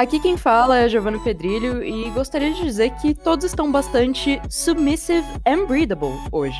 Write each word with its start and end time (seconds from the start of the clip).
Aqui 0.00 0.18
quem 0.18 0.34
fala 0.34 0.78
é 0.78 0.88
Giovanni 0.88 1.18
Pedrilho 1.18 1.84
e 1.84 2.08
gostaria 2.12 2.50
de 2.54 2.62
dizer 2.62 2.88
que 3.02 3.14
todos 3.14 3.44
estão 3.44 3.70
bastante 3.70 4.40
submissive 4.48 5.26
and 5.46 5.66
breathable 5.66 6.14
hoje. 6.32 6.56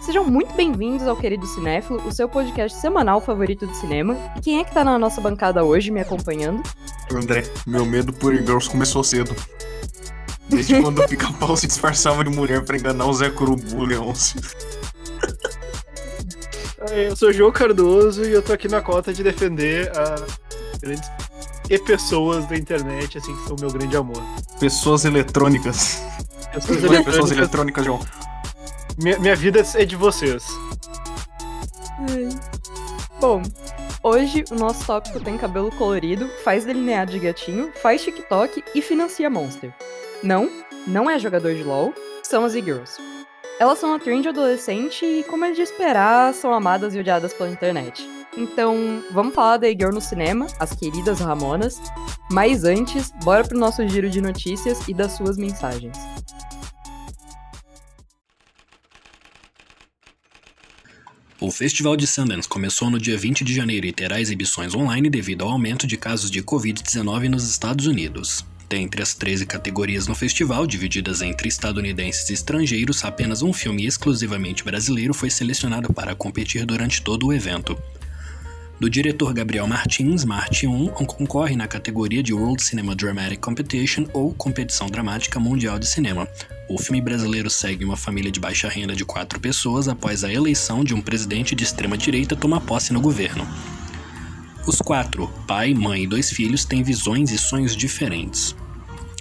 Sejam 0.00 0.24
muito 0.24 0.52
bem-vindos 0.52 1.06
ao 1.06 1.14
Querido 1.14 1.46
Cinéfilo, 1.46 2.04
o 2.04 2.10
seu 2.10 2.28
podcast 2.28 2.76
semanal 2.80 3.20
favorito 3.20 3.68
de 3.68 3.76
cinema. 3.76 4.16
E 4.36 4.40
quem 4.40 4.58
é 4.58 4.64
que 4.64 4.74
tá 4.74 4.82
na 4.82 4.98
nossa 4.98 5.20
bancada 5.20 5.62
hoje 5.62 5.92
me 5.92 6.00
acompanhando? 6.00 6.60
André, 7.14 7.44
meu 7.64 7.86
medo 7.86 8.12
por 8.12 8.34
Girls 8.34 8.68
começou 8.68 9.04
cedo. 9.04 9.32
Desde 10.48 10.82
quando 10.82 10.98
o 10.98 11.06
pica-pau 11.06 11.56
se 11.56 11.68
disfarçava 11.68 12.24
de 12.24 12.30
mulher 12.30 12.64
pra 12.64 12.76
enganar 12.76 13.06
o 13.06 13.14
Zé 13.14 13.30
Curubu 13.30 13.84
Leôncio. 13.84 14.40
Eu 16.90 17.14
sou 17.14 17.28
o 17.28 17.32
João 17.32 17.52
Cardoso 17.52 18.24
e 18.24 18.32
eu 18.32 18.42
tô 18.42 18.52
aqui 18.52 18.66
na 18.66 18.82
cota 18.82 19.12
de 19.12 19.22
defender 19.22 19.88
a 19.96 20.16
grandes 20.80 21.08
e 21.68 21.78
pessoas 21.78 22.46
da 22.46 22.56
internet, 22.56 23.18
assim, 23.18 23.34
que 23.34 23.46
são 23.46 23.56
o 23.56 23.60
meu 23.60 23.70
grande 23.70 23.96
amor. 23.96 24.22
Pessoas 24.58 25.04
eletrônicas. 25.04 26.02
Pessoas 26.52 26.80
Pessoas 26.80 26.82
eletrônicas. 26.84 27.30
eletrônicas, 27.30 27.84
João. 27.84 28.00
Minha, 28.98 29.18
minha 29.18 29.36
vida 29.36 29.62
é 29.74 29.84
de 29.84 29.96
vocês. 29.96 30.46
Bom, 33.20 33.42
hoje 34.02 34.44
o 34.50 34.54
nosso 34.54 34.86
tópico 34.86 35.20
tem 35.20 35.36
cabelo 35.36 35.70
colorido, 35.72 36.28
faz 36.44 36.64
delineado 36.64 37.12
de 37.12 37.18
gatinho, 37.18 37.72
faz 37.82 38.02
TikTok 38.02 38.62
e 38.74 38.80
financia 38.80 39.28
Monster. 39.28 39.72
Não, 40.22 40.50
não 40.86 41.10
é 41.10 41.18
jogador 41.18 41.54
de 41.54 41.62
LoL, 41.62 41.92
são 42.22 42.44
as 42.44 42.54
e-girls. 42.54 43.00
Elas 43.58 43.78
são 43.78 43.94
a 43.94 43.98
trend 43.98 44.28
adolescente 44.28 45.04
e, 45.04 45.24
como 45.24 45.44
é 45.44 45.52
de 45.52 45.62
esperar, 45.62 46.32
são 46.34 46.52
amadas 46.52 46.94
e 46.94 46.98
odiadas 46.98 47.32
pela 47.32 47.50
internet. 47.50 48.08
Então, 48.36 49.02
vamos 49.12 49.34
falar 49.34 49.56
da 49.56 49.68
e-girl 49.68 49.92
no 49.92 50.00
cinema, 50.00 50.46
as 50.58 50.74
queridas 50.74 51.20
Ramonas. 51.20 51.80
Mas 52.30 52.64
antes, 52.64 53.10
bora 53.24 53.44
pro 53.44 53.58
nosso 53.58 53.86
giro 53.88 54.10
de 54.10 54.20
notícias 54.20 54.86
e 54.86 54.92
das 54.92 55.12
suas 55.12 55.38
mensagens. 55.38 55.96
O 61.38 61.50
Festival 61.50 61.96
de 61.96 62.06
Sundance 62.06 62.48
começou 62.48 62.90
no 62.90 62.98
dia 62.98 63.16
20 63.16 63.44
de 63.44 63.54
janeiro 63.54 63.86
e 63.86 63.92
terá 63.92 64.20
exibições 64.20 64.74
online 64.74 65.08
devido 65.08 65.44
ao 65.44 65.50
aumento 65.50 65.86
de 65.86 65.96
casos 65.96 66.30
de 66.30 66.42
Covid-19 66.42 67.28
nos 67.28 67.48
Estados 67.48 67.86
Unidos. 67.86 68.44
Dentre 68.68 69.00
as 69.00 69.14
13 69.14 69.46
categorias 69.46 70.08
no 70.08 70.14
festival, 70.14 70.66
divididas 70.66 71.22
entre 71.22 71.48
estadunidenses 71.48 72.28
e 72.30 72.32
estrangeiros, 72.32 73.04
apenas 73.04 73.42
um 73.42 73.52
filme 73.52 73.86
exclusivamente 73.86 74.64
brasileiro 74.64 75.14
foi 75.14 75.30
selecionado 75.30 75.92
para 75.92 76.16
competir 76.16 76.66
durante 76.66 77.00
todo 77.00 77.28
o 77.28 77.32
evento. 77.32 77.78
Do 78.78 78.90
diretor 78.90 79.32
Gabriel 79.32 79.66
Martins, 79.66 80.22
Marte 80.22 80.66
1 80.66 80.88
concorre 80.88 81.56
na 81.56 81.66
categoria 81.66 82.22
de 82.22 82.34
World 82.34 82.62
Cinema 82.62 82.94
Dramatic 82.94 83.40
Competition 83.40 84.04
ou 84.12 84.34
Competição 84.34 84.86
Dramática 84.86 85.40
Mundial 85.40 85.78
de 85.78 85.86
Cinema. 85.86 86.28
O 86.68 86.76
filme 86.76 87.00
brasileiro 87.00 87.48
segue 87.48 87.86
uma 87.86 87.96
família 87.96 88.30
de 88.30 88.38
baixa 88.38 88.68
renda 88.68 88.94
de 88.94 89.02
quatro 89.02 89.40
pessoas 89.40 89.88
após 89.88 90.24
a 90.24 90.30
eleição 90.30 90.84
de 90.84 90.92
um 90.92 91.00
presidente 91.00 91.54
de 91.54 91.64
extrema-direita 91.64 92.36
tomar 92.36 92.60
posse 92.60 92.92
no 92.92 93.00
governo. 93.00 93.48
Os 94.66 94.82
quatro, 94.82 95.26
pai, 95.48 95.72
mãe 95.72 96.02
e 96.02 96.06
dois 96.06 96.28
filhos, 96.28 96.66
têm 96.66 96.82
visões 96.82 97.30
e 97.30 97.38
sonhos 97.38 97.74
diferentes. 97.74 98.54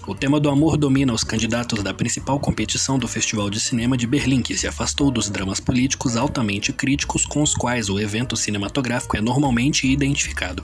O 0.07 0.13
tema 0.13 0.39
do 0.39 0.49
amor 0.49 0.77
domina 0.77 1.11
os 1.11 1.23
candidatos 1.23 1.81
da 1.81 1.91
principal 1.91 2.39
competição 2.39 2.99
do 2.99 3.07
Festival 3.07 3.49
de 3.49 3.59
Cinema 3.59 3.97
de 3.97 4.05
Berlim, 4.05 4.43
que 4.43 4.55
se 4.55 4.67
afastou 4.67 5.09
dos 5.09 5.31
dramas 5.31 5.59
políticos 5.59 6.15
altamente 6.15 6.71
críticos 6.71 7.25
com 7.25 7.41
os 7.41 7.55
quais 7.55 7.89
o 7.89 7.99
evento 7.99 8.37
cinematográfico 8.37 9.17
é 9.17 9.21
normalmente 9.21 9.87
identificado. 9.87 10.61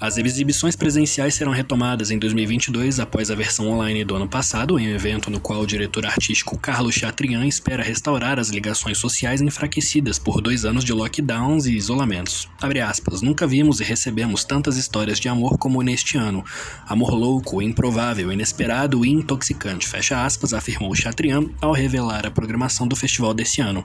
As 0.00 0.16
exibições 0.16 0.74
presenciais 0.74 1.34
serão 1.34 1.52
retomadas 1.52 2.10
em 2.10 2.18
2022 2.18 2.98
após 2.98 3.30
a 3.30 3.34
versão 3.34 3.68
online 3.68 4.02
do 4.02 4.16
ano 4.16 4.26
passado, 4.26 4.78
em 4.78 4.88
um 4.88 4.94
evento 4.94 5.30
no 5.30 5.38
qual 5.38 5.60
o 5.60 5.66
diretor 5.66 6.06
artístico 6.06 6.58
Carlos 6.58 6.94
Chatrian 6.94 7.44
espera 7.44 7.82
restaurar 7.82 8.38
as 8.38 8.48
ligações 8.48 8.96
sociais 8.96 9.42
enfraquecidas 9.42 10.18
por 10.18 10.40
dois 10.40 10.64
anos 10.64 10.84
de 10.84 10.94
lockdowns 10.94 11.66
e 11.66 11.76
isolamentos. 11.76 12.48
Aspas, 12.88 13.20
nunca 13.20 13.46
vimos 13.46 13.78
e 13.80 13.84
recebemos 13.84 14.42
tantas 14.42 14.78
histórias 14.78 15.20
de 15.20 15.28
amor 15.28 15.58
como 15.58 15.82
neste 15.82 16.16
ano. 16.16 16.42
Amor 16.88 17.12
louco, 17.12 17.60
improvável, 17.60 18.32
inesperado 18.32 19.04
e 19.04 19.10
intoxicante, 19.10 19.86
fecha 19.86 20.24
aspas, 20.24 20.54
afirmou 20.54 20.94
Chatrian 20.94 21.44
ao 21.60 21.72
revelar 21.72 22.26
a 22.26 22.30
programação 22.30 22.88
do 22.88 22.96
festival 22.96 23.34
desse 23.34 23.60
ano. 23.60 23.84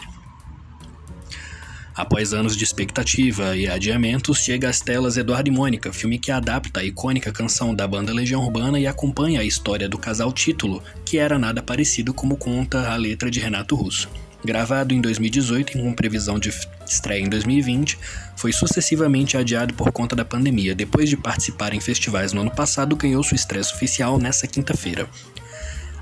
Após 1.95 2.33
anos 2.33 2.57
de 2.57 2.63
expectativa 2.65 3.55
e 3.55 3.69
adiamentos, 3.69 4.39
chega 4.39 4.67
às 4.67 4.81
telas 4.81 5.15
Eduardo 5.15 5.47
e 5.47 5.51
Mônica, 5.51 5.93
filme 5.93 6.19
que 6.19 6.29
adapta 6.29 6.81
a 6.81 6.83
icônica 6.83 7.31
canção 7.31 7.73
da 7.73 7.87
banda 7.87 8.11
Legião 8.11 8.43
Urbana 8.43 8.77
e 8.77 8.85
acompanha 8.85 9.39
a 9.39 9.45
história 9.45 9.87
do 9.87 9.97
casal 9.97 10.33
título, 10.33 10.83
que 11.05 11.17
era 11.17 11.39
nada 11.39 11.63
parecido 11.63 12.13
como 12.13 12.35
conta 12.35 12.91
a 12.91 12.97
letra 12.97 13.31
de 13.31 13.39
Renato 13.39 13.75
Russo. 13.75 14.09
Gravado 14.43 14.93
em 14.93 14.99
2018 14.99 15.77
e 15.77 15.81
com 15.81 15.93
previsão 15.93 16.37
de 16.37 16.51
estreia 16.85 17.21
em 17.21 17.29
2020, 17.29 17.97
foi 18.35 18.51
sucessivamente 18.51 19.37
adiado 19.37 19.73
por 19.73 19.89
conta 19.93 20.17
da 20.17 20.25
pandemia. 20.25 20.75
Depois 20.75 21.09
de 21.09 21.15
participar 21.15 21.73
em 21.73 21.79
festivais 21.79 22.33
no 22.33 22.41
ano 22.41 22.51
passado, 22.51 22.95
ganhou 22.97 23.23
sua 23.23 23.35
estreia 23.35 23.63
oficial 23.63 24.19
nesta 24.19 24.45
quinta-feira. 24.45 25.07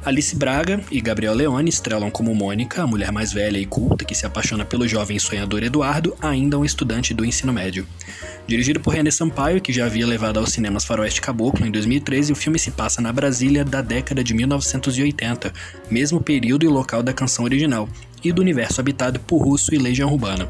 Alice 0.06 0.36
Braga 0.36 0.82
e 0.92 1.00
Gabriel 1.00 1.34
Leone 1.34 1.70
estrelam 1.70 2.12
como 2.12 2.36
Mônica, 2.36 2.84
a 2.84 2.88
mulher 2.88 3.10
mais 3.10 3.32
velha 3.32 3.58
e 3.58 3.66
culta 3.66 4.04
que 4.04 4.14
se 4.14 4.26
apaixona 4.26 4.66
pelo 4.66 4.86
jovem 4.86 5.18
sonhador 5.18 5.64
Eduardo, 5.64 6.14
ainda 6.22 6.60
um 6.60 6.66
estudante 6.66 7.14
do 7.14 7.24
ensino 7.24 7.54
médio. 7.54 7.88
Dirigido 8.46 8.82
por 8.82 8.94
René 8.94 9.10
Sampaio, 9.12 9.62
que 9.62 9.72
já 9.72 9.86
havia 9.86 10.06
levado 10.06 10.40
aos 10.40 10.52
cinemas 10.52 10.84
Faroeste 10.84 11.22
Caboclo 11.22 11.66
em 11.66 11.72
2013, 11.72 12.34
o 12.34 12.36
filme 12.36 12.60
se 12.60 12.72
passa 12.72 13.02
na 13.02 13.14
Brasília 13.14 13.64
da 13.64 13.82
década 13.82 14.22
de 14.22 14.34
1980, 14.34 15.54
mesmo 15.90 16.22
período 16.22 16.66
e 16.66 16.68
local 16.68 17.02
da 17.02 17.14
canção 17.14 17.46
original, 17.46 17.88
e 18.22 18.34
do 18.34 18.42
universo 18.42 18.82
habitado 18.82 19.22
por 19.22 19.42
Russo 19.42 19.74
e 19.74 19.78
Legião 19.78 20.12
Urbana 20.12 20.50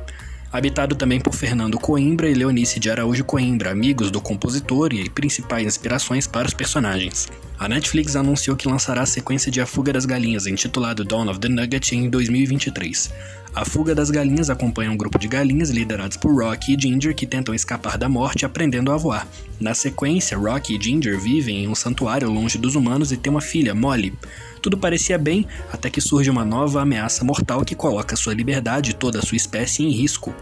habitado 0.54 0.96
também 0.96 1.20
por 1.20 1.34
Fernando 1.34 1.80
Coimbra 1.80 2.30
e 2.30 2.34
Leonice 2.36 2.80
de 2.80 2.88
Araújo 2.88 3.26
Coimbra, 3.26 3.72
amigos 3.72 4.12
do 4.12 4.22
compositor 4.22 4.94
e 4.94 5.10
principais 5.10 5.66
inspirações 5.66 6.28
para 6.28 6.48
os 6.48 6.54
personagens. 6.54 7.28
A 7.58 7.68
Netflix 7.68 8.16
anunciou 8.16 8.56
que 8.56 8.68
lançará 8.68 9.02
a 9.02 9.06
sequência 9.08 9.52
de 9.52 9.60
A 9.60 9.66
Fuga 9.66 9.92
das 9.92 10.06
Galinhas, 10.06 10.46
intitulado 10.46 11.04
Dawn 11.04 11.28
of 11.28 11.40
the 11.40 11.50
Nugget, 11.50 11.96
em 11.96 12.08
2023. 12.08 13.12
A 13.56 13.66
Fuga 13.66 13.96
das 13.96 14.12
Galinhas 14.12 14.50
acompanha 14.52 14.92
um 14.92 14.98
grupo 14.98 15.18
de 15.18 15.28
galinhas 15.28 15.72
liderados 15.72 16.18
por 16.18 16.34
Rocky 16.34 16.76
e 16.76 16.80
Ginger 16.80 17.16
que 17.16 17.26
tentam 17.26 17.54
escapar 17.54 17.98
da 17.98 18.10
morte 18.10 18.46
aprendendo 18.46 18.92
a 18.92 18.98
voar. 18.98 19.28
Na 19.60 19.74
sequência, 19.74 20.38
Rocky 20.38 20.76
e 20.76 20.84
Ginger 20.84 21.20
vivem 21.20 21.64
em 21.64 21.68
um 21.68 21.76
santuário 21.76 22.30
longe 22.30 22.58
dos 22.58 22.76
humanos 22.76 23.12
e 23.12 23.18
têm 23.18 23.32
uma 23.32 23.42
filha, 23.42 23.74
Molly. 23.74 24.14
Tudo 24.64 24.78
parecia 24.78 25.18
bem 25.18 25.46
até 25.74 25.90
que 25.90 26.00
surge 26.00 26.30
uma 26.30 26.46
nova 26.46 26.82
ameaça 26.82 27.26
mortal 27.26 27.66
que 27.66 27.76
coloca 27.76 28.16
sua 28.16 28.34
liberdade 28.34 28.92
e 28.92 28.94
toda 28.94 29.20
a 29.20 29.22
sua 29.22 29.36
espécie 29.36 29.84
em 29.84 29.90
risco. 29.90 30.34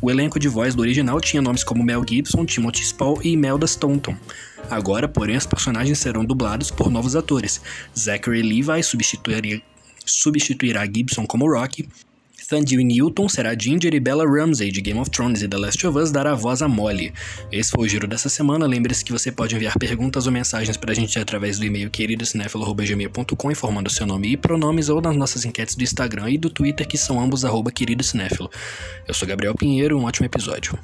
O 0.00 0.10
elenco 0.10 0.38
de 0.38 0.48
voz 0.48 0.74
do 0.74 0.80
original 0.80 1.20
tinha 1.20 1.42
nomes 1.42 1.62
como 1.62 1.84
Mel 1.84 2.02
Gibson, 2.08 2.46
Timothy 2.46 2.86
Spall 2.86 3.20
e 3.22 3.32
Imelda 3.32 3.66
Staunton. 3.66 4.16
Agora, 4.70 5.06
porém, 5.06 5.36
os 5.36 5.44
personagens 5.44 5.98
serão 5.98 6.24
dublados 6.24 6.70
por 6.70 6.90
novos 6.90 7.14
atores. 7.14 7.60
Zachary 7.94 8.40
Levi 8.40 8.82
substituirá, 8.82 9.60
substituirá 10.06 10.86
Gibson 10.86 11.26
como 11.26 11.46
Rocky, 11.46 11.86
Thandie 12.48 12.84
Newton 12.84 13.28
será 13.28 13.56
Ginger 13.58 13.92
e 13.92 13.98
Bella 13.98 14.24
Ramsey 14.24 14.70
de 14.70 14.80
Game 14.80 15.00
of 15.00 15.10
Thrones 15.10 15.42
e 15.42 15.48
The 15.48 15.56
Last 15.56 15.84
of 15.84 15.98
Us 15.98 16.12
dará 16.12 16.34
voz 16.34 16.62
a 16.62 16.68
Molly. 16.68 17.12
Esse 17.50 17.72
foi 17.72 17.86
o 17.86 17.88
giro 17.88 18.06
dessa 18.06 18.28
semana. 18.28 18.66
Lembre-se 18.66 19.04
que 19.04 19.10
você 19.10 19.32
pode 19.32 19.56
enviar 19.56 19.76
perguntas 19.78 20.26
ou 20.26 20.32
mensagens 20.32 20.76
pra 20.76 20.94
gente 20.94 21.18
através 21.18 21.58
do 21.58 21.64
e-mail 21.64 21.90
queridocinéfilo.gmail.com 21.90 23.50
informando 23.50 23.90
seu 23.90 24.06
nome 24.06 24.28
e 24.28 24.36
pronomes 24.36 24.88
ou 24.88 25.00
nas 25.00 25.16
nossas 25.16 25.44
enquetes 25.44 25.74
do 25.74 25.82
Instagram 25.82 26.30
e 26.30 26.38
do 26.38 26.48
Twitter 26.48 26.86
que 26.86 26.96
são 26.96 27.18
ambos 27.20 27.44
arroba. 27.44 27.72
Eu 29.08 29.14
sou 29.14 29.26
Gabriel 29.26 29.54
Pinheiro, 29.54 29.98
um 29.98 30.04
ótimo 30.04 30.26
episódio. 30.26 30.78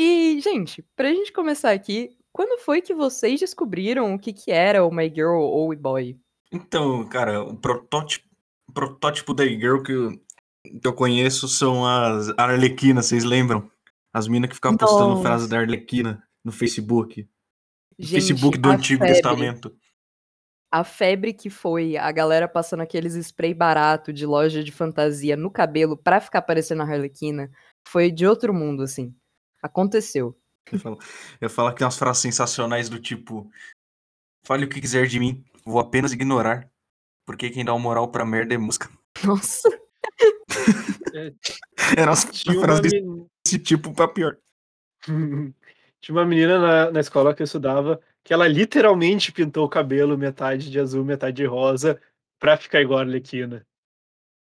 E, 0.00 0.27
gente, 0.40 0.84
pra 0.96 1.12
gente 1.12 1.32
começar 1.32 1.72
aqui, 1.72 2.16
quando 2.32 2.60
foi 2.60 2.80
que 2.80 2.94
vocês 2.94 3.40
descobriram 3.40 4.14
o 4.14 4.18
que, 4.18 4.32
que 4.32 4.50
era 4.50 4.84
o 4.84 4.90
My 4.90 5.08
Girl 5.08 5.40
ou 5.40 5.72
o 5.72 5.76
boy? 5.76 6.18
Então, 6.52 7.06
cara, 7.08 7.42
o 7.42 7.56
protótipo, 7.56 8.26
o 8.68 8.72
protótipo 8.72 9.34
da 9.34 9.44
girl 9.44 9.82
que 9.82 10.18
que 10.80 10.86
eu 10.86 10.92
conheço 10.92 11.48
são 11.48 11.86
as 11.86 12.32
Arlequinas, 12.36 13.06
vocês 13.06 13.24
lembram? 13.24 13.70
As 14.12 14.26
minas 14.26 14.48
que 14.48 14.56
ficavam 14.56 14.76
postando 14.76 15.10
Nossa. 15.10 15.22
frases 15.22 15.48
da 15.48 15.58
Arlequina 15.58 16.22
no 16.44 16.52
Facebook. 16.52 17.28
No 17.98 18.04
Gente, 18.04 18.14
Facebook 18.14 18.58
do 18.58 18.70
Antigo 18.70 19.00
febre. 19.00 19.14
Testamento. 19.14 19.76
A 20.70 20.84
febre 20.84 21.32
que 21.32 21.48
foi 21.48 21.96
a 21.96 22.10
galera 22.12 22.46
passando 22.46 22.80
aqueles 22.80 23.14
spray 23.14 23.54
barato 23.54 24.12
de 24.12 24.26
loja 24.26 24.62
de 24.62 24.70
fantasia 24.70 25.36
no 25.36 25.50
cabelo 25.50 25.96
pra 25.96 26.20
ficar 26.20 26.42
parecendo 26.42 26.82
a 26.82 26.84
Harlequina 26.84 27.50
foi 27.86 28.10
de 28.10 28.26
outro 28.26 28.52
mundo, 28.52 28.82
assim. 28.82 29.14
Aconteceu. 29.62 30.36
Eu 30.70 30.78
falo, 30.78 30.98
eu 31.40 31.50
falo 31.50 31.70
que 31.70 31.76
tem 31.78 31.84
umas 31.84 31.96
frases 31.98 32.22
sensacionais 32.22 32.88
do 32.88 32.98
tipo: 33.00 33.50
Fale 34.44 34.64
o 34.64 34.68
que 34.68 34.80
quiser 34.80 35.06
de 35.06 35.18
mim, 35.18 35.44
vou 35.64 35.78
apenas 35.80 36.12
ignorar. 36.12 36.68
Porque 37.26 37.50
quem 37.50 37.64
dá 37.64 37.72
uma 37.74 37.82
moral 37.82 38.08
pra 38.08 38.24
merda 38.24 38.54
é 38.54 38.58
música. 38.58 38.88
Nossa. 39.24 39.68
Era 41.96 42.10
umas 42.10 42.24
Tinha 42.24 42.56
uma, 42.56 42.64
frases 42.64 42.92
men- 42.92 43.26
desse 43.44 43.58
tipo 43.58 43.92
pra 43.92 44.08
pior. 44.08 44.36
Tinha 46.00 46.14
uma 46.16 46.24
menina 46.24 46.58
na, 46.58 46.90
na 46.92 47.00
escola 47.00 47.34
que 47.34 47.42
eu 47.42 47.44
estudava 47.44 48.00
que 48.24 48.32
ela 48.32 48.46
literalmente 48.46 49.32
pintou 49.32 49.64
o 49.64 49.68
cabelo 49.68 50.16
metade 50.18 50.70
de 50.70 50.78
azul, 50.78 51.04
metade 51.04 51.36
de 51.36 51.44
rosa 51.46 52.00
pra 52.38 52.56
ficar 52.56 52.80
igual 52.80 52.98
a 52.98 53.02
Arlequina. 53.02 53.66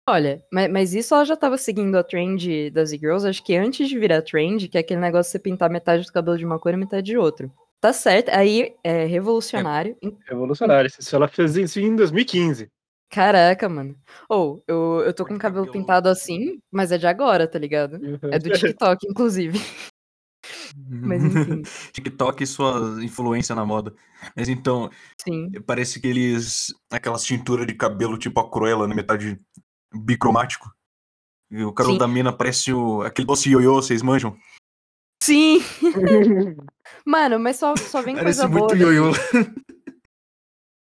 Olha, 0.08 0.42
mas, 0.52 0.70
mas 0.70 0.94
isso 0.94 1.14
ela 1.14 1.24
já 1.24 1.36
tava 1.36 1.58
seguindo 1.58 1.96
a 1.96 2.04
trend 2.04 2.70
das 2.70 2.92
e-girls, 2.92 3.26
acho 3.26 3.44
que 3.44 3.56
antes 3.56 3.88
de 3.88 3.98
virar 3.98 4.22
trend, 4.22 4.68
que 4.68 4.78
é 4.78 4.80
aquele 4.80 5.00
negócio 5.00 5.30
de 5.30 5.32
você 5.32 5.38
pintar 5.40 5.68
metade 5.68 6.06
do 6.06 6.12
cabelo 6.12 6.38
de 6.38 6.44
uma 6.44 6.60
cor 6.60 6.72
e 6.72 6.76
metade 6.76 7.06
de 7.06 7.18
outra. 7.18 7.50
Tá 7.80 7.92
certo, 7.92 8.28
aí 8.30 8.74
é 8.84 9.04
revolucionário. 9.04 9.96
Revolucionário. 10.26 10.88
Isso 10.88 11.14
ela 11.14 11.28
fez 11.28 11.56
isso 11.56 11.80
em 11.80 11.94
2015. 11.94 12.70
Caraca, 13.10 13.68
mano. 13.68 13.96
Ou, 14.28 14.62
eu, 14.66 15.02
eu 15.06 15.12
tô 15.12 15.24
com 15.24 15.34
o 15.34 15.38
cabelo 15.38 15.66
cabelo. 15.66 15.84
pintado 15.84 16.08
assim, 16.08 16.58
mas 16.70 16.92
é 16.92 16.98
de 16.98 17.06
agora, 17.06 17.46
tá 17.46 17.58
ligado? 17.58 17.98
É 18.30 18.38
do 18.38 18.50
TikTok, 18.50 19.06
inclusive. 19.08 19.58
Mas 20.88 21.24
enfim, 21.24 21.62
TikTok 21.92 22.42
e 22.42 22.46
sua 22.46 23.02
influência 23.02 23.54
na 23.54 23.64
moda. 23.64 23.94
Mas 24.36 24.48
então, 24.48 24.90
sim. 25.20 25.50
parece 25.66 26.00
que 26.00 26.06
eles. 26.06 26.74
Aquelas 26.90 27.24
tinturas 27.24 27.66
de 27.66 27.74
cabelo 27.74 28.18
tipo 28.18 28.38
a 28.40 28.50
Cruella, 28.50 28.86
na 28.86 28.94
metade 28.94 29.40
bicromático. 29.98 30.70
E 31.50 31.62
o 31.64 31.72
cabelo 31.72 31.94
Sim. 31.94 32.00
da 32.00 32.08
mina 32.08 32.32
parece 32.32 32.72
o, 32.72 33.02
aquele 33.02 33.26
doce 33.26 33.50
ioiô, 33.50 33.74
vocês 33.74 34.02
manjam? 34.02 34.36
Sim! 35.22 35.60
Mano, 37.06 37.38
mas 37.38 37.56
só, 37.56 37.74
só 37.76 38.02
vem 38.02 38.14
Parece 38.16 38.40
coisa 38.40 38.48
boa. 38.48 38.68
muito 38.68 38.72
daí. 38.72 38.82
ioiô. 38.82 39.12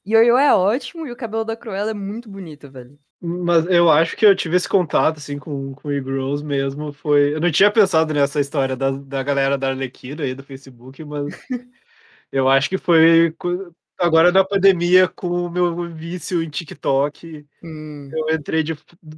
Ioiô 0.06 0.39
é 0.39 0.55
ótimo 0.55 1.06
e 1.06 1.12
o 1.12 1.17
cabelo 1.17 1.45
da 1.45 1.55
Cruella 1.55 1.91
é 1.91 1.95
muito 1.95 2.31
bonito, 2.31 2.71
velho. 2.71 2.99
Mas 3.21 3.67
eu 3.67 3.91
acho 3.91 4.17
que 4.17 4.25
eu 4.25 4.35
tive 4.35 4.56
esse 4.56 4.69
contato, 4.69 5.19
assim, 5.19 5.39
com, 5.39 5.75
com 5.75 5.93
e-girls 5.93 6.43
mesmo, 6.43 6.93
foi... 6.93 7.35
Eu 7.35 7.41
não 7.41 7.50
tinha 7.50 7.71
pensado 7.71 8.15
nessa 8.15 8.41
história 8.41 8.75
da, 8.75 8.91
da 8.91 9.23
galera 9.23 9.59
da 9.59 9.69
Arlequina 9.69 10.23
aí 10.23 10.35
do 10.35 10.43
Facebook, 10.43 11.05
mas 11.05 11.27
eu 12.33 12.49
acho 12.49 12.71
que 12.71 12.79
foi 12.79 13.35
agora 13.99 14.33
na 14.33 14.45
pandemia, 14.45 15.09
com 15.09 15.29
o 15.47 15.50
meu 15.50 15.89
vício 15.95 16.43
em 16.43 16.49
TikTok, 16.50 17.47
Hum, 17.62 18.11
eu 18.12 18.35
entrei 18.35 18.62
de- 18.62 18.77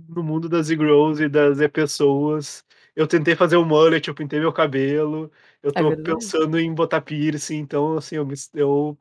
no 0.09 0.23
mundo 0.23 0.49
das 0.49 0.71
e-girls 0.71 1.23
e 1.23 1.29
das 1.29 1.61
e-pessoas, 1.61 2.65
eu 2.97 3.07
tentei 3.07 3.37
fazer 3.37 3.57
um 3.57 3.65
mullet, 3.65 4.09
eu 4.09 4.15
pintei 4.15 4.41
meu 4.41 4.53
cabelo, 4.53 5.31
eu 5.63 5.71
É 5.71 5.75
tô 5.75 5.89
verdade. 5.91 6.03
pensando 6.03 6.59
em 6.59 6.75
botar 6.75 7.01
piercing, 7.03 7.57
então, 7.59 7.97
assim, 7.99 8.17
eu 8.17 8.27
me, 8.27 8.35
eu 8.55 8.97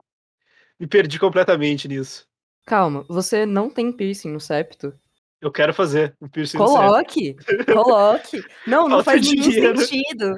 me 0.79 0.87
perdi 0.87 1.19
completamente 1.19 1.87
nisso. 1.87 2.27
calma, 2.65 3.03
você 3.09 3.45
não 3.45 3.69
tem 3.69 3.91
piercing 3.91 4.31
no 4.31 4.39
septo? 4.39 4.93
Eu 5.41 5.51
quero 5.51 5.73
fazer 5.73 6.15
um 6.21 6.27
piercing 6.27 6.57
no 6.57 6.67
septo. 6.67 6.81
Coloque! 6.83 7.35
Coloque! 7.65 8.43
Não, 8.67 8.89
não 8.89 9.03
faz 9.03 9.21
nenhum 9.25 9.49
dinheiro. 9.49 9.77
sentido. 9.81 10.37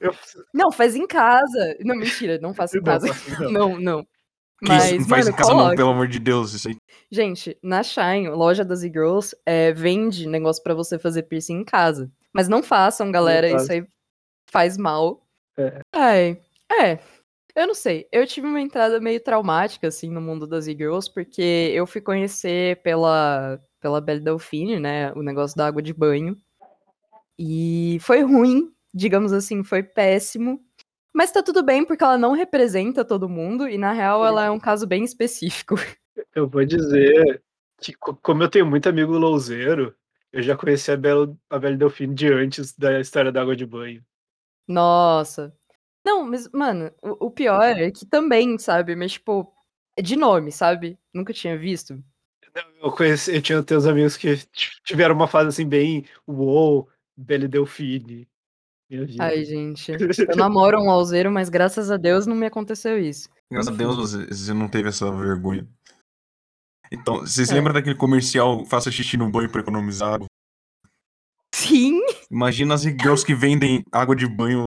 Eu, 0.00 0.12
Não, 0.54 0.70
faz 0.72 0.94
em 0.96 1.06
casa. 1.06 1.76
Não, 1.80 1.96
mentira, 1.96 2.38
não 2.40 2.54
faça 2.54 2.78
em 2.78 2.82
casa. 2.82 3.06
não. 3.40 3.50
Não, 3.50 3.78
não. 3.80 4.06
Que 4.58 4.72
isso, 4.72 4.74
Mas, 4.74 4.92
não 4.92 5.06
faz 5.06 5.24
mano, 5.24 5.36
em 5.36 5.38
casa 5.38 5.54
não, 5.54 5.76
pelo 5.76 5.90
amor 5.90 6.08
de 6.08 6.18
Deus. 6.18 6.52
Isso 6.52 6.68
aí. 6.68 6.76
Gente, 7.10 7.56
na 7.62 7.82
Shine, 7.82 8.28
loja 8.28 8.64
das 8.64 8.82
e-girls, 8.82 9.36
é, 9.46 9.72
vende 9.72 10.26
negócio 10.26 10.62
pra 10.62 10.74
você 10.74 10.98
fazer 10.98 11.22
piercing 11.22 11.60
em 11.60 11.64
casa. 11.64 12.10
Mas 12.32 12.48
não 12.48 12.62
façam, 12.62 13.10
galera, 13.12 13.48
Não 13.48 13.56
isso 13.56 13.70
aí 13.70 13.86
faz 14.50 14.76
mal. 14.76 15.24
É. 15.56 15.80
Ai, 15.94 16.40
é. 16.80 16.98
Eu 17.54 17.66
não 17.66 17.74
sei. 17.74 18.06
Eu 18.12 18.26
tive 18.26 18.46
uma 18.46 18.60
entrada 18.60 19.00
meio 19.00 19.20
traumática, 19.20 19.88
assim, 19.88 20.10
no 20.10 20.20
mundo 20.20 20.46
das 20.46 20.66
e-girls, 20.66 21.12
porque 21.12 21.72
eu 21.74 21.86
fui 21.86 22.00
conhecer 22.00 22.80
pela, 22.82 23.60
pela 23.80 24.00
Belle 24.00 24.20
Delphine, 24.20 24.78
né, 24.78 25.12
o 25.12 25.22
negócio 25.22 25.56
da 25.56 25.66
água 25.66 25.82
de 25.82 25.92
banho. 25.92 26.36
E 27.38 27.98
foi 28.00 28.22
ruim, 28.22 28.72
digamos 28.94 29.32
assim, 29.32 29.62
foi 29.62 29.82
péssimo. 29.82 30.60
Mas 31.12 31.32
tá 31.32 31.42
tudo 31.42 31.62
bem, 31.62 31.84
porque 31.84 32.04
ela 32.04 32.18
não 32.18 32.32
representa 32.32 33.04
todo 33.04 33.28
mundo, 33.28 33.68
e 33.68 33.76
na 33.78 33.92
real 33.92 34.24
ela 34.24 34.44
é 34.44 34.50
um 34.50 34.58
caso 34.58 34.86
bem 34.86 35.04
específico. 35.04 35.74
eu 36.34 36.48
vou 36.48 36.64
dizer 36.64 37.42
que, 37.80 37.92
co- 37.94 38.16
como 38.16 38.42
eu 38.42 38.50
tenho 38.50 38.66
muito 38.66 38.88
amigo 38.88 39.12
louzeiro, 39.16 39.94
eu 40.32 40.42
já 40.42 40.56
conheci 40.56 40.90
a 40.90 40.96
Belle, 40.96 41.34
a 41.50 41.58
Belle 41.58 41.76
Delphine 41.76 42.14
de 42.14 42.32
antes 42.32 42.74
da 42.76 43.00
história 43.00 43.32
da 43.32 43.40
água 43.42 43.56
de 43.56 43.66
banho. 43.66 44.04
Nossa. 44.66 45.54
Não, 46.04 46.24
mas, 46.24 46.48
mano, 46.52 46.92
o, 47.02 47.26
o 47.26 47.30
pior 47.30 47.62
é 47.62 47.90
que 47.90 48.06
também, 48.06 48.58
sabe? 48.58 48.94
Mas, 48.94 49.12
tipo, 49.12 49.52
é 49.96 50.02
de 50.02 50.16
nome, 50.16 50.52
sabe? 50.52 50.98
Nunca 51.12 51.32
tinha 51.32 51.56
visto. 51.58 52.02
Eu 52.80 52.90
conheci, 52.92 53.34
eu 53.34 53.42
tinha 53.42 53.62
teus 53.62 53.86
amigos 53.86 54.16
que 54.16 54.36
tiveram 54.84 55.14
uma 55.14 55.28
fase 55.28 55.48
assim 55.48 55.68
bem 55.68 56.04
uou, 56.26 56.88
Belle 57.16 57.48
Delphine. 57.48 58.28
Ai, 59.18 59.44
gente. 59.44 59.92
Eu 59.92 59.98
namoro 60.36 60.80
um 60.80 60.90
alzeiro, 60.90 61.30
mas 61.30 61.48
graças 61.48 61.90
a 61.90 61.96
Deus 61.96 62.26
não 62.26 62.34
me 62.34 62.46
aconteceu 62.46 62.98
isso. 62.98 63.28
Graças 63.50 63.72
a. 63.72 63.76
Deus 63.76 63.96
você, 63.96 64.26
você 64.26 64.54
não 64.54 64.68
teve 64.68 64.88
essa 64.88 65.10
vergonha. 65.10 65.68
Então, 66.90 67.20
vocês 67.20 67.50
É. 67.50 67.54
lembram 67.54 67.74
daquele 67.74 67.94
comercial 67.94 68.64
Faça 68.64 68.90
xixi 68.90 69.16
no 69.18 69.30
banho 69.30 69.50
pra 69.50 69.60
economizar 69.60 70.14
água? 70.14 70.26
Sim! 71.54 72.00
Imagina 72.30 72.74
as 72.74 72.82
girls 72.82 73.24
que 73.24 73.34
vendem 73.34 73.84
água 73.92 74.16
de 74.16 74.26
banho 74.26 74.64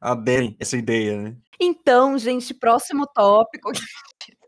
aderem 0.00 0.56
essa 0.60 0.76
ideia, 0.76 1.20
né? 1.20 1.36
Então, 1.60 2.16
gente, 2.16 2.54
próximo 2.54 3.06
tópico. 3.06 3.70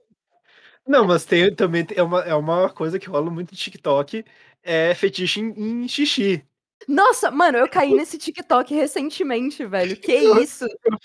Não, 0.87 1.07
mas 1.07 1.25
tem 1.25 1.55
também 1.55 1.87
é 1.95 2.03
uma, 2.03 2.21
é 2.23 2.35
uma 2.35 2.69
coisa 2.71 2.99
que 2.99 3.09
rola 3.09 3.31
muito 3.31 3.53
no 3.53 3.57
TikTok, 3.57 4.25
é 4.63 4.95
fetiche 4.95 5.41
em, 5.41 5.83
em 5.85 5.89
xixi. 5.89 6.45
Nossa, 6.89 7.31
mano, 7.31 7.59
eu 7.59 7.69
caí 7.69 7.95
nesse 7.95 8.19
TikTok 8.19 8.75
recentemente, 8.75 9.65
velho. 9.65 9.97
Que 9.97 10.13
Eu- 10.13 10.41
isso? 10.41 10.65
Eu, 10.65 10.99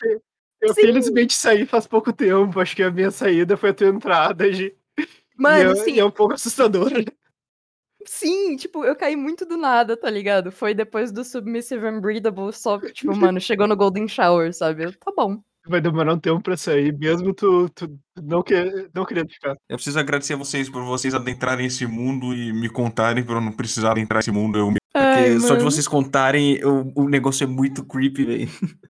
eu 0.61 0.73
Sim. 0.73 0.81
felizmente 0.81 1.33
saí 1.33 1.65
faz 1.65 1.85
pouco 1.85 2.11
tempo, 2.11 2.59
acho 2.59 2.75
que 2.75 2.83
a 2.83 2.91
minha 2.91 3.11
saída 3.11 3.55
foi 3.55 3.69
a 3.69 3.73
tua 3.73 3.87
entrada, 3.87 4.51
Gi. 4.51 4.75
Mano, 5.37 5.69
e, 5.75 5.79
é, 5.79 5.83
sim, 5.83 5.93
e 5.93 5.99
é 5.99 6.05
um 6.05 6.09
pouco 6.11 6.33
assustador. 6.33 6.89
sim, 8.05 8.55
tipo, 8.55 8.83
eu 8.83 8.95
caí 8.95 9.15
muito 9.15 9.45
do 9.45 9.55
nada, 9.57 9.95
tá 9.95 10.09
ligado? 10.09 10.51
Foi 10.51 10.73
depois 10.73 11.11
do 11.11 11.23
Submissive 11.23 11.85
Unbreathable, 11.85 12.51
só, 12.53 12.79
tipo, 12.79 13.15
mano, 13.15 13.39
chegou 13.39 13.67
no 13.67 13.75
Golden 13.75 14.07
Shower, 14.07 14.53
sabe? 14.53 14.85
Eu, 14.85 14.93
tá 14.97 15.11
bom. 15.15 15.39
Vai 15.67 15.81
demorar 15.81 16.13
um 16.13 16.19
tempo 16.19 16.41
pra 16.41 16.55
sair, 16.55 16.97
mesmo 16.97 17.33
tu, 17.33 17.67
tu 17.69 17.99
não, 18.23 18.41
que, 18.41 18.53
não 18.95 19.03
querendo 19.05 19.29
ficar. 19.29 19.51
Eu 19.67 19.75
preciso 19.75 19.99
agradecer 19.99 20.33
a 20.33 20.37
vocês 20.37 20.69
por 20.69 20.81
vocês 20.85 21.13
adentrarem 21.13 21.65
esse 21.67 21.85
mundo 21.85 22.33
e 22.33 22.53
me 22.53 22.69
contarem 22.69 23.21
pra 23.23 23.35
eu 23.35 23.41
não 23.41 23.51
precisar 23.51 23.91
adentrar 23.91 24.21
esse 24.21 24.31
mundo 24.31 24.57
eu 24.57 24.71
Porque 25.23 25.39
só 25.41 25.55
de 25.55 25.63
vocês 25.63 25.87
contarem, 25.87 26.55
eu- 26.57 26.91
o 26.95 27.07
negócio 27.09 27.43
é 27.43 27.47
muito 27.47 27.83
creepy, 27.85 28.25
velho. 28.25 28.49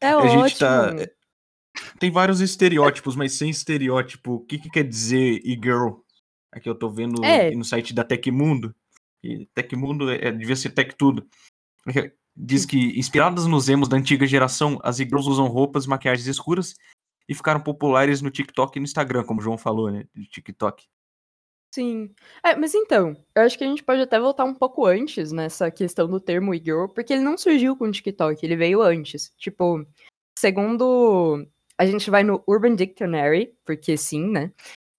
é 0.00 0.10
a 0.10 0.18
ótimo. 0.18 0.48
gente 0.48 0.58
tá- 0.58 0.94
Tem 1.98 2.10
vários 2.10 2.40
estereótipos, 2.40 3.14
mas 3.14 3.34
sem 3.34 3.50
estereótipo. 3.50 4.34
O 4.34 4.40
que, 4.40 4.58
que 4.58 4.68
quer 4.70 4.82
dizer 4.84 5.40
e-girl? 5.44 6.00
Aqui 6.52 6.68
eu 6.68 6.74
tô 6.74 6.90
vendo 6.90 7.24
É. 7.24 7.50
no 7.52 7.64
site 7.64 7.94
da 7.94 8.02
Tecmundo. 8.02 8.74
E 9.22 9.46
Tecmundo 9.54 10.10
é, 10.10 10.30
devia 10.32 10.56
ser 10.56 10.70
Tech 10.70 10.94
Tudo. 10.96 11.26
Diz 12.36 12.64
que, 12.64 12.98
inspiradas 12.98 13.46
nos 13.46 13.68
emos 13.68 13.88
da 13.88 13.96
antiga 13.96 14.26
geração, 14.26 14.78
as 14.82 15.00
e-girls 15.00 15.28
usam 15.28 15.46
roupas 15.48 15.84
e 15.84 15.88
maquiagens 15.88 16.26
escuras 16.28 16.74
e 17.28 17.34
ficaram 17.34 17.60
populares 17.60 18.22
no 18.22 18.30
TikTok 18.30 18.76
e 18.76 18.80
no 18.80 18.84
Instagram, 18.84 19.24
como 19.24 19.40
o 19.40 19.42
João 19.42 19.58
falou, 19.58 19.90
né? 19.90 20.04
De 20.14 20.24
TikTok. 20.26 20.86
Sim. 21.74 22.10
É, 22.42 22.56
mas 22.56 22.74
então, 22.74 23.14
eu 23.34 23.42
acho 23.42 23.58
que 23.58 23.64
a 23.64 23.66
gente 23.66 23.82
pode 23.84 24.00
até 24.00 24.18
voltar 24.18 24.44
um 24.44 24.54
pouco 24.54 24.86
antes 24.86 25.32
nessa 25.32 25.70
questão 25.70 26.08
do 26.08 26.18
termo 26.18 26.54
e-girl, 26.54 26.86
porque 26.88 27.12
ele 27.12 27.22
não 27.22 27.36
surgiu 27.36 27.76
com 27.76 27.84
o 27.84 27.90
TikTok, 27.92 28.44
ele 28.44 28.56
veio 28.56 28.80
antes. 28.82 29.30
Tipo, 29.36 29.84
segundo. 30.38 31.46
A 31.78 31.86
gente 31.86 32.10
vai 32.10 32.24
no 32.24 32.42
Urban 32.48 32.74
Dictionary, 32.76 33.54
porque 33.64 33.96
sim, 33.96 34.28
né? 34.30 34.52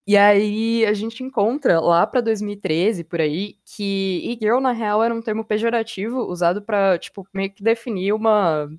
E 0.08 0.18
aí 0.18 0.86
a 0.86 0.94
gente 0.94 1.24
encontra 1.24 1.80
lá 1.82 2.08
pra 2.08 2.22
2013, 2.22 3.04
por 3.06 3.22
aí, 3.22 3.58
que 3.66 4.22
e-girl, 4.26 4.60
na 4.62 4.72
real, 4.74 5.04
era 5.04 5.16
um 5.16 5.22
termo 5.22 5.46
pejorativo 5.46 6.20
usado 6.24 6.62
pra, 6.64 7.00
tipo, 7.00 7.28
meio 7.34 7.52
que 7.54 7.64
definir 7.64 8.14
uma. 8.14 8.70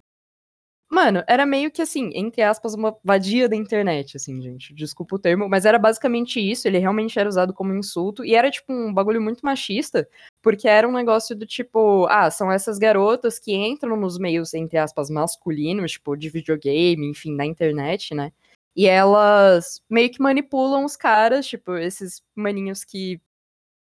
Mano, 0.93 1.23
era 1.29 1.47
meio 1.47 1.71
que 1.71 1.81
assim, 1.81 2.11
entre 2.15 2.43
aspas, 2.43 2.75
uma 2.75 2.97
vadia 3.05 3.49
da 3.49 3.55
internet, 3.55 4.17
assim, 4.17 4.43
gente. 4.43 4.75
Desculpa 4.75 5.15
o 5.15 5.19
termo, 5.21 5.49
mas 5.49 5.65
era 5.65 5.79
basicamente 5.79 6.41
isso. 6.41 6.67
Ele 6.67 6.79
realmente 6.79 7.17
era 7.17 7.29
usado 7.29 7.55
como 7.55 7.73
insulto. 7.73 8.25
E 8.25 8.35
era, 8.35 8.51
tipo, 8.51 8.73
um 8.73 8.93
bagulho 8.93 9.23
muito 9.23 9.41
machista, 9.45 10.09
porque 10.43 10.67
era 10.67 10.89
um 10.89 10.93
negócio 10.93 11.37
do 11.37 11.47
tipo, 11.47 12.07
ah, 12.11 12.29
são 12.29 12.51
essas 12.51 12.77
garotas 12.77 13.39
que 13.39 13.55
entram 13.55 13.97
nos 13.97 14.19
meios, 14.19 14.53
entre 14.53 14.79
aspas, 14.79 15.09
masculinos, 15.09 15.93
tipo, 15.93 16.17
de 16.17 16.29
videogame, 16.29 17.09
enfim, 17.09 17.37
na 17.37 17.47
internet, 17.47 18.13
né? 18.13 18.33
E 18.75 18.87
elas 18.89 19.81
meio 19.89 20.11
que 20.11 20.21
manipulam 20.21 20.85
os 20.85 20.97
caras, 20.97 21.47
tipo, 21.47 21.77
esses 21.77 22.21
maninhos 22.35 22.85
que 22.85 23.21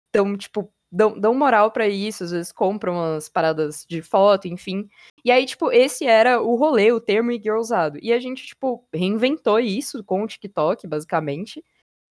estão, 0.07 0.38
tipo, 0.38 0.71
dão, 0.91 1.17
dão 1.17 1.33
moral 1.33 1.71
para 1.71 1.88
isso, 1.88 2.24
às 2.24 2.31
vezes 2.31 2.51
compram 2.51 3.15
as 3.15 3.29
paradas 3.29 3.86
de 3.88 4.01
foto, 4.01 4.48
enfim. 4.48 4.88
E 5.24 5.31
aí, 5.31 5.45
tipo, 5.45 5.71
esse 5.71 6.05
era 6.05 6.41
o 6.41 6.55
rolê, 6.55 6.91
o 6.91 7.00
termo 7.00 7.31
e-girl 7.31 7.60
usado. 7.60 7.98
E 8.01 8.12
a 8.12 8.19
gente, 8.19 8.45
tipo, 8.45 8.86
reinventou 8.93 9.60
isso 9.60 10.03
com 10.03 10.24
o 10.24 10.27
TikTok, 10.27 10.88
basicamente. 10.88 11.63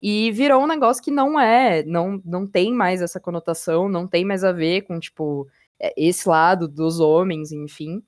E 0.02 0.32
virou 0.32 0.62
um 0.62 0.66
negócio 0.66 1.02
que 1.02 1.10
não 1.10 1.38
é, 1.38 1.82
não, 1.84 2.20
não 2.24 2.46
tem 2.46 2.72
mais 2.72 3.02
essa 3.02 3.20
conotação, 3.20 3.88
não 3.88 4.08
tem 4.08 4.24
mais 4.24 4.42
a 4.44 4.52
ver 4.52 4.82
com, 4.82 4.98
tipo, 4.98 5.46
é, 5.78 5.92
esse 5.96 6.28
lado 6.28 6.66
dos 6.66 7.00
homens, 7.00 7.52
enfim. 7.52 8.02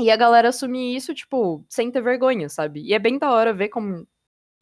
E 0.00 0.10
a 0.10 0.16
galera 0.16 0.48
assumir 0.48 0.96
isso, 0.96 1.14
tipo, 1.14 1.64
sem 1.68 1.90
ter 1.90 2.02
vergonha, 2.02 2.48
sabe? 2.48 2.82
E 2.82 2.94
é 2.94 2.98
bem 2.98 3.18
da 3.18 3.32
hora 3.32 3.52
ver 3.52 3.68
como 3.68 4.06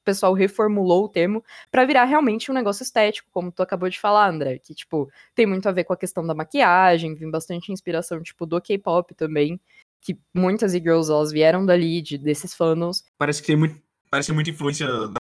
pessoal 0.08 0.32
reformulou 0.32 1.04
o 1.04 1.08
termo 1.08 1.44
para 1.70 1.84
virar 1.84 2.04
realmente 2.04 2.50
um 2.50 2.54
negócio 2.54 2.82
estético, 2.82 3.28
como 3.30 3.52
tu 3.52 3.62
acabou 3.62 3.90
de 3.90 4.00
falar, 4.00 4.30
André, 4.30 4.58
que 4.58 4.74
tipo, 4.74 5.10
tem 5.34 5.44
muito 5.44 5.68
a 5.68 5.72
ver 5.72 5.84
com 5.84 5.92
a 5.92 5.96
questão 5.98 6.26
da 6.26 6.34
maquiagem, 6.34 7.14
vem 7.14 7.30
bastante 7.30 7.70
inspiração 7.70 8.22
tipo 8.22 8.46
do 8.46 8.58
K-pop 8.58 9.14
também, 9.14 9.60
que 10.00 10.18
muitas 10.32 10.72
e-girls 10.72 11.12
elas 11.12 11.30
vieram 11.30 11.66
dali 11.66 12.00
de 12.00 12.16
desses 12.16 12.54
funnels. 12.54 13.04
Parece 13.18 13.42
que 13.42 13.48
tem 13.48 13.56
muito, 13.56 13.78
parece 14.10 14.32
muita 14.32 14.48
influência 14.48 14.86
da 14.86 15.18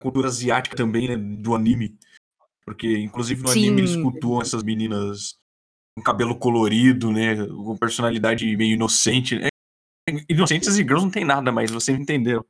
cultura 0.00 0.28
asiática 0.28 0.76
também, 0.76 1.08
né, 1.08 1.16
do 1.16 1.56
anime. 1.56 1.98
Porque 2.64 2.98
inclusive 2.98 3.42
no 3.42 3.48
Sim. 3.48 3.66
anime 3.66 3.80
eles 3.80 3.96
cultuam 3.96 4.40
essas 4.40 4.62
meninas 4.62 5.36
com 5.96 6.04
cabelo 6.04 6.38
colorido, 6.38 7.10
né, 7.10 7.34
com 7.48 7.76
personalidade 7.76 8.56
meio 8.56 8.74
inocente. 8.74 9.40
É, 9.42 9.48
inocentes 10.28 10.78
e 10.78 10.82
girls 10.82 11.04
não 11.04 11.10
tem 11.10 11.24
nada, 11.24 11.50
mas 11.50 11.68
vocês 11.72 11.98
entenderam. 11.98 12.44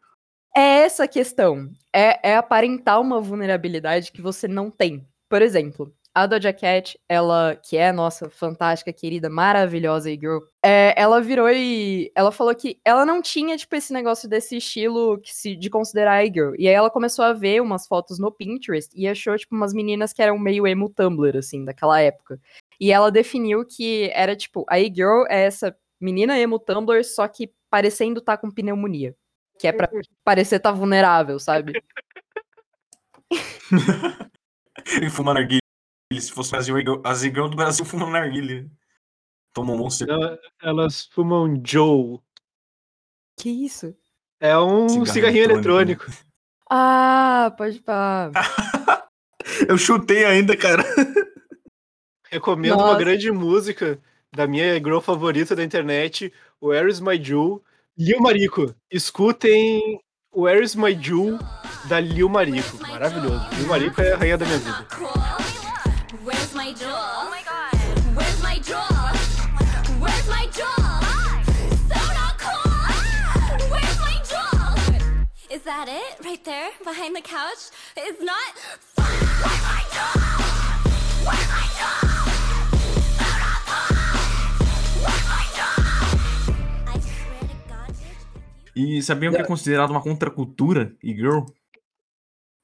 É 0.55 0.83
essa 0.83 1.07
questão. 1.07 1.71
É, 1.95 2.31
é 2.31 2.37
aparentar 2.37 3.01
uma 3.01 3.21
vulnerabilidade 3.21 4.13
que 4.13 4.21
você 4.23 4.49
não 4.49 4.71
tem. 4.71 5.07
Por 5.29 5.43
exemplo, 5.43 5.95
a 6.13 6.27
Doja 6.27 6.53
Cat, 6.53 6.99
ela, 7.09 7.55
que 7.57 7.77
é 7.77 7.89
a 7.89 7.93
nossa 7.93 8.29
fantástica, 8.29 8.93
querida, 8.93 9.31
maravilhosa 9.31 10.11
e-girl, 10.11 10.41
é, 10.63 10.93
ela 11.01 11.21
virou 11.21 11.49
e 11.49 12.11
ela 12.17 12.33
falou 12.33 12.55
que 12.55 12.81
ela 12.85 13.07
não 13.07 13.23
tinha, 13.23 13.57
tipo, 13.57 13.77
esse 13.77 13.93
negócio 13.93 14.29
desse 14.29 14.57
estilo 14.57 15.21
se, 15.25 15.55
de 15.55 15.71
considerar 15.71 16.25
e-girl. 16.25 16.53
E 16.59 16.67
aí 16.67 16.75
ela 16.75 16.91
começou 16.91 17.25
a 17.25 17.33
ver 17.33 17.63
umas 17.63 17.87
fotos 17.87 18.19
no 18.19 18.33
Pinterest 18.33 18.91
e 18.95 19.07
achou, 19.07 19.37
tipo, 19.37 19.55
umas 19.55 19.73
meninas 19.73 20.13
que 20.13 20.21
eram 20.21 20.37
meio 20.39 20.67
emo 20.67 20.89
Tumblr, 20.91 21.39
assim, 21.39 21.65
daquela 21.65 22.01
época. 22.01 22.41
E 22.81 22.91
ela 22.91 23.11
definiu 23.11 23.65
que 23.65 24.11
era, 24.13 24.35
tipo, 24.35 24.65
a 24.69 24.81
e-girl 24.81 25.25
é 25.29 25.45
essa 25.45 25.77
menina 26.01 26.37
emo 26.39 26.59
Tumblr, 26.59 27.05
só 27.05 27.29
que 27.29 27.53
parecendo 27.71 28.19
estar 28.19 28.37
tá 28.37 28.41
com 28.41 28.51
pneumonia. 28.51 29.15
Que 29.61 29.67
é 29.69 29.73
pra 29.73 29.91
parecer 30.25 30.59
tá 30.59 30.73
vulnerável, 30.73 31.39
sabe? 31.39 31.75
e 35.03 35.11
fuma 35.11 35.35
narguilha. 35.35 35.61
Se 36.15 36.33
fosse 36.33 36.51
Brasil, 36.51 36.77
as 37.05 37.23
e-girl 37.23 37.47
do 37.47 37.59
Brasil 37.59 37.85
fumam 37.85 38.09
narguilha. 38.11 38.67
Tomam 39.53 39.77
monster. 39.77 40.09
Elas 40.63 41.05
fumam 41.13 41.61
Joe. 41.63 42.19
Que 43.39 43.51
isso? 43.51 43.95
É 44.41 44.59
um 44.59 44.89
cigarrinho, 44.89 45.07
cigarrinho 45.07 45.45
eletrônico. 45.45 46.05
eletrônico. 46.05 46.31
Ah, 46.71 47.55
pode 47.59 47.81
pá. 47.81 48.31
Eu 49.69 49.77
chutei 49.77 50.25
ainda, 50.25 50.57
cara. 50.57 50.83
Recomendo 52.31 52.77
Nossa. 52.77 52.93
uma 52.93 52.99
grande 52.99 53.31
música 53.31 54.01
da 54.35 54.47
minha 54.47 54.79
girl 54.79 55.01
favorita 55.01 55.55
da 55.55 55.63
internet, 55.63 56.33
Where 56.63 56.89
is 56.89 56.99
My 56.99 57.23
Jewel, 57.23 57.63
Lil 58.01 58.19
Marico. 58.19 58.75
Escutem 58.91 59.99
Where 60.33 60.63
is 60.63 60.75
My 60.75 60.95
Jewel 60.95 61.39
da 61.87 61.99
Lil 61.99 62.31
Marico. 62.31 62.79
Maravilhoso. 62.79 63.47
Lil 63.59 63.67
Marico 63.67 64.01
é 64.01 64.13
a 64.13 64.17
rainha 64.17 64.39
da 64.39 64.47
minha 64.47 64.59
vida. 64.59 64.87
Where's 66.25 66.55
my 66.55 66.73
jewel? 66.73 66.95
Oh 66.97 67.29
my 67.31 67.43
god. 67.43 67.75
Where's 68.17 68.43
my 68.43 68.59
jewel? 68.59 68.81
Where's 70.01 70.29
my 70.31 70.47
jewel? 70.47 70.83
So 71.91 72.01
not 72.15 72.39
cool. 72.39 73.69
Where's 73.69 73.99
my 74.01 74.17
jewel? 74.25 74.97
Is 75.51 75.61
that 75.65 75.87
it? 75.89 76.25
Right 76.25 76.43
there? 76.43 76.71
Behind 76.83 77.15
the 77.15 77.21
couch? 77.21 77.69
It's 77.99 78.23
not. 78.23 78.55
Where's 78.97 79.63
my 79.63 79.85
jewel? 79.93 80.23
Where's 81.27 81.49
my 81.51 81.69
jewel? 81.77 82.10
E 88.75 89.03
sabiam 89.03 89.33
que 89.33 89.41
é 89.41 89.45
considerado 89.45 89.91
uma 89.91 90.03
contracultura 90.03 90.97
e 91.03 91.13
girl? 91.15 91.45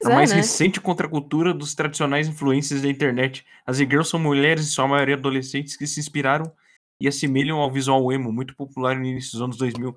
A 0.05 0.11
mais 0.11 0.31
é, 0.31 0.35
né? 0.35 0.41
recente 0.41 0.81
contracultura 0.81 1.55
dos 1.55 1.75
tradicionais 1.75 2.29
influências 2.29 2.83
da 2.83 2.89
internet. 2.89 3.45
As 3.65 3.81
e-girls 3.81 4.11
são 4.11 4.21
mulheres, 4.21 4.69
sua 4.69 4.87
maioria 4.87 5.15
adolescentes, 5.15 5.77
que 5.77 5.87
se 5.87 5.99
inspiraram 5.99 6.53
e 7.01 7.09
assemelham 7.09 7.59
ao 7.59 7.71
visual 7.71 8.13
emo, 8.13 8.33
muito 8.33 8.55
popular 8.55 8.97
no 8.97 9.05
início 9.05 9.33
dos 9.33 9.43
anos 9.43 9.57
2000. 9.57 9.95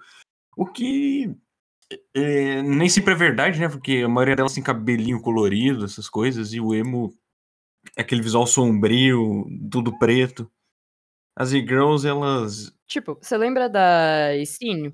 O 0.55 0.65
que 0.65 1.35
é, 2.13 2.61
nem 2.61 2.87
sempre 2.87 3.13
é 3.13 3.17
verdade, 3.17 3.59
né? 3.59 3.67
Porque 3.67 4.01
a 4.05 4.09
maioria 4.09 4.35
delas 4.35 4.53
tem 4.53 4.63
cabelinho 4.63 5.21
colorido, 5.21 5.85
essas 5.85 6.09
coisas, 6.09 6.53
e 6.53 6.59
o 6.59 6.73
emo 6.73 7.13
é 7.97 8.01
aquele 8.01 8.21
visual 8.21 8.45
sombrio, 8.45 9.45
tudo 9.71 9.97
preto. 9.97 10.49
As 11.35 11.51
e-girls, 11.51 12.07
elas. 12.07 12.73
Tipo, 12.85 13.17
você 13.21 13.37
lembra 13.37 13.69
da 13.69 14.29
Stine? 14.45 14.93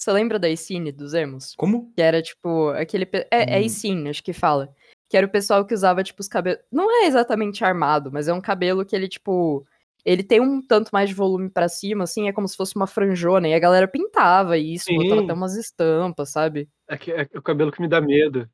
Você 0.00 0.12
lembra 0.12 0.38
da 0.38 0.48
Icine 0.48 0.90
dos 0.90 1.12
emos? 1.12 1.54
Como? 1.56 1.92
Que 1.94 2.00
era, 2.00 2.22
tipo, 2.22 2.70
aquele. 2.70 3.06
É, 3.30 3.58
é 3.58 3.62
Icine, 3.62 4.08
acho 4.08 4.24
que 4.24 4.32
fala. 4.32 4.74
Que 5.10 5.16
era 5.16 5.26
o 5.26 5.30
pessoal 5.30 5.62
que 5.66 5.74
usava, 5.74 6.02
tipo, 6.02 6.22
os 6.22 6.28
cabelos. 6.28 6.58
Não 6.72 6.90
é 6.90 7.06
exatamente 7.06 7.62
armado, 7.62 8.10
mas 8.10 8.26
é 8.26 8.32
um 8.32 8.40
cabelo 8.40 8.84
que 8.84 8.96
ele, 8.96 9.06
tipo. 9.06 9.66
Ele 10.02 10.22
tem 10.22 10.40
um 10.40 10.62
tanto 10.62 10.88
mais 10.90 11.10
de 11.10 11.14
volume 11.14 11.50
para 11.50 11.68
cima, 11.68 12.04
assim, 12.04 12.26
é 12.26 12.32
como 12.32 12.48
se 12.48 12.56
fosse 12.56 12.74
uma 12.74 12.86
franjona. 12.86 13.46
E 13.48 13.52
a 13.52 13.58
galera 13.58 13.86
pintava 13.86 14.56
isso, 14.56 14.86
Sim. 14.86 14.96
botava 14.96 15.20
até 15.20 15.34
umas 15.34 15.54
estampas, 15.54 16.30
sabe? 16.30 16.66
É, 16.88 16.96
que, 16.96 17.12
é 17.12 17.28
o 17.36 17.42
cabelo 17.42 17.70
que 17.70 17.82
me 17.82 17.88
dá 17.88 18.00
medo. 18.00 18.48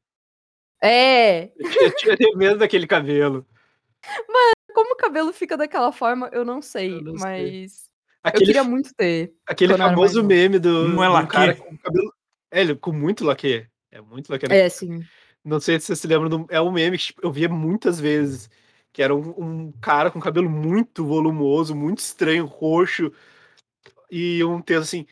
É! 0.83 1.53
Eu 1.57 1.95
tinha, 1.95 2.17
medo 2.35 2.59
daquele 2.59 2.88
cabelo. 2.88 3.47
Mas 4.29 4.53
como 4.75 4.95
o 4.95 4.97
cabelo 4.97 5.33
fica 5.33 5.57
daquela 5.57 5.93
forma, 5.93 6.29
eu 6.33 6.45
não 6.45 6.61
sei, 6.61 6.97
eu 6.97 7.03
não 7.03 7.15
mas. 7.15 7.73
Sei. 7.73 7.86
Aquele, 8.26 8.42
eu 8.42 8.47
queria 8.47 8.64
muito 8.64 8.92
ter. 8.92 9.33
Aquele 9.47 9.76
famoso 9.76 10.25
meme 10.25 10.59
do, 10.59 10.88
não 10.88 11.04
é 11.04 11.23
do 11.23 11.28
cara 11.28 11.54
com 11.54 11.78
cabelo. 11.78 12.12
É, 12.50 12.61
ele 12.61 12.75
com 12.75 12.90
muito 12.92 13.25
laque. 13.25 13.68
É 13.88 14.00
muito 14.00 14.28
laque. 14.30 14.49
Né? 14.49 14.62
É, 14.62 14.68
sim. 14.68 15.00
Não 15.45 15.61
sei 15.61 15.78
se 15.78 15.87
você 15.87 15.95
se 15.97 16.09
lembra 16.09 16.28
do. 16.28 16.45
É 16.50 16.61
um 16.61 16.73
meme 16.73 16.99
que 16.99 17.04
tipo, 17.04 17.21
eu 17.25 17.30
via 17.30 17.49
muitas 17.49 18.00
vezes. 18.00 18.50
Que 18.92 19.00
era 19.00 19.14
um, 19.14 19.28
um, 19.38 19.73
cara 19.80 20.11
com 20.11 20.18
cabelo 20.18 20.50
muito 20.50 21.06
volumoso, 21.06 21.73
muito 21.73 21.99
estranho, 21.99 22.47
roxo. 22.47 23.12
E 24.11 24.42
um 24.42 24.61
texto 24.61 24.83
assim. 24.83 25.06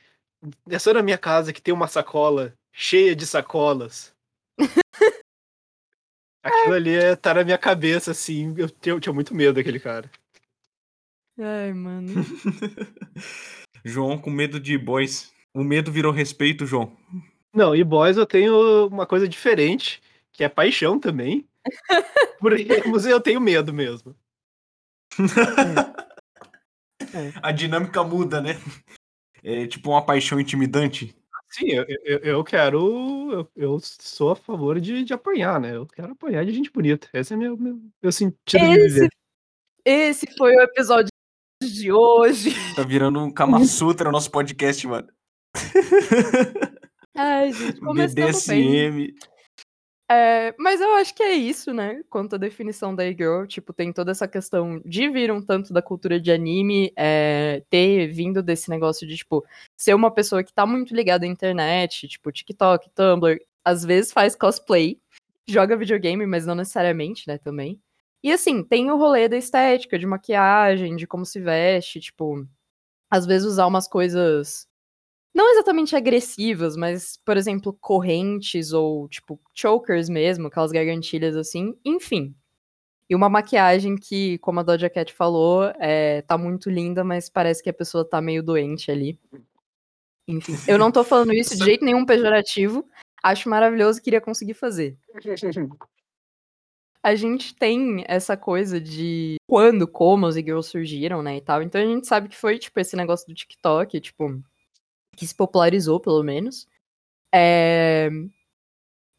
É 0.68 0.78
só 0.78 0.92
na 0.92 1.02
minha 1.02 1.18
casa 1.18 1.52
que 1.52 1.62
tem 1.62 1.72
uma 1.72 1.86
sacola 1.86 2.52
cheia 2.72 3.14
de 3.14 3.26
sacolas. 3.26 4.12
Aquilo 6.42 6.74
ali 6.74 6.96
é, 6.96 7.14
tá 7.14 7.32
na 7.32 7.44
minha 7.44 7.58
cabeça, 7.58 8.10
assim. 8.10 8.54
Eu, 8.58 8.68
eu 8.86 9.00
tinha 9.00 9.12
muito 9.12 9.32
medo 9.32 9.54
daquele 9.54 9.78
cara. 9.78 10.10
Ai, 11.38 11.72
mano. 11.72 12.08
João 13.84 14.16
com 14.18 14.30
medo 14.30 14.58
de 14.58 14.78
boys. 14.78 15.32
O 15.52 15.62
medo 15.62 15.92
virou 15.92 16.12
respeito, 16.12 16.66
João. 16.66 16.96
Não, 17.52 17.74
e 17.74 17.84
boys 17.84 18.16
eu 18.16 18.26
tenho 18.26 18.88
uma 18.88 19.06
coisa 19.06 19.28
diferente, 19.28 20.02
que 20.32 20.42
é 20.42 20.48
paixão 20.48 20.98
também. 20.98 21.46
Por 22.40 22.52
mas 22.90 23.06
eu 23.06 23.20
tenho 23.20 23.40
medo 23.40 23.72
mesmo. 23.72 24.14
É. 27.12 27.32
A 27.42 27.52
dinâmica 27.52 28.02
muda, 28.02 28.40
né? 28.40 28.56
É 29.42 29.66
tipo 29.66 29.90
uma 29.90 30.04
paixão 30.04 30.40
intimidante. 30.40 31.14
Sim, 31.50 31.68
eu, 31.68 31.84
eu, 32.04 32.18
eu 32.18 32.44
quero. 32.44 33.30
Eu, 33.30 33.50
eu, 33.54 33.78
sou 33.80 34.32
a 34.32 34.36
favor 34.36 34.80
de, 34.80 35.04
de 35.04 35.12
apanhar, 35.12 35.60
né? 35.60 35.76
Eu 35.76 35.86
quero 35.86 36.12
apanhar 36.12 36.44
de 36.44 36.52
gente 36.52 36.72
bonita. 36.72 37.08
Esse 37.12 37.34
é 37.34 37.36
meu, 37.36 37.56
meu, 37.56 37.80
meu 38.02 38.10
sentido 38.10 38.64
esse, 38.64 38.82
de 38.82 38.88
viver. 38.88 39.10
Esse 39.84 40.26
foi 40.36 40.56
o 40.56 40.62
episódio 40.62 41.13
de 41.72 41.92
hoje. 41.92 42.54
Tá 42.74 42.82
virando 42.82 43.20
um 43.20 43.30
Kama 43.30 43.64
Sutra 43.66 44.08
o 44.08 44.12
nosso 44.12 44.30
podcast, 44.30 44.86
mano. 44.86 45.08
Ai, 47.16 47.52
gente, 47.52 47.80
BDSM. 47.80 48.96
Bem. 48.96 49.14
É, 50.10 50.54
mas 50.58 50.80
eu 50.80 50.94
acho 50.96 51.14
que 51.14 51.22
é 51.22 51.32
isso, 51.32 51.72
né? 51.72 52.02
Quanto 52.10 52.34
à 52.34 52.38
definição 52.38 52.94
da 52.94 53.06
e-girl, 53.06 53.46
tipo, 53.46 53.72
tem 53.72 53.92
toda 53.92 54.10
essa 54.10 54.28
questão 54.28 54.80
de 54.84 55.08
vir 55.08 55.32
um 55.32 55.40
tanto 55.40 55.72
da 55.72 55.80
cultura 55.80 56.20
de 56.20 56.30
anime, 56.30 56.92
é, 56.96 57.62
ter 57.70 58.08
vindo 58.08 58.42
desse 58.42 58.68
negócio 58.68 59.06
de, 59.06 59.16
tipo, 59.16 59.44
ser 59.76 59.94
uma 59.94 60.10
pessoa 60.10 60.44
que 60.44 60.52
tá 60.52 60.66
muito 60.66 60.94
ligada 60.94 61.24
à 61.24 61.28
internet, 61.28 62.06
tipo, 62.06 62.30
TikTok, 62.30 62.90
Tumblr, 62.90 63.40
às 63.64 63.82
vezes 63.82 64.12
faz 64.12 64.36
cosplay, 64.36 65.00
joga 65.48 65.76
videogame, 65.76 66.26
mas 66.26 66.44
não 66.44 66.54
necessariamente, 66.54 67.26
né, 67.26 67.38
também. 67.38 67.80
E 68.24 68.32
assim, 68.32 68.64
tem 68.64 68.90
o 68.90 68.96
rolê 68.96 69.28
da 69.28 69.36
estética, 69.36 69.98
de 69.98 70.06
maquiagem, 70.06 70.96
de 70.96 71.06
como 71.06 71.26
se 71.26 71.38
veste, 71.38 72.00
tipo, 72.00 72.48
às 73.10 73.26
vezes 73.26 73.46
usar 73.46 73.66
umas 73.66 73.86
coisas 73.86 74.66
não 75.34 75.50
exatamente 75.52 75.94
agressivas, 75.94 76.74
mas, 76.74 77.18
por 77.22 77.36
exemplo, 77.36 77.76
correntes 77.78 78.72
ou, 78.72 79.06
tipo, 79.10 79.38
chokers 79.52 80.08
mesmo, 80.08 80.46
aquelas 80.46 80.72
gargantilhas 80.72 81.36
assim, 81.36 81.76
enfim. 81.84 82.34
E 83.10 83.14
uma 83.14 83.28
maquiagem 83.28 83.94
que, 83.94 84.38
como 84.38 84.60
a 84.60 84.62
Doja 84.62 84.88
Cat 84.88 85.12
falou, 85.12 85.64
é, 85.78 86.22
tá 86.22 86.38
muito 86.38 86.70
linda, 86.70 87.04
mas 87.04 87.28
parece 87.28 87.62
que 87.62 87.68
a 87.68 87.74
pessoa 87.74 88.08
tá 88.08 88.22
meio 88.22 88.42
doente 88.42 88.90
ali. 88.90 89.20
Enfim, 90.26 90.54
eu 90.66 90.78
não 90.78 90.90
tô 90.90 91.04
falando 91.04 91.34
isso 91.34 91.54
de 91.58 91.62
jeito 91.66 91.84
nenhum 91.84 92.06
pejorativo. 92.06 92.88
Acho 93.22 93.50
maravilhoso, 93.50 94.00
queria 94.00 94.20
conseguir 94.20 94.54
fazer. 94.54 94.96
A 97.04 97.14
gente 97.14 97.54
tem 97.54 98.02
essa 98.08 98.34
coisa 98.34 98.80
de 98.80 99.36
quando, 99.46 99.86
como 99.86 100.26
os 100.26 100.38
e-girls 100.38 100.70
surgiram, 100.70 101.22
né, 101.22 101.36
e 101.36 101.40
tal. 101.42 101.62
Então 101.62 101.78
a 101.78 101.84
gente 101.84 102.06
sabe 102.06 102.30
que 102.30 102.36
foi, 102.36 102.58
tipo, 102.58 102.80
esse 102.80 102.96
negócio 102.96 103.26
do 103.26 103.34
TikTok, 103.34 104.00
tipo, 104.00 104.42
que 105.14 105.26
se 105.26 105.34
popularizou, 105.34 106.00
pelo 106.00 106.22
menos. 106.22 106.66
É... 107.32 108.08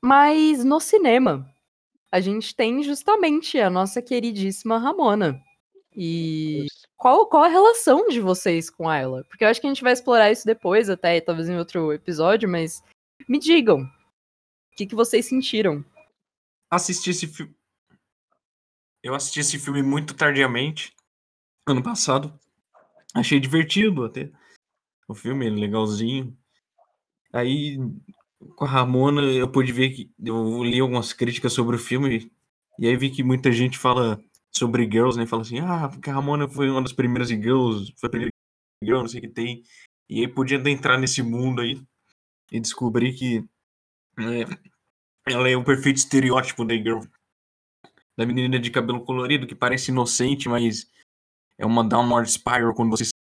Mas 0.04 0.66
no 0.66 0.80
cinema, 0.80 1.48
a 2.12 2.20
gente 2.20 2.56
tem 2.56 2.82
justamente 2.82 3.60
a 3.60 3.70
nossa 3.70 4.02
queridíssima 4.02 4.78
Ramona. 4.80 5.40
E 5.96 6.66
qual, 6.98 7.28
qual 7.28 7.44
a 7.44 7.48
relação 7.48 8.08
de 8.08 8.20
vocês 8.20 8.70
com 8.70 8.92
ela? 8.92 9.24
Porque 9.26 9.44
eu 9.44 9.48
acho 9.48 9.62
que 9.62 9.68
a 9.68 9.70
gente 9.70 9.84
vai 9.84 9.94
explorar 9.94 10.32
isso 10.32 10.46
depois, 10.46 10.90
até 10.90 11.22
talvez 11.22 11.48
em 11.48 11.58
outro 11.58 11.94
episódio, 11.94 12.50
mas 12.50 12.84
me 13.30 13.38
digam. 13.38 13.82
O 13.82 14.76
que, 14.76 14.86
que 14.86 14.96
vocês 14.96 15.26
sentiram? 15.26 15.86
Assisti 16.72 17.12
esse 17.12 17.28
filme. 17.28 17.56
Eu 19.06 19.14
assisti 19.14 19.40
esse 19.40 19.60
filme 19.60 19.84
muito 19.84 20.16
tardiamente, 20.16 20.92
ano 21.68 21.84
passado. 21.84 22.34
Achei 23.14 23.40
divertido 23.40 24.04
até. 24.04 24.32
O 25.08 25.14
filme, 25.14 25.48
legalzinho. 25.48 26.36
Aí, 27.32 27.78
com 28.56 28.66
a 28.66 28.68
Ramona, 28.68 29.22
eu 29.22 29.48
pude 29.48 29.72
ver 29.72 29.92
que. 29.92 30.12
Eu 30.20 30.64
li 30.64 30.80
algumas 30.80 31.14
críticas 31.14 31.54
sobre 31.54 31.76
o 31.76 31.80
filme. 31.80 32.32
E 32.80 32.88
aí 32.88 32.98
vi 32.98 33.12
que 33.12 33.22
muita 33.22 33.52
gente 33.52 33.78
fala 33.78 34.20
sobre 34.52 34.90
Girls, 34.90 35.20
né? 35.20 35.28
Fala 35.28 35.44
assim, 35.44 35.60
ah, 35.60 35.88
porque 35.88 36.10
a 36.10 36.14
Ramona 36.14 36.50
foi 36.50 36.68
uma 36.68 36.82
das 36.82 36.92
primeiras 36.92 37.30
Girls, 37.30 37.94
foi 38.00 38.08
a 38.08 38.10
primeira 38.10 38.34
Girl, 38.84 39.02
não 39.02 39.08
sei 39.08 39.20
o 39.20 39.22
que 39.22 39.30
tem. 39.30 39.62
E 40.10 40.22
aí 40.22 40.28
podia 40.28 40.58
entrar 40.68 40.98
nesse 40.98 41.22
mundo 41.22 41.62
aí 41.62 41.80
e 42.52 42.60
descobrir 42.60 43.14
que 43.14 43.48
é, 44.18 45.32
ela 45.32 45.48
é 45.48 45.56
o 45.56 45.64
perfeito 45.64 45.98
estereótipo 45.98 46.66
da 46.66 46.74
Girl. 46.74 47.04
Da 48.18 48.26
menina 48.26 48.58
de 48.60 48.72
cabelo 48.72 49.04
colorido, 49.04 49.46
que 49.46 49.56
parece 49.56 49.92
inocente, 49.92 50.48
mas 50.48 50.90
é 51.58 51.66
uma 51.66 51.84
downward 51.84 52.30
spiral 52.32 52.74
quando 52.74 52.92
você 52.92 53.06
se 53.06 53.12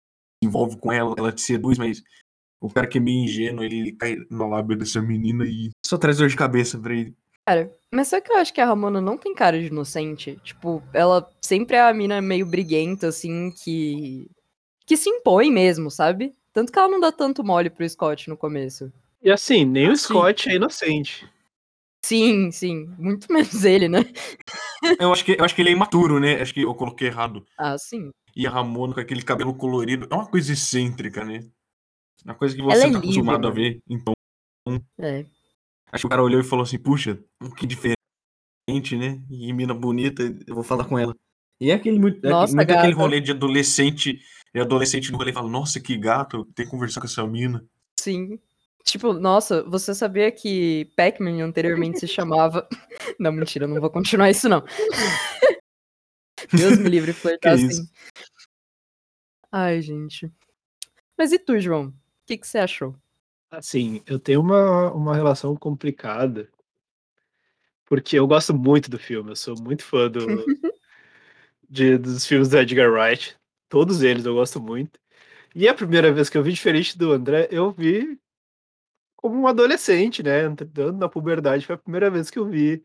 envolve 0.43 0.77
com 0.77 0.91
ela, 0.91 1.13
ela 1.17 1.31
te 1.31 1.41
seduz, 1.41 1.77
mas 1.77 2.01
o 2.61 2.69
cara 2.69 2.87
que 2.87 2.97
é 2.97 3.01
meio 3.01 3.23
ingênuo, 3.25 3.63
ele 3.63 3.91
cai 3.91 4.15
na 4.29 4.47
lábia 4.47 4.77
dessa 4.77 5.01
menina 5.01 5.45
e 5.45 5.69
só 5.85 5.97
traz 5.97 6.17
dor 6.17 6.29
de 6.29 6.35
cabeça 6.35 6.79
pra 6.79 6.93
ele. 6.93 7.15
Cara, 7.45 7.71
mas 7.91 8.07
só 8.07 8.19
que 8.19 8.31
eu 8.31 8.37
acho 8.37 8.53
que 8.53 8.59
a 8.59 8.65
Ramona 8.65 8.99
não 8.99 9.17
tem 9.17 9.35
cara 9.35 9.59
de 9.59 9.67
inocente. 9.67 10.39
Tipo, 10.43 10.81
ela 10.91 11.29
sempre 11.41 11.75
é 11.75 11.81
a 11.81 11.93
mina 11.93 12.19
meio 12.21 12.45
briguenta, 12.45 13.07
assim, 13.07 13.51
que. 13.51 14.27
que 14.85 14.97
se 14.97 15.09
impõe 15.09 15.51
mesmo, 15.51 15.91
sabe? 15.91 16.33
Tanto 16.51 16.71
que 16.71 16.79
ela 16.79 16.87
não 16.87 16.99
dá 16.99 17.11
tanto 17.11 17.43
mole 17.43 17.69
pro 17.69 17.87
Scott 17.87 18.29
no 18.29 18.37
começo. 18.37 18.91
E 19.21 19.29
assim, 19.29 19.63
nem 19.63 19.87
Ah, 19.87 19.91
o 19.91 19.95
sim. 19.95 20.05
Scott 20.05 20.49
é 20.49 20.55
inocente. 20.55 21.29
Sim, 22.05 22.51
sim. 22.51 22.85
Muito 22.99 23.31
menos 23.33 23.65
ele, 23.65 23.89
né? 23.89 24.01
Eu 24.99 25.11
acho 25.11 25.25
que, 25.25 25.31
eu 25.31 25.43
acho 25.43 25.55
que 25.55 25.61
ele 25.63 25.69
é 25.69 25.73
imaturo, 25.73 26.19
né? 26.19 26.39
Acho 26.39 26.53
que 26.53 26.61
eu 26.61 26.75
coloquei 26.75 27.07
errado. 27.07 27.43
Ah, 27.57 27.75
sim. 27.79 28.11
E 28.35 28.45
a 28.45 28.49
Ramona 28.51 28.93
com 28.93 28.99
aquele 28.99 29.23
cabelo 29.23 29.55
colorido. 29.55 30.07
É 30.11 30.13
uma 30.13 30.27
coisa 30.27 30.53
excêntrica, 30.53 31.25
né? 31.25 31.39
Uma 32.23 32.35
coisa 32.35 32.55
que 32.55 32.61
Ela 32.61 32.75
você 32.75 32.81
é 32.81 32.83
tá 32.83 32.87
livre, 32.89 32.99
acostumado 33.07 33.47
a 33.47 33.49
né? 33.49 33.55
ver. 33.55 33.79
Então, 33.89 34.13
É. 34.99 35.25
acho 35.91 36.01
que 36.03 36.05
o 36.05 36.09
cara 36.09 36.21
olhou 36.21 36.39
e 36.39 36.43
falou 36.43 36.61
assim, 36.61 36.77
puxa, 36.77 37.19
que 37.57 37.65
diferente, 37.65 38.95
né? 38.95 39.19
E 39.27 39.51
mina 39.51 39.73
bonita, 39.73 40.21
eu 40.45 40.53
vou 40.53 40.63
falar 40.63 40.85
com 40.85 40.99
ela. 40.99 41.15
E 41.59 41.71
é 41.71 41.73
aquele 41.73 41.97
muito, 41.97 42.23
é 42.23 42.29
Nossa, 42.29 42.55
muito 42.55 42.69
aquele 42.69 42.93
rolê 42.93 43.19
de 43.19 43.31
adolescente, 43.31 44.19
e 44.53 44.59
adolescente 44.59 45.11
no 45.11 45.17
rolê 45.17 45.33
fala, 45.33 45.49
nossa, 45.49 45.79
que 45.79 45.97
gato, 45.97 46.45
tem 46.53 46.65
que 46.65 46.71
conversar 46.71 47.01
com 47.01 47.07
essa 47.07 47.25
mina. 47.25 47.65
Sim. 47.99 48.39
Tipo, 48.85 49.13
nossa, 49.13 49.63
você 49.63 49.95
sabia 49.95 50.31
que 50.31 50.85
Pac-Man 50.95 51.43
anteriormente 51.43 51.99
se 51.99 52.07
chamava. 52.07 52.69
Não, 53.19 53.31
mentira, 53.31 53.65
eu 53.65 53.69
não 53.69 53.81
vou 53.81 53.89
continuar 53.89 54.29
isso, 54.29 54.47
não. 54.47 54.63
Deus 56.53 56.77
me 56.77 56.89
livre 56.89 57.11
flertar 57.11 57.53
assim. 57.55 57.67
isso? 57.67 57.89
Ai, 59.51 59.81
gente. 59.81 60.31
Mas 61.17 61.31
e 61.31 61.39
tu, 61.39 61.59
João? 61.59 61.87
O 61.87 61.93
que, 62.27 62.37
que 62.37 62.47
você 62.47 62.59
achou? 62.59 62.95
Assim, 63.49 64.03
eu 64.05 64.19
tenho 64.19 64.41
uma, 64.41 64.91
uma 64.91 65.15
relação 65.15 65.55
complicada. 65.55 66.49
Porque 67.85 68.19
eu 68.19 68.27
gosto 68.27 68.53
muito 68.53 68.89
do 68.89 68.99
filme, 68.99 69.31
eu 69.31 69.35
sou 69.35 69.55
muito 69.61 69.83
fã 69.83 70.09
do, 70.09 70.45
de, 71.69 71.97
dos 71.97 72.25
filmes 72.25 72.49
do 72.49 72.57
Edgar 72.57 72.91
Wright. 72.91 73.35
Todos 73.69 74.03
eles 74.03 74.25
eu 74.25 74.35
gosto 74.35 74.59
muito. 74.61 74.99
E 75.55 75.67
a 75.67 75.73
primeira 75.73 76.11
vez 76.11 76.29
que 76.29 76.37
eu 76.37 76.43
vi, 76.43 76.51
diferente 76.51 76.97
do 76.97 77.13
André, 77.13 77.47
eu 77.49 77.71
vi 77.71 78.19
como 79.25 79.41
um 79.41 79.47
adolescente, 79.47 80.21
né? 80.21 80.45
Entrando 80.45 80.99
na 80.99 81.09
puberdade, 81.09 81.65
foi 81.65 81.73
a 81.73 81.79
primeira 81.79 82.11
vez 82.11 82.29
que 82.29 82.37
eu 82.37 82.45
vi 82.45 82.83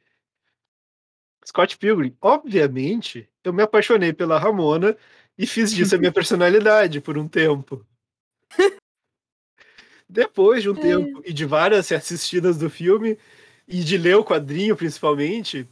Scott 1.46 1.76
Pilgrim. 1.76 2.16
Obviamente, 2.18 3.29
eu 3.44 3.53
me 3.53 3.62
apaixonei 3.62 4.11
pela 4.14 4.38
Ramona 4.38 4.96
e 5.37 5.46
fiz 5.46 5.70
disso 5.70 5.94
a 5.96 5.98
minha 5.98 6.11
personalidade 6.11 6.98
por 6.98 7.18
um 7.18 7.29
tempo. 7.29 7.85
Depois 10.09 10.62
de 10.62 10.70
um 10.70 10.74
É. 10.76 10.81
tempo 10.81 11.20
e 11.26 11.31
de 11.31 11.44
várias 11.44 11.92
assistidas 11.92 12.57
do 12.57 12.70
filme 12.70 13.18
e 13.68 13.85
de 13.85 13.98
ler 13.98 14.16
o 14.16 14.24
quadrinho 14.24 14.74
principalmente, 14.74 15.68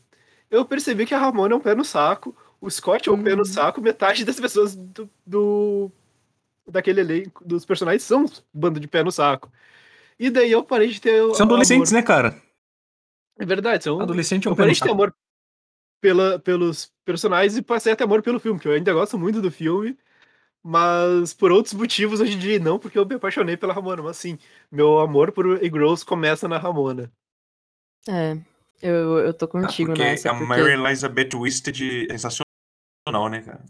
eu 0.51 0.67
percebi 0.67 1.07
que 1.07 1.15
a 1.15 1.19
Ramona 1.19 1.55
é 1.55 1.57
um 1.57 1.61
pé 1.61 1.75
no 1.75 1.83
saco, 1.83 2.37
o 2.61 2.71
Scott 2.71 3.09
é 3.09 3.13
um 3.13 3.23
pé 3.23 3.31
no 3.31 3.39
Uhum. 3.39 3.45
saco, 3.47 3.81
metade 3.81 4.23
das 4.23 4.39
pessoas 4.39 4.77
do, 4.77 5.09
do- 5.27 5.91
daquele 6.67 7.01
elenco, 7.01 7.43
dos 7.43 7.65
personagens 7.65 8.03
são 8.03 8.27
um 8.27 8.29
bando 8.53 8.79
de 8.79 8.87
pé 8.87 9.03
no 9.03 9.11
saco. 9.11 9.51
E 10.19 10.31
daí 10.31 10.51
eu 10.51 10.65
parei 10.65 10.89
de 10.89 11.01
ter. 11.01 11.23
São 11.35 11.47
adolescentes, 11.47 11.93
né, 11.93 12.03
cara? 12.03 12.41
É 13.39 13.47
verdade, 13.47 13.85
são. 13.85 14.01
Adolescente 14.01 14.47
é 14.47 14.51
um 14.51 14.53
Eu 14.53 14.57
parei 14.57 14.75
de 14.75 14.81
ter 14.81 14.91
amor 14.91 15.15
pela, 16.01 16.39
pelos 16.39 16.93
personagens 17.05 17.57
e 17.57 17.63
passei 17.63 17.93
a 17.93 17.97
ter 17.97 18.05
amor 18.05 18.23
pelo 18.23 18.41
filme, 18.41 18.59
que 18.59 18.67
eu 18.67 18.73
ainda 18.73 18.93
gosto 18.93 19.19
muito 19.19 19.41
do 19.41 19.51
filme, 19.51 19.97
mas 20.63 21.33
por 21.33 21.53
outros 21.53 21.75
motivos 21.75 22.21
hoje 22.21 22.35
em 22.35 22.39
dia 22.39 22.59
não, 22.59 22.79
porque 22.79 22.99
eu 22.99 23.07
me 23.07 23.15
apaixonei 23.15 23.57
pela 23.57 23.73
Ramona. 23.73 24.03
Mas 24.03 24.17
sim, 24.17 24.39
meu 24.71 24.99
amor 24.99 25.31
por 25.31 25.63
E-Girls 25.63 26.05
começa 26.05 26.49
na 26.49 26.59
Ramona. 26.59 27.13
É, 28.09 28.37
eu, 28.83 29.19
eu 29.19 29.35
tô 29.35 29.45
Ah, 29.45 29.49
contigo 29.49 29.89
porque 29.91 30.03
nessa. 30.03 30.31
a 30.31 30.35
Porque... 30.35 30.47
Mary 30.47 30.73
Elizabeth 30.73 31.31
Winstead 31.35 32.07
é 32.11 32.19
sensacional, 32.19 33.29
né, 33.31 33.43
cara? 33.43 33.65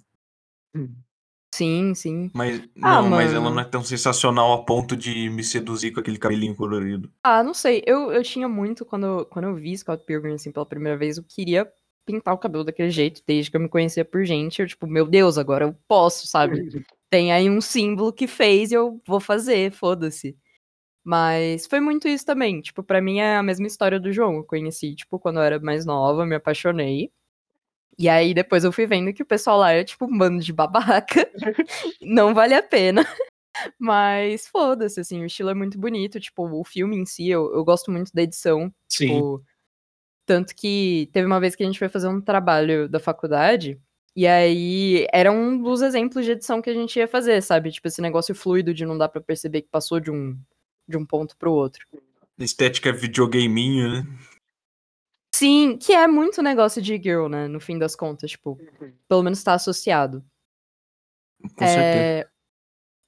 Sim, 1.59 1.93
sim. 1.93 2.31
Mas, 2.33 2.61
Ah, 2.81 3.03
não, 3.03 3.11
mas 3.11 3.35
ela 3.35 3.51
não 3.51 3.59
é 3.59 3.65
tão 3.65 3.83
sensacional 3.83 4.53
a 4.53 4.65
ponto 4.65 4.97
de 4.97 5.29
me 5.29 5.43
seduzir 5.43 5.91
com 5.91 5.99
aquele 5.99 6.17
cabelinho 6.17 6.55
colorido. 6.55 7.11
Ah, 7.25 7.43
não 7.43 7.53
sei. 7.53 7.83
Eu, 7.85 8.13
eu 8.13 8.23
tinha 8.23 8.49
muito, 8.49 8.85
quando, 8.85 9.27
quando 9.27 9.47
eu 9.47 9.57
vi 9.57 9.77
Scott 9.77 10.05
Pilgrim, 10.05 10.35
assim, 10.35 10.53
pela 10.53 10.65
primeira 10.65 10.97
vez, 10.97 11.17
eu 11.17 11.25
queria 11.25 11.69
pintar 12.07 12.33
o 12.33 12.39
cabelo 12.39 12.63
daquele 12.63 12.91
jeito, 12.91 13.23
desde 13.27 13.51
que 13.51 13.57
eu 13.57 13.61
me 13.61 13.69
conhecia 13.69 14.05
por 14.05 14.25
gente. 14.25 14.63
Eu, 14.63 14.69
tipo, 14.69 14.87
meu 14.87 15.05
Deus, 15.05 15.37
agora 15.37 15.65
eu 15.65 15.75
posso, 15.89 16.29
sabe? 16.29 16.63
Tem 17.11 17.33
aí 17.33 17.51
um 17.51 17.61
símbolo 17.61 18.13
que 18.13 18.29
fez 18.29 18.71
e 18.71 18.75
eu 18.75 19.01
vou 19.05 19.19
fazer, 19.19 19.73
foda-se. 19.73 20.37
Mas 21.05 21.67
foi 21.67 21.81
muito 21.81 22.07
isso 22.07 22.25
também. 22.25 22.61
Tipo, 22.61 22.83
pra 22.85 23.01
mim 23.01 23.19
é 23.19 23.37
a 23.37 23.43
mesma 23.43 23.67
história 23.67 23.99
do 23.99 24.13
João. 24.13 24.37
Eu 24.37 24.45
conheci, 24.45 24.95
tipo, 24.95 25.19
quando 25.19 25.39
eu 25.39 25.43
era 25.43 25.59
mais 25.59 25.85
nova, 25.85 26.25
me 26.25 26.37
apaixonei. 26.37 27.11
E 27.99 28.09
aí 28.09 28.33
depois 28.33 28.63
eu 28.63 28.71
fui 28.71 28.87
vendo 28.87 29.13
que 29.13 29.23
o 29.23 29.27
pessoal 29.27 29.59
lá 29.59 29.73
é, 29.73 29.83
tipo, 29.83 30.05
um 30.05 30.17
bando 30.17 30.41
de 30.41 30.53
babaca. 30.53 31.29
Não 32.01 32.33
vale 32.33 32.55
a 32.55 32.63
pena. 32.63 33.05
Mas 33.79 34.47
foda-se, 34.47 35.01
assim, 35.01 35.21
o 35.21 35.27
estilo 35.27 35.51
é 35.51 35.55
muito 35.55 35.79
bonito. 35.79 36.21
Tipo, 36.21 36.49
o 36.49 36.65
filme 36.65 36.97
em 36.97 37.05
si, 37.05 37.29
eu, 37.29 37.53
eu 37.53 37.65
gosto 37.65 37.91
muito 37.91 38.13
da 38.15 38.23
edição. 38.23 38.73
Sim. 38.89 39.09
Tipo, 39.09 39.45
tanto 40.25 40.55
que 40.55 41.11
teve 41.13 41.27
uma 41.27 41.41
vez 41.41 41.57
que 41.57 41.63
a 41.63 41.67
gente 41.67 41.79
foi 41.79 41.89
fazer 41.89 42.07
um 42.07 42.21
trabalho 42.21 42.89
da 42.89 43.01
faculdade. 43.01 43.81
E 44.15 44.27
aí 44.27 45.07
era 45.13 45.31
um 45.33 45.61
dos 45.61 45.81
exemplos 45.81 46.25
de 46.25 46.33
edição 46.33 46.61
que 46.61 46.71
a 46.71 46.75
gente 46.75 46.97
ia 46.99 47.09
fazer, 47.09 47.43
sabe? 47.43 47.71
Tipo, 47.71 47.89
esse 47.89 48.01
negócio 48.01 48.35
fluido 48.35 48.75
de 48.75 48.85
não 48.85 48.99
dar 48.99 49.09
pra 49.09 49.21
perceber 49.21 49.63
que 49.63 49.69
passou 49.69 49.99
de 49.99 50.11
um, 50.11 50.39
de 50.89 50.97
um 50.97 51.05
ponto 51.05 51.37
pro 51.37 51.53
outro. 51.53 51.85
Estética 52.39 52.93
videogameinho, 52.93 53.89
né? 53.89 54.07
Sim, 55.39 55.77
que 55.77 55.93
é 55.93 56.07
muito 56.07 56.43
negócio 56.43 56.83
de 56.83 57.01
girl, 57.01 57.29
né? 57.29 57.47
No 57.47 57.61
fim 57.61 57.79
das 57.79 57.95
contas, 57.95 58.33
tipo, 58.33 58.59
pelo 59.09 59.23
menos 59.23 59.43
tá 59.43 59.55
associado. 59.55 60.25
Com 61.41 61.67
certeza. 61.67 61.69
É, 61.69 62.29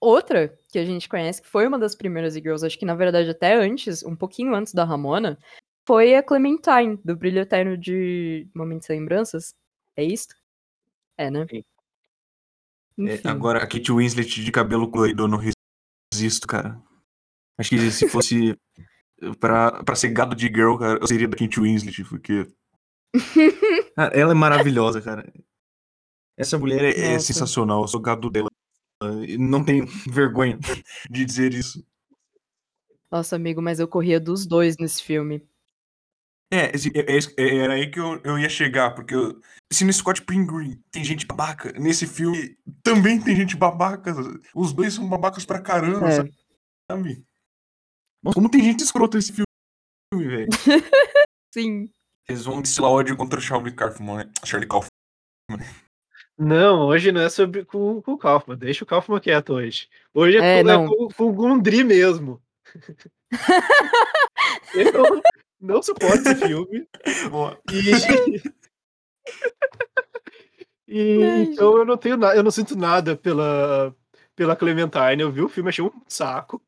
Outra 0.01 0.57
que 0.71 0.79
a 0.79 0.85
gente 0.85 1.07
conhece, 1.07 1.43
que 1.43 1.49
foi 1.49 1.67
uma 1.67 1.79
das 1.79 1.95
primeiras 1.95 2.35
e-girls, 2.35 2.65
acho 2.65 2.79
que 2.79 2.87
na 2.87 2.95
verdade 2.95 3.29
até 3.29 3.55
antes, 3.55 4.03
um 4.03 4.17
pouquinho 4.17 4.55
antes 4.55 4.73
da 4.73 4.83
Ramona, 4.83 5.39
foi 5.87 6.15
a 6.15 6.23
Clementine, 6.23 6.99
do 7.05 7.15
Brilho 7.15 7.41
Eterno 7.41 7.77
de 7.77 8.49
Momentos 8.55 8.89
e 8.89 8.93
Lembranças. 8.93 9.55
É 9.95 10.03
isso? 10.03 10.29
É, 11.19 11.31
né? 11.31 11.47
É, 12.99 13.29
agora, 13.29 13.59
a 13.59 13.67
Kate 13.67 13.93
Winslet 13.93 14.43
de 14.43 14.51
cabelo 14.51 14.91
colorido 14.91 15.25
eu 15.25 15.29
não 15.29 15.39
resisto, 16.11 16.47
cara. 16.47 16.81
Acho 17.59 17.71
que 17.71 17.91
se 17.91 18.09
fosse 18.09 18.59
pra, 19.39 19.83
pra 19.85 19.95
ser 19.95 20.09
gado 20.11 20.35
de 20.35 20.47
girl, 20.47 20.77
cara, 20.77 20.99
eu 21.01 21.07
seria 21.07 21.29
da 21.29 21.37
Kate 21.37 21.61
Winslet, 21.61 22.05
porque. 22.05 22.47
Cara, 23.97 24.15
ela 24.17 24.31
é 24.33 24.35
maravilhosa, 24.35 25.01
cara. 25.03 25.31
Essa 26.39 26.57
mulher 26.59 26.83
é, 26.97 27.15
é 27.15 27.19
sensacional, 27.19 27.83
eu 27.83 27.89
sou 27.89 28.01
gado 28.01 28.31
dela. 28.31 28.49
Não 29.39 29.65
tenho 29.65 29.85
vergonha 30.09 30.59
de 31.11 31.25
dizer 31.25 31.53
isso. 31.53 31.85
Nossa, 33.11 33.35
amigo, 33.37 33.61
mas 33.61 33.81
eu 33.81 33.89
corria 33.89 34.21
dos 34.21 34.47
dois 34.47 34.77
nesse 34.79 35.03
filme. 35.03 35.45
É, 36.53 36.67
é- 36.67 37.17
é- 37.17 37.19
é- 37.37 37.57
era 37.59 37.75
aí 37.75 37.91
que 37.91 37.99
eu, 37.99 38.21
eu 38.25 38.39
ia 38.39 38.49
chegar, 38.49 38.95
porque 38.95 39.15
eu- 39.15 39.41
se 39.73 39.85
no 39.85 39.93
Scott 39.93 40.23
Pilgrim 40.23 40.81
tem 40.91 41.05
gente 41.05 41.27
babaca, 41.27 41.73
nesse 41.73 42.07
filme 42.07 42.57
também 42.83 43.21
tem 43.21 43.35
gente 43.37 43.57
babaca. 43.57 44.13
Os 44.55 44.73
dois 44.73 44.95
são 44.95 45.09
babacas 45.09 45.45
pra 45.45 45.61
caramba, 45.61 46.09
É. 46.09 46.29
sabe? 46.91 47.25
Nossa, 48.23 48.35
como 48.35 48.51
tem 48.51 48.63
gente 48.63 48.83
escrota 48.83 49.17
nesse 49.17 49.33
filme, 49.33 49.47
velho. 50.29 50.49
Sim. 51.55 51.91
Eles 52.29 52.45
vão 52.45 52.63
destilar 52.63 52.91
ódio 52.91 53.17
contra 53.17 53.39
o 53.39 53.43
Charlie 53.43 53.75
Kaufman, 53.75 54.17
né? 54.19 54.31
Charlie 54.45 54.69
Kaufman. 54.69 54.91
Não, 56.39 56.87
hoje 56.87 57.13
não 57.13 57.21
é 57.23 57.29
sobre 57.29 57.65
com, 57.65 58.01
com 58.01 58.13
o 58.13 58.19
Kaufman. 58.19 58.57
Deixa 58.57 58.85
o 58.85 58.87
Kaufman 58.87 59.21
quieto 59.21 59.55
hoje. 59.55 59.89
Hoje 60.15 60.39
é, 60.39 60.61
É, 60.61 60.63
com, 60.63 60.71
é 60.71 60.73
não. 60.73 60.87
com, 60.87 61.09
com 61.09 61.25
o 61.25 61.33
Gundry 61.33 61.83
mesmo. 61.85 62.41
Eu 64.75 65.23
não 65.61 65.83
suporto 65.83 66.29
esse 66.29 66.37
filme. 66.37 66.89
E, 67.71 68.51
E, 70.93 71.21
então 71.43 71.79
eu 71.79 71.85
não 71.85 71.97
tenho 71.97 72.17
nada, 72.17 72.35
eu 72.35 72.43
não 72.43 72.51
sinto 72.51 72.77
nada 72.77 73.17
pela, 73.17 73.95
pela 74.35 74.57
Clementine. 74.57 75.21
Eu 75.23 75.31
vi 75.31 75.41
o 75.41 75.49
filme, 75.49 75.69
achei 75.69 75.85
um 75.85 75.93
saco. 76.09 76.61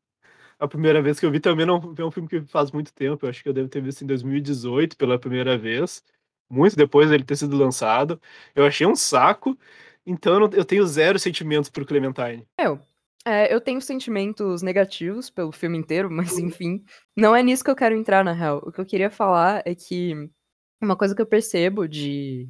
A 0.63 0.67
primeira 0.67 1.01
vez 1.01 1.19
que 1.19 1.25
eu 1.25 1.31
vi 1.31 1.41
também 1.41 1.65
não 1.65 1.93
é 1.97 2.05
um 2.05 2.09
filme 2.09 2.29
que 2.29 2.39
faz 2.43 2.71
muito 2.71 2.93
tempo. 2.93 3.25
Eu 3.25 3.29
acho 3.29 3.43
que 3.43 3.49
eu 3.49 3.53
devo 3.53 3.67
ter 3.67 3.81
visto 3.81 4.01
em 4.01 4.07
2018 4.07 4.95
pela 4.95 5.19
primeira 5.19 5.57
vez. 5.57 6.01
Muito 6.49 6.77
depois 6.77 7.09
dele 7.09 7.25
ter 7.25 7.35
sido 7.35 7.57
lançado. 7.57 8.17
Eu 8.55 8.65
achei 8.65 8.87
um 8.87 8.95
saco. 8.95 9.57
Então 10.05 10.49
eu, 10.53 10.63
tenho 10.63 10.87
zero 10.87 11.19
sentimentos 11.19 11.69
por 11.69 11.85
Clementine. 11.85 12.47
Eu. 12.57 12.79
É, 13.25 13.53
eu 13.53 13.59
tenho 13.59 13.81
sentimentos 13.81 14.61
negativos 14.61 15.29
pelo 15.29 15.51
filme 15.51 15.77
inteiro, 15.77 16.09
mas 16.09 16.37
enfim. 16.39 16.81
Não 17.13 17.35
é 17.35 17.43
nisso 17.43 17.61
que 17.61 17.69
eu 17.69 17.75
quero 17.75 17.93
entrar, 17.93 18.23
na 18.23 18.31
real. 18.31 18.61
O 18.65 18.71
que 18.71 18.79
eu 18.79 18.85
queria 18.85 19.11
falar 19.11 19.63
é 19.65 19.75
que 19.75 20.29
uma 20.81 20.95
coisa 20.95 21.13
que 21.13 21.21
eu 21.21 21.25
percebo 21.25 21.89
de, 21.89 22.47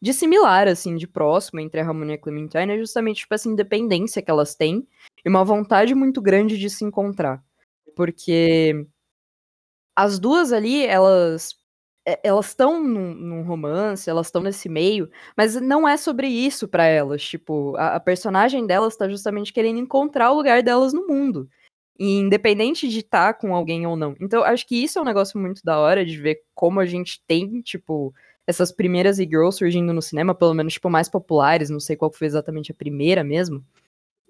de 0.00 0.12
similar, 0.12 0.68
assim, 0.68 0.94
de 0.94 1.08
próximo 1.08 1.58
entre 1.58 1.80
a 1.80 1.84
Ramona 1.84 2.12
e 2.12 2.14
a 2.14 2.18
Clementine 2.18 2.74
é 2.74 2.78
justamente, 2.78 3.22
tipo, 3.22 3.34
essa 3.34 3.48
independência 3.48 4.22
que 4.22 4.30
elas 4.30 4.54
têm 4.54 4.86
e 5.24 5.28
uma 5.28 5.44
vontade 5.44 5.96
muito 5.96 6.22
grande 6.22 6.56
de 6.56 6.70
se 6.70 6.84
encontrar. 6.84 7.44
Porque 7.96 8.86
as 9.96 10.18
duas 10.18 10.52
ali, 10.52 10.86
elas 10.86 11.56
é, 12.06 12.20
elas 12.22 12.48
estão 12.48 12.80
num, 12.82 13.14
num 13.14 13.42
romance, 13.42 14.08
elas 14.08 14.28
estão 14.28 14.40
nesse 14.40 14.68
meio, 14.68 15.10
mas 15.36 15.56
não 15.60 15.88
é 15.88 15.96
sobre 15.96 16.28
isso 16.28 16.68
pra 16.68 16.84
elas. 16.84 17.22
Tipo, 17.24 17.74
a, 17.76 17.96
a 17.96 18.00
personagem 18.00 18.64
delas 18.64 18.96
tá 18.96 19.08
justamente 19.08 19.52
querendo 19.52 19.80
encontrar 19.80 20.30
o 20.30 20.36
lugar 20.36 20.62
delas 20.62 20.92
no 20.92 21.06
mundo. 21.08 21.48
Independente 21.98 22.88
de 22.88 23.00
estar 23.00 23.34
com 23.34 23.54
alguém 23.56 23.86
ou 23.86 23.96
não. 23.96 24.14
Então, 24.20 24.44
acho 24.44 24.66
que 24.68 24.76
isso 24.76 24.98
é 24.98 25.02
um 25.02 25.04
negócio 25.04 25.40
muito 25.40 25.62
da 25.64 25.78
hora 25.80 26.04
de 26.04 26.16
ver 26.20 26.42
como 26.54 26.78
a 26.78 26.86
gente 26.86 27.22
tem, 27.26 27.60
tipo, 27.62 28.14
essas 28.46 28.70
primeiras 28.70 29.18
e-girls 29.18 29.58
surgindo 29.58 29.92
no 29.92 30.02
cinema, 30.02 30.34
pelo 30.34 30.54
menos, 30.54 30.74
tipo, 30.74 30.90
mais 30.90 31.08
populares. 31.08 31.70
Não 31.70 31.80
sei 31.80 31.96
qual 31.96 32.12
foi 32.12 32.26
exatamente 32.28 32.70
a 32.70 32.74
primeira 32.74 33.24
mesmo. 33.24 33.64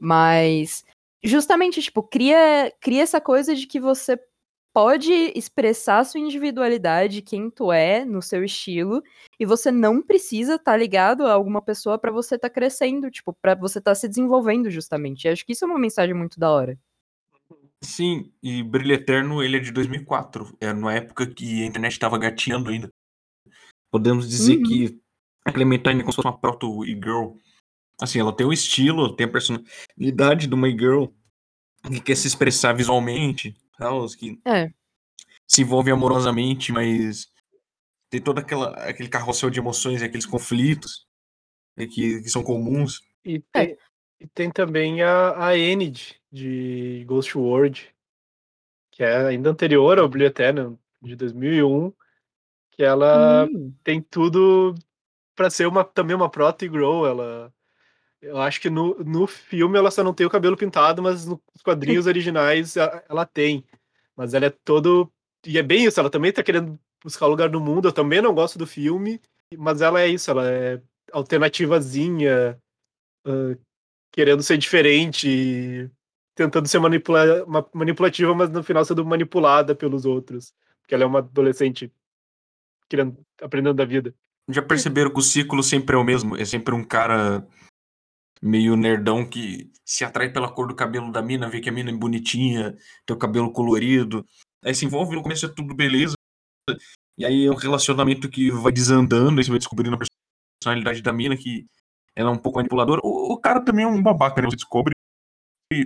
Mas, 0.00 0.84
justamente, 1.24 1.80
tipo, 1.82 2.02
cria, 2.02 2.72
cria 2.80 3.02
essa 3.02 3.20
coisa 3.20 3.54
de 3.54 3.66
que 3.66 3.80
você 3.80 4.18
pode 4.72 5.10
expressar 5.34 6.04
sua 6.04 6.20
individualidade, 6.20 7.22
quem 7.22 7.50
tu 7.50 7.72
é, 7.72 8.04
no 8.04 8.20
seu 8.20 8.44
estilo, 8.44 9.02
e 9.40 9.46
você 9.46 9.70
não 9.70 10.02
precisa 10.02 10.56
estar 10.56 10.76
ligado 10.76 11.24
a 11.26 11.32
alguma 11.32 11.62
pessoa 11.62 11.98
pra 11.98 12.12
você 12.12 12.34
estar 12.34 12.50
crescendo, 12.50 13.10
tipo, 13.10 13.32
pra 13.32 13.54
você 13.54 13.78
estar 13.78 13.94
se 13.94 14.06
desenvolvendo 14.06 14.70
justamente. 14.70 15.24
E 15.24 15.28
acho 15.28 15.46
que 15.46 15.52
isso 15.52 15.64
é 15.64 15.68
uma 15.68 15.78
mensagem 15.78 16.14
muito 16.14 16.38
da 16.38 16.50
hora. 16.50 16.78
Sim, 17.82 18.30
e 18.42 18.62
Brilho 18.62 18.94
Eterno, 18.94 19.42
ele 19.42 19.56
é 19.56 19.60
de 19.60 19.70
2004. 19.72 20.54
É 20.60 20.72
numa 20.72 20.92
época 20.92 21.26
que 21.26 21.62
a 21.62 21.66
internet 21.66 21.92
estava 21.92 22.18
gateando 22.18 22.70
ainda. 22.70 22.90
Podemos 23.90 24.28
dizer 24.28 24.56
Uhum. 24.58 24.62
que 24.62 25.00
a 25.44 25.52
Clementine 25.52 26.00
é 26.00 26.02
como 26.02 26.12
se 26.12 26.16
fosse 26.16 26.28
uma 26.28 26.38
proto 26.38 26.84
e-girl. 26.84 27.32
Assim, 28.00 28.20
ela 28.20 28.34
tem 28.34 28.46
o 28.46 28.52
estilo, 28.52 29.14
tem 29.16 29.26
a 29.26 29.30
personalidade 29.30 30.46
de 30.46 30.54
uma 30.54 30.68
e-girl 30.68 31.06
que 31.82 32.00
quer 32.00 32.16
se 32.16 32.26
expressar 32.26 32.74
visualmente, 32.74 33.54
tal, 33.78 34.06
que 34.08 34.38
É. 34.44 34.70
se 35.46 35.62
envolve 35.62 35.90
amorosamente, 35.90 36.72
mas 36.72 37.28
tem 38.10 38.20
todo 38.20 38.38
aquela, 38.38 38.70
aquele 38.88 39.08
carrossel 39.08 39.50
de 39.50 39.60
emoções 39.60 40.02
e 40.02 40.04
aqueles 40.04 40.26
conflitos 40.26 41.06
né, 41.76 41.86
que, 41.86 42.22
que 42.22 42.28
são 42.28 42.42
comuns. 42.42 43.00
E 43.24 43.42
É. 43.54 43.66
tem, 43.66 43.78
e 44.20 44.26
tem 44.28 44.50
também 44.50 45.02
a, 45.02 45.46
a 45.48 45.56
Enid, 45.56 46.20
de 46.30 47.04
Ghost 47.06 47.36
World, 47.36 47.94
que 48.90 49.02
é 49.02 49.26
ainda 49.26 49.50
anterior 49.50 49.98
ao 49.98 50.08
Brilho 50.08 50.26
Eterno, 50.26 50.78
de 51.02 51.14
2001, 51.16 51.92
que 52.72 52.82
ela 52.82 53.46
Hum, 53.46 53.72
tem 53.84 54.02
tudo 54.02 54.74
pra 55.34 55.50
ser 55.50 55.66
uma, 55.66 55.84
também 55.84 56.16
uma 56.16 56.30
proto 56.30 56.64
e 56.64 56.68
grow. 56.68 57.06
Ela, 57.06 57.52
eu 58.22 58.38
acho 58.38 58.60
que 58.60 58.70
no, 58.70 58.94
no 59.04 59.26
filme 59.26 59.78
ela 59.78 59.90
só 59.90 60.02
não 60.02 60.14
tem 60.14 60.26
o 60.26 60.30
cabelo 60.30 60.56
pintado, 60.56 61.02
mas 61.02 61.26
nos 61.26 61.38
quadrinhos 61.62 62.06
originais 62.08 62.76
a- 62.76 63.02
ela 63.08 63.24
tem. 63.26 63.64
Mas 64.16 64.34
ela 64.34 64.46
é 64.46 64.50
todo. 64.50 65.10
E 65.46 65.58
é 65.58 65.62
bem 65.62 65.84
isso, 65.84 66.00
ela 66.00 66.10
também 66.10 66.32
tá 66.32 66.42
querendo 66.42 66.78
buscar 67.04 67.26
lugar 67.26 67.50
no 67.50 67.60
mundo. 67.60 67.88
Eu 67.88 67.92
também 67.92 68.20
não 68.20 68.34
gosto 68.34 68.58
do 68.58 68.66
filme, 68.66 69.20
mas 69.56 69.80
ela 69.80 70.00
é 70.00 70.08
isso, 70.08 70.30
ela 70.30 70.50
é 70.50 70.80
alternativazinha, 71.12 72.58
ah, 73.26 73.56
querendo 74.12 74.42
ser 74.42 74.58
diferente, 74.58 75.90
tentando 76.34 76.66
ser 76.68 76.78
manipula 76.78 77.44
ma- 77.46 77.66
manipulativa, 77.72 78.34
mas 78.34 78.50
no 78.50 78.62
final 78.62 78.84
sendo 78.84 79.04
manipulada 79.04 79.74
pelos 79.74 80.04
outros. 80.04 80.52
Porque 80.80 80.94
ela 80.94 81.04
é 81.04 81.06
uma 81.06 81.18
adolescente 81.18 81.92
querendo, 82.88 83.16
aprendendo 83.40 83.74
da 83.74 83.84
vida. 83.84 84.14
Já 84.48 84.62
perceberam 84.62 85.10
que 85.12 85.18
o 85.18 85.22
ciclo 85.22 85.62
sempre 85.62 85.96
é 85.96 85.98
o 85.98 86.04
mesmo? 86.04 86.36
É 86.36 86.44
sempre 86.44 86.74
um 86.74 86.84
cara 86.84 87.46
meio 88.42 88.76
nerdão 88.76 89.24
que 89.24 89.70
se 89.84 90.04
atrai 90.04 90.30
pela 90.30 90.50
cor 90.50 90.68
do 90.68 90.74
cabelo 90.74 91.12
da 91.12 91.22
mina, 91.22 91.48
vê 91.48 91.60
que 91.60 91.68
a 91.68 91.72
mina 91.72 91.90
é 91.90 91.94
bonitinha, 91.94 92.76
tem 93.04 93.16
o 93.16 93.18
cabelo 93.18 93.52
colorido. 93.52 94.26
Aí 94.64 94.74
se 94.74 94.84
envolve, 94.84 95.14
no 95.14 95.22
começo 95.22 95.46
é 95.46 95.48
tudo 95.48 95.74
beleza. 95.74 96.14
E 97.16 97.24
aí 97.24 97.46
é 97.46 97.50
um 97.50 97.54
relacionamento 97.54 98.28
que 98.28 98.50
vai 98.50 98.72
desandando, 98.72 99.38
aí 99.38 99.44
você 99.44 99.50
vai 99.50 99.58
descobrindo 99.58 99.96
a 99.96 100.00
personalidade 100.62 101.02
da 101.02 101.12
mina, 101.12 101.36
que 101.36 101.66
ela 102.14 102.30
é 102.30 102.32
um 102.32 102.38
pouco 102.38 102.58
manipuladora. 102.58 103.00
O, 103.04 103.32
o 103.32 103.38
cara 103.38 103.64
também 103.64 103.84
é 103.84 103.88
um 103.88 104.02
babaca, 104.02 104.42
né? 104.42 104.48
Você 104.48 104.56
descobre 104.56 104.92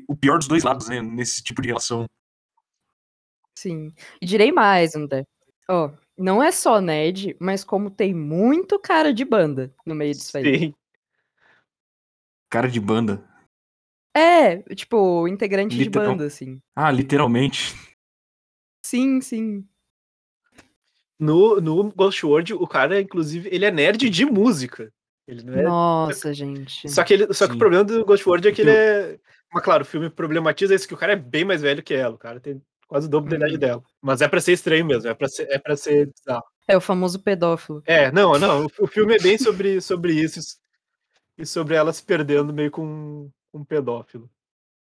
o 0.09 0.17
pior 0.17 0.39
dos 0.39 0.49
dois 0.49 0.63
lados, 0.63 0.89
né? 0.89 1.01
Nesse 1.01 1.43
tipo 1.43 1.61
de 1.63 1.69
relação. 1.69 2.07
sim. 3.57 3.93
E 4.21 4.27
direi 4.27 4.51
mais, 4.51 4.95
André. 4.95 5.25
Ó, 5.69 5.91
não 6.19 6.43
é 6.43 6.51
só 6.51 6.81
nerd, 6.81 7.37
mas 7.39 7.63
como 7.63 7.91
tem 7.91 8.15
muito 8.15 8.79
cara 8.79 9.13
de 9.13 9.25
banda 9.25 9.75
no 9.87 9.95
meio 9.95 10.13
disso 10.15 10.37
aí. 10.37 10.59
Sim. 10.59 10.75
Cara 12.51 12.69
de 12.69 12.81
banda. 12.81 13.23
É, 14.17 14.59
tipo, 14.75 15.29
integrante 15.29 15.77
de 15.77 15.85
Literal- 15.85 16.09
banda, 16.11 16.25
assim. 16.27 16.61
Ah, 16.75 16.91
literalmente. 16.91 17.75
Sim, 18.85 19.21
sim. 19.21 19.65
No, 21.19 21.61
no 21.61 21.93
Ghost 21.93 22.25
World, 22.25 22.55
o 22.55 22.67
cara, 22.67 23.01
inclusive, 23.01 23.49
ele 23.53 23.65
é 23.65 23.71
nerd 23.71 24.09
de 24.09 24.25
música. 24.25 24.93
Ele 25.29 25.43
não 25.45 25.55
é. 25.55 25.63
Nossa, 25.63 26.33
gente. 26.35 26.89
Só 26.89 27.05
que, 27.05 27.13
ele, 27.15 27.33
só 27.33 27.47
que 27.47 27.55
o 27.55 27.59
problema 27.59 27.85
do 27.85 28.05
Ghost 28.05 28.27
World 28.29 28.49
é 28.49 28.53
que 28.53 28.63
ele 28.63 28.71
é. 28.71 29.19
Mas 29.53 29.63
claro, 29.63 29.83
o 29.83 29.87
filme 29.87 30.09
problematiza 30.11 30.75
isso, 30.75 30.89
que 30.89 30.95
o 30.95 30.97
cara 30.97 31.13
é 31.13 31.17
bem 31.17 31.45
mais 31.45 31.61
velho 31.63 31.83
que 31.83 31.95
ela. 31.95 32.15
O 32.15 32.19
cara 32.19 32.41
tem 32.41 32.61
quase 32.89 33.07
o 33.07 33.11
dobro 33.11 33.31
da 33.31 33.37
idade 33.37 33.53
Uhum. 33.55 33.59
dela. 33.61 33.83
Mas 34.01 34.21
é 34.23 34.29
pra 34.29 34.41
ser 34.41 34.53
estranho 34.53 34.85
mesmo, 34.85 35.09
é 35.09 35.15
pra 35.15 35.29
ser, 35.29 35.47
é 35.51 35.59
pra 35.59 35.77
ser 35.77 36.11
bizarro. 36.11 36.45
É 36.67 36.77
o 36.77 36.81
famoso 36.81 37.21
pedófilo. 37.21 37.83
É, 37.87 38.11
não, 38.11 38.37
não. 38.39 38.65
O, 38.67 38.71
o 38.85 38.87
filme 38.87 39.15
é 39.15 39.19
bem 39.19 39.37
sobre, 39.39 39.81
sobre 39.81 40.15
isso 40.15 40.41
e 41.41 41.47
sobre 41.47 41.75
ela 41.75 41.93
se 41.93 42.03
perdendo 42.03 42.53
meio 42.53 42.71
com 42.71 43.31
um 43.53 43.65
pedófilo. 43.65 44.31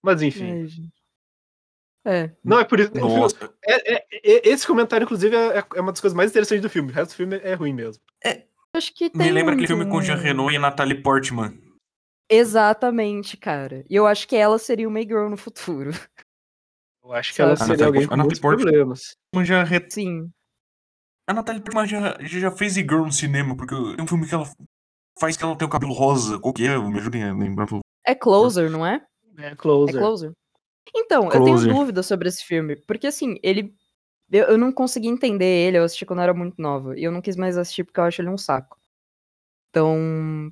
Mas 0.03 0.21
enfim. 0.23 0.67
Gente. 0.69 0.93
É. 2.07 2.31
Não, 2.43 2.61
é 2.61 2.65
por 2.65 2.81
isso. 2.81 2.93
Nossa. 2.95 3.53
é- 3.65 3.95
é- 3.97 4.07
é- 4.13 4.49
esse 4.49 4.67
comentário, 4.67 5.05
inclusive, 5.05 5.35
é, 5.37 5.65
é 5.75 5.81
uma 5.81 5.93
das 5.93 6.01
coisas 6.01 6.17
mais 6.17 6.31
interessantes 6.31 6.63
do 6.63 6.71
filme. 6.71 6.91
O 6.91 6.95
resto 6.95 7.11
do 7.13 7.17
filme 7.17 7.37
é 7.43 7.55
ruim 7.55 7.73
mesmo. 7.73 8.03
Acho 8.73 8.95
que 8.95 9.11
tem 9.11 9.27
Me 9.27 9.33
lembra 9.33 9.55
aquele 9.55 9.67
filme 9.67 9.87
com 9.89 10.01
Jean 10.01 10.17
Reno 10.17 10.51
e 10.51 10.59
Natalie 10.59 11.03
Portman. 11.03 11.59
Exatamente, 12.31 13.37
cara. 13.37 13.85
E 13.89 13.97
eu 13.97 14.07
acho 14.07 14.29
que 14.29 14.37
ela 14.37 14.59
seria 14.59 14.87
uma 14.89 15.01
girl 15.01 15.29
no 15.29 15.37
futuro. 15.37 15.91
Eu 17.03 17.13
acho 17.15 17.35
que 17.35 17.41
ela 17.41 17.57
seria 17.57 17.87
alguém 17.87 18.07
com 18.07 18.15
muitos 18.17 18.39
Natalie 18.39 18.65
problemas. 18.65 19.17
Já 19.45 19.65
re- 19.65 19.89
Sim. 19.91 20.31
A 21.27 21.33
Natalie 21.33 21.63
Portman 21.63 21.87
já, 21.87 22.19
já 22.21 22.51
fez 22.51 22.77
E-Girl 22.77 23.05
no 23.05 23.13
cinema, 23.13 23.57
porque 23.57 23.75
tem 23.75 24.05
um 24.05 24.07
filme 24.07 24.27
que 24.29 24.35
ela 24.35 24.45
faz 25.21 25.37
que 25.37 25.45
ela 25.45 25.57
tem 25.57 25.67
o 25.67 25.71
cabelo 25.71 25.93
rosa. 25.93 26.39
Qual 26.39 26.53
que 26.55 26.67
é? 26.67 26.77
Me 26.79 26.99
ajudem 26.99 27.25
a 27.25 27.33
lembrar. 27.35 27.67
É 28.07 28.15
Closer, 28.15 28.71
não 28.71 28.85
é? 28.87 29.01
É 29.39 29.49
É 29.49 29.57
closer. 29.57 30.01
Closer. 30.01 30.33
Então, 30.95 31.25
eu 31.25 31.31
Closer. 31.31 31.69
tenho 31.69 31.75
dúvidas 31.79 32.07
sobre 32.07 32.29
esse 32.29 32.45
filme. 32.45 32.77
Porque, 32.87 33.07
assim, 33.07 33.37
ele. 33.43 33.75
Eu, 34.31 34.45
eu 34.47 34.59
não 34.59 34.71
consegui 34.73 35.09
entender 35.09 35.45
ele, 35.45 35.79
eu 35.79 35.85
assisti 35.85 36.05
quando 36.05 36.19
eu 36.21 36.25
era 36.25 36.35
muito 36.35 36.61
nova. 36.61 36.99
E 36.99 37.05
eu 37.05 37.13
não 37.13 37.21
quis 37.23 37.37
mais 37.37 37.57
assistir 37.57 37.85
porque 37.85 37.99
eu 38.01 38.05
acho 38.05 38.21
ele 38.23 38.29
um 38.31 38.39
saco. 38.39 38.77
Então. 39.71 40.51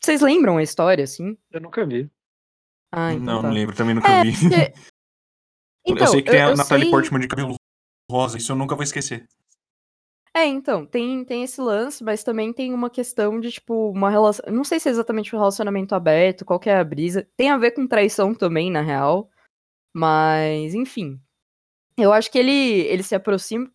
Vocês 0.00 0.20
lembram 0.20 0.56
a 0.56 0.62
história, 0.62 1.04
assim? 1.04 1.36
Eu 1.50 1.60
nunca 1.60 1.84
vi. 1.84 2.10
Ah, 2.92 3.12
então 3.12 3.24
não, 3.26 3.42
tá. 3.42 3.48
não 3.48 3.54
lembro, 3.54 3.76
também 3.76 3.94
nunca 3.94 4.08
É, 4.08 4.22
vi. 4.24 4.32
porque- 4.32 4.72
Então, 5.86 6.06
eu 6.06 6.10
sei 6.10 6.22
que 6.22 6.30
tem 6.30 6.40
a 6.40 6.48
eu 6.50 6.56
Natalie 6.56 6.84
sei- 6.84 6.90
Portman 6.90 7.20
de 7.20 7.28
cabelo 7.28 7.54
rosa, 8.10 8.38
isso 8.38 8.52
eu 8.52 8.56
nunca 8.56 8.74
vou 8.74 8.84
esquecer. 8.84 9.26
É, 10.36 10.44
então, 10.44 10.84
tem, 10.84 11.24
tem 11.24 11.44
esse 11.44 11.58
lance, 11.62 12.04
mas 12.04 12.22
também 12.22 12.52
tem 12.52 12.74
uma 12.74 12.90
questão 12.90 13.40
de, 13.40 13.50
tipo, 13.50 13.90
uma 13.90 14.10
relação. 14.10 14.44
Não 14.52 14.64
sei 14.64 14.78
se 14.78 14.86
é 14.86 14.92
exatamente 14.92 15.34
um 15.34 15.38
relacionamento 15.38 15.94
aberto, 15.94 16.44
qual 16.44 16.60
que 16.60 16.68
é 16.68 16.76
a 16.76 16.84
brisa. 16.84 17.26
Tem 17.38 17.48
a 17.48 17.56
ver 17.56 17.70
com 17.70 17.86
traição 17.86 18.34
também, 18.34 18.70
na 18.70 18.82
real. 18.82 19.30
Mas, 19.94 20.74
enfim. 20.74 21.20
Eu 21.98 22.12
acho 22.12 22.30
que 22.30 22.38
ele, 22.38 22.52
ele 22.52 23.02
se 23.02 23.14
aproxima. 23.14 23.70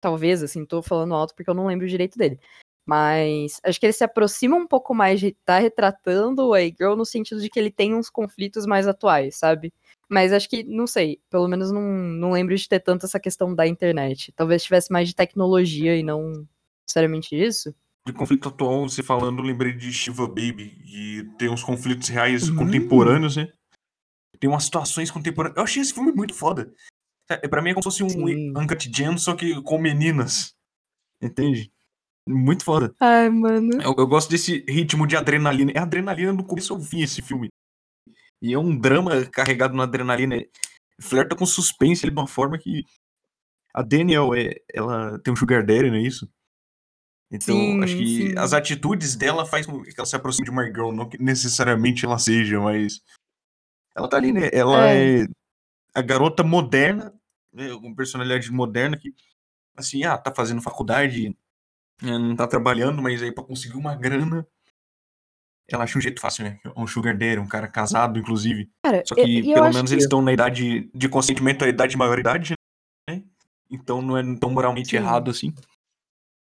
Talvez, 0.00 0.42
assim, 0.42 0.64
tô 0.66 0.82
falando 0.82 1.14
alto 1.14 1.34
porque 1.34 1.50
eu 1.50 1.54
não 1.54 1.66
lembro 1.66 1.88
direito 1.88 2.18
dele. 2.18 2.40
Mas 2.86 3.60
acho 3.64 3.80
que 3.80 3.86
ele 3.86 3.92
se 3.92 4.04
aproxima 4.04 4.56
um 4.56 4.66
pouco 4.66 4.94
mais 4.94 5.20
de 5.20 5.28
estar 5.28 5.58
retratando 5.60 6.54
a 6.54 6.60
girl 6.62 6.96
no 6.96 7.06
sentido 7.06 7.40
de 7.40 7.50
que 7.50 7.58
ele 7.60 7.70
tem 7.70 7.94
uns 7.94 8.10
conflitos 8.10 8.66
mais 8.66 8.88
atuais, 8.88 9.36
sabe? 9.38 9.72
Mas 10.10 10.32
acho 10.32 10.48
que, 10.48 10.64
não 10.64 10.88
sei, 10.88 11.20
pelo 11.30 11.46
menos 11.46 11.70
não, 11.70 11.82
não 11.82 12.32
lembro 12.32 12.56
de 12.56 12.68
ter 12.68 12.80
tanto 12.80 13.06
essa 13.06 13.20
questão 13.20 13.54
da 13.54 13.66
internet. 13.66 14.32
Talvez 14.34 14.64
tivesse 14.64 14.90
mais 14.92 15.08
de 15.08 15.14
tecnologia 15.14 15.96
e 15.96 16.02
não 16.02 16.46
necessariamente 16.84 17.34
isso. 17.40 17.72
De 18.04 18.12
conflito 18.12 18.48
atual, 18.48 18.88
você 18.88 19.02
falando, 19.04 19.40
lembrei 19.40 19.72
de 19.72 19.92
Shiva 19.92 20.26
Baby, 20.26 20.82
e 20.84 21.24
tem 21.38 21.48
uns 21.48 21.62
conflitos 21.62 22.08
reais 22.08 22.48
Hum. 22.48 22.56
contemporâneos, 22.56 23.36
né? 23.36 23.52
Tem 24.40 24.50
umas 24.50 24.64
situações 24.64 25.10
contemporâneas. 25.10 25.56
Eu 25.56 25.62
achei 25.62 25.80
esse 25.82 25.94
filme 25.94 26.10
muito 26.10 26.34
foda. 26.34 26.72
É, 27.30 27.46
Pra 27.46 27.62
mim 27.62 27.70
é 27.70 27.74
como 27.74 27.82
se 27.88 27.98
fosse 27.98 28.02
um 28.02 28.26
Sim. 28.26 28.52
Uncut 28.56 28.90
Gems, 28.92 29.22
só 29.22 29.36
que 29.36 29.62
com 29.62 29.78
meninas. 29.78 30.54
Entende? 31.22 31.70
Muito 32.26 32.64
foda. 32.64 32.92
Ai, 32.98 33.28
mano. 33.28 33.80
Eu, 33.80 33.94
eu 33.96 34.06
gosto 34.06 34.30
desse 34.30 34.64
ritmo 34.68 35.06
de 35.06 35.16
adrenalina. 35.16 35.70
É 35.72 35.78
adrenalina 35.78 36.34
do 36.34 36.42
começo 36.42 36.72
ao 36.74 36.80
fim 36.80 37.02
esse 37.02 37.22
filme. 37.22 37.48
E 38.42 38.52
é 38.52 38.58
um 38.58 38.76
drama 38.76 39.24
carregado 39.26 39.74
na 39.74 39.84
adrenalina. 39.84 40.36
Flerta 41.00 41.36
com 41.36 41.46
suspense 41.46 42.04
ele 42.04 42.12
de 42.12 42.20
uma 42.20 42.26
forma 42.26 42.58
que. 42.58 42.84
A 43.72 43.82
Daniel, 43.82 44.34
é, 44.34 44.56
ela 44.72 45.18
tem 45.20 45.32
um 45.32 45.36
sugar 45.36 45.64
daddy, 45.64 45.90
não 45.90 45.96
é 45.96 46.02
isso? 46.02 46.28
Então, 47.30 47.54
Sim, 47.54 47.84
acho 47.84 47.96
que 47.96 48.06
sim. 48.06 48.34
as 48.36 48.52
atitudes 48.52 49.14
dela 49.14 49.46
faz 49.46 49.64
com 49.64 49.80
que 49.82 49.94
ela 49.96 50.06
se 50.06 50.16
aproxime 50.16 50.46
de 50.46 50.50
uma 50.50 50.64
girl, 50.64 50.90
não 50.90 51.08
que 51.08 51.22
necessariamente 51.22 52.04
ela 52.04 52.18
seja, 52.18 52.58
mas. 52.58 53.00
Ela 53.94 54.08
tá 54.08 54.16
ali, 54.16 54.32
né? 54.32 54.50
Ela 54.52 54.90
é, 54.90 55.26
a 55.94 56.02
garota 56.02 56.42
moderna, 56.42 57.14
né? 57.52 57.68
com 57.70 57.94
personalidade 57.94 58.50
moderna, 58.50 58.96
que, 58.96 59.14
assim, 59.76 60.02
ah, 60.02 60.18
tá 60.18 60.34
fazendo 60.34 60.60
faculdade, 60.60 61.28
né, 62.02 62.18
não 62.18 62.34
tá 62.34 62.48
trabalhando, 62.48 63.00
mas 63.00 63.22
aí 63.22 63.32
pra 63.32 63.44
conseguir 63.44 63.76
uma 63.76 63.94
grana, 63.94 64.46
ela 65.74 65.84
acha 65.84 65.98
um 65.98 66.00
jeito 66.00 66.20
fácil, 66.20 66.44
né? 66.44 66.60
Um 66.76 66.86
sugar 66.86 67.16
daddy, 67.16 67.38
um 67.38 67.46
cara 67.46 67.68
casado, 67.68 68.18
inclusive. 68.18 68.68
Cara, 68.84 69.02
Só 69.06 69.14
que, 69.14 69.22
e 69.22 69.50
eu 69.50 69.54
pelo 69.54 69.72
menos, 69.72 69.90
que- 69.90 69.94
eles 69.94 70.04
estão 70.04 70.20
na 70.22 70.32
idade 70.32 70.90
de 70.94 71.08
consentimento, 71.08 71.64
a 71.64 71.68
idade 71.68 71.92
de 71.92 71.96
maioridade, 71.98 72.54
né? 73.08 73.22
Então 73.70 74.00
não 74.02 74.16
é 74.16 74.22
tão 74.38 74.50
moralmente 74.50 74.90
Sim. 74.90 74.96
errado 74.96 75.30
assim. 75.30 75.54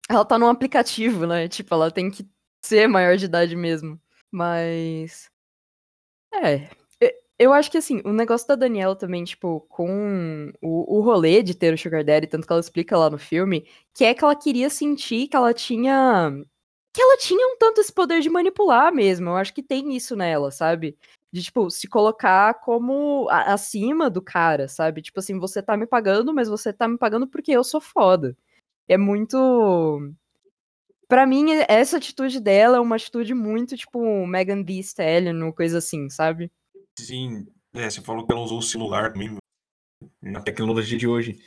ela 0.09 0.23
tá 0.25 0.37
num 0.37 0.47
aplicativo, 0.47 1.25
né? 1.25 1.47
Tipo, 1.47 1.73
ela 1.73 1.89
tem 1.89 2.11
que 2.11 2.27
ser 2.63 2.87
maior 2.87 3.17
de 3.17 3.25
idade 3.25 3.55
mesmo. 3.55 3.99
Mas. 4.31 5.29
É. 6.33 6.69
Eu 7.37 7.51
acho 7.51 7.69
que 7.69 7.77
assim, 7.77 8.01
o 8.05 8.13
negócio 8.13 8.47
da 8.47 8.55
Daniela 8.55 8.95
também, 8.95 9.21
tipo, 9.25 9.59
com 9.67 10.53
o, 10.61 10.97
o 10.99 11.01
rolê 11.01 11.43
de 11.43 11.53
ter 11.53 11.73
o 11.73 11.77
Sugar 11.77 12.01
Daddy, 12.01 12.27
tanto 12.27 12.47
que 12.47 12.53
ela 12.53 12.61
explica 12.61 12.97
lá 12.97 13.09
no 13.09 13.17
filme, 13.17 13.67
que 13.93 14.05
é 14.05 14.13
que 14.13 14.23
ela 14.23 14.33
queria 14.37 14.69
sentir 14.69 15.27
que 15.27 15.35
ela 15.35 15.53
tinha. 15.53 16.31
Que 16.95 17.01
ela 17.01 17.17
tinha 17.17 17.45
um 17.53 17.57
tanto 17.57 17.81
esse 17.81 17.91
poder 17.91 18.21
de 18.21 18.29
manipular 18.29 18.93
mesmo. 18.93 19.29
Eu 19.29 19.35
acho 19.35 19.53
que 19.53 19.61
tem 19.61 19.95
isso 19.97 20.15
nela, 20.15 20.49
sabe? 20.49 20.97
De, 21.29 21.43
tipo, 21.43 21.69
se 21.69 21.89
colocar 21.89 22.53
como 22.61 23.27
a- 23.29 23.53
acima 23.53 24.09
do 24.09 24.21
cara, 24.21 24.69
sabe? 24.69 25.01
Tipo 25.01 25.19
assim, 25.19 25.37
você 25.37 25.61
tá 25.61 25.75
me 25.75 25.85
pagando, 25.85 26.33
mas 26.33 26.47
você 26.47 26.71
tá 26.71 26.87
me 26.87 26.97
pagando 26.97 27.27
porque 27.27 27.51
eu 27.51 27.65
sou 27.65 27.81
foda. 27.81 28.37
É 28.87 28.97
muito. 28.97 30.09
Pra 31.07 31.27
mim, 31.27 31.47
essa 31.67 31.97
atitude 31.97 32.39
dela 32.39 32.77
é 32.77 32.79
uma 32.79 32.95
atitude 32.95 33.33
muito, 33.33 33.75
tipo, 33.75 34.25
Megan 34.25 34.63
Thee 34.63 34.79
Stallion, 34.79 35.51
coisa 35.51 35.79
assim, 35.79 36.09
sabe? 36.09 36.49
Sim, 36.97 37.45
é, 37.73 37.89
você 37.89 38.01
falou 38.01 38.25
que 38.25 38.31
ela 38.31 38.41
usou 38.41 38.59
o 38.59 38.63
celular 38.63 39.11
também 39.11 39.35
na 40.21 40.41
tecnologia 40.41 40.97
de 40.97 41.07
hoje. 41.07 41.37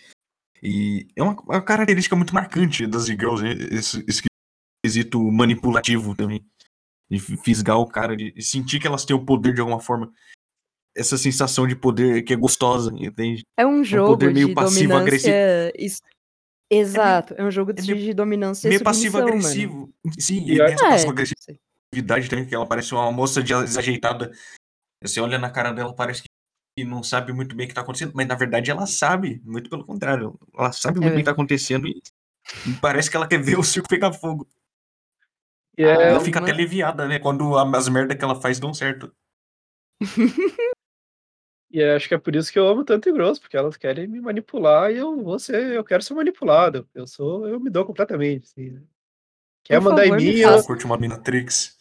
E 0.63 1.09
é 1.17 1.23
uma, 1.23 1.35
uma 1.41 1.63
característica 1.63 2.15
muito 2.15 2.35
marcante 2.35 2.87
das 2.87 3.07
girls, 3.07 3.43
né? 3.43 3.53
Esse, 3.73 4.05
esse 4.07 4.28
quesito 4.89 5.21
manipulativo 5.31 6.15
também. 6.15 6.45
De 7.11 7.19
fisgar 7.19 7.79
o 7.79 7.87
cara, 7.87 8.17
de 8.17 8.35
sentir 8.43 8.81
que 8.81 8.87
elas 8.87 9.05
têm 9.05 9.15
o 9.17 9.25
poder 9.25 9.55
de 9.55 9.61
alguma 9.61 9.81
forma. 9.81 10.13
Essa 10.97 11.17
sensação 11.17 11.67
de 11.67 11.77
poder 11.77 12.23
que 12.23 12.33
é 12.33 12.37
gostosa, 12.37 12.91
entende? 12.95 13.43
É 13.59 13.67
um 13.67 13.85
jogo 13.85 14.11
poder 14.13 14.33
meio 14.33 14.49
de 14.49 14.55
passivo-agressivo. 14.55 15.33
dominância. 15.33 15.73
es- 15.77 16.03
Exato, 16.71 17.35
é 17.39 17.43
um 17.43 17.51
jogo 17.51 17.73
de, 17.73 17.81
é 17.81 17.95
meio- 17.95 18.05
de 18.07 18.13
dominância 18.13 18.69
e 18.69 18.71
Meio 18.71 18.81
submissão, 18.81 19.13
mano. 19.21 19.33
passivo-agressivo. 19.43 19.95
Sim, 20.19 20.45
E 20.45 20.53
e 20.53 20.59
eu- 20.59 20.67
tem 20.67 20.75
essa 20.75 20.85
É, 20.87 20.91
passivo-agressividade 20.91 22.29
também, 22.29 22.47
que 22.47 22.55
ela 22.55 22.67
parece 22.67 22.93
uma 22.93 23.11
moça 23.11 23.43
de- 23.43 23.55
desajeitada. 23.55 24.31
Você 25.03 25.19
olha 25.21 25.39
na 25.39 25.49
cara 25.51 25.73
dela, 25.73 25.95
parece 25.95 26.25
que 26.79 26.85
não 26.85 27.03
sabe 27.03 27.33
muito 27.33 27.57
bem 27.57 27.65
o 27.65 27.69
que 27.71 27.75
tá 27.75 27.81
acontecendo, 27.81 28.13
mas 28.15 28.27
na 28.29 28.35
verdade 28.35 28.71
ela 28.71 28.87
sabe, 28.87 29.41
muito 29.47 29.71
pelo 29.71 29.83
contrário. 29.87 30.39
Ela 30.55 30.71
sabe 30.73 30.99
É 30.99 31.01
muito 31.01 31.13
bem 31.15 31.21
o 31.21 31.21
que 31.21 31.25
tá 31.25 31.31
acontecendo 31.33 31.87
e 31.89 32.03
e 32.67 32.73
parece 32.81 33.11
que 33.11 33.17
ela 33.17 33.27
quer 33.29 33.43
ver 33.43 33.59
o 33.59 33.63
circo 33.63 33.89
pegar 33.89 34.13
fogo. 34.13 34.47
E 35.79 35.85
é, 35.85 35.95
Ah, 35.95 36.03
ela 36.09 36.21
fica 36.21 36.41
até 36.41 36.51
aliviada, 36.51 37.07
né? 37.07 37.21
Quando 37.21 37.57
a- 37.57 37.77
as 37.77 37.89
merdas 37.89 38.19
que 38.19 38.25
ela 38.25 38.35
faz 38.41 38.59
dão 38.59 38.75
certo. 38.75 39.13
e 41.71 41.83
acho 41.83 42.09
que 42.09 42.15
é 42.15 42.19
por 42.19 42.35
isso 42.35 42.53
que 42.53 42.59
eu 42.59 42.67
amo 42.67 42.85
tanto 42.85 43.09
e 43.09 43.13
grosso, 43.13 43.41
porque 43.41 43.57
elas 43.57 43.77
querem 43.77 44.09
me 44.09 44.21
manipular 44.21 44.91
e 44.91 44.97
eu 44.99 45.23
vou 45.23 45.39
ser, 45.39 45.73
eu 45.75 45.85
quero 45.85 46.03
ser 46.03 46.15
manipulado. 46.15 46.89
Eu 46.93 47.07
sou, 47.07 47.47
eu 47.47 47.61
me 47.61 47.71
dou 47.71 47.85
completamente. 47.85 48.45
Assim. 48.47 48.71
né? 48.71 48.83
Quer 49.65 49.77
Por 49.81 49.85
mandar 49.91 50.03
favor, 50.03 50.19
em 50.21 50.25
mim, 50.25 50.37
eu, 50.39 50.65
curte 50.65 50.85
uma 50.85 50.97
Minatrix. 50.99 51.77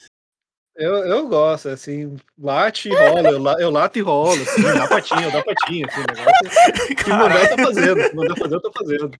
eu, 0.76 0.94
eu 0.98 1.28
gosto, 1.28 1.70
assim, 1.70 2.18
late 2.38 2.90
e 2.90 2.94
rola, 2.94 3.30
eu, 3.30 3.42
la- 3.42 3.56
eu 3.60 3.72
lato 3.72 3.98
e 3.98 4.02
rolo, 4.02 4.42
assim, 4.44 4.62
dá 4.62 4.88
patinha, 4.88 5.24
eu 5.24 5.32
dá 5.32 5.42
patinha, 5.42 5.88
assim, 5.88 6.02
o 6.04 6.08
negócio. 6.08 7.04
Se 7.04 7.10
mandar, 7.10 7.42
eu 7.44 7.50
tô 7.58 7.64
fazendo, 7.64 8.04
se 8.04 8.16
mandar 8.16 8.36
fazer, 8.36 8.56
eu 8.56 8.62
tô 8.62 8.72
fazendo. 8.74 9.12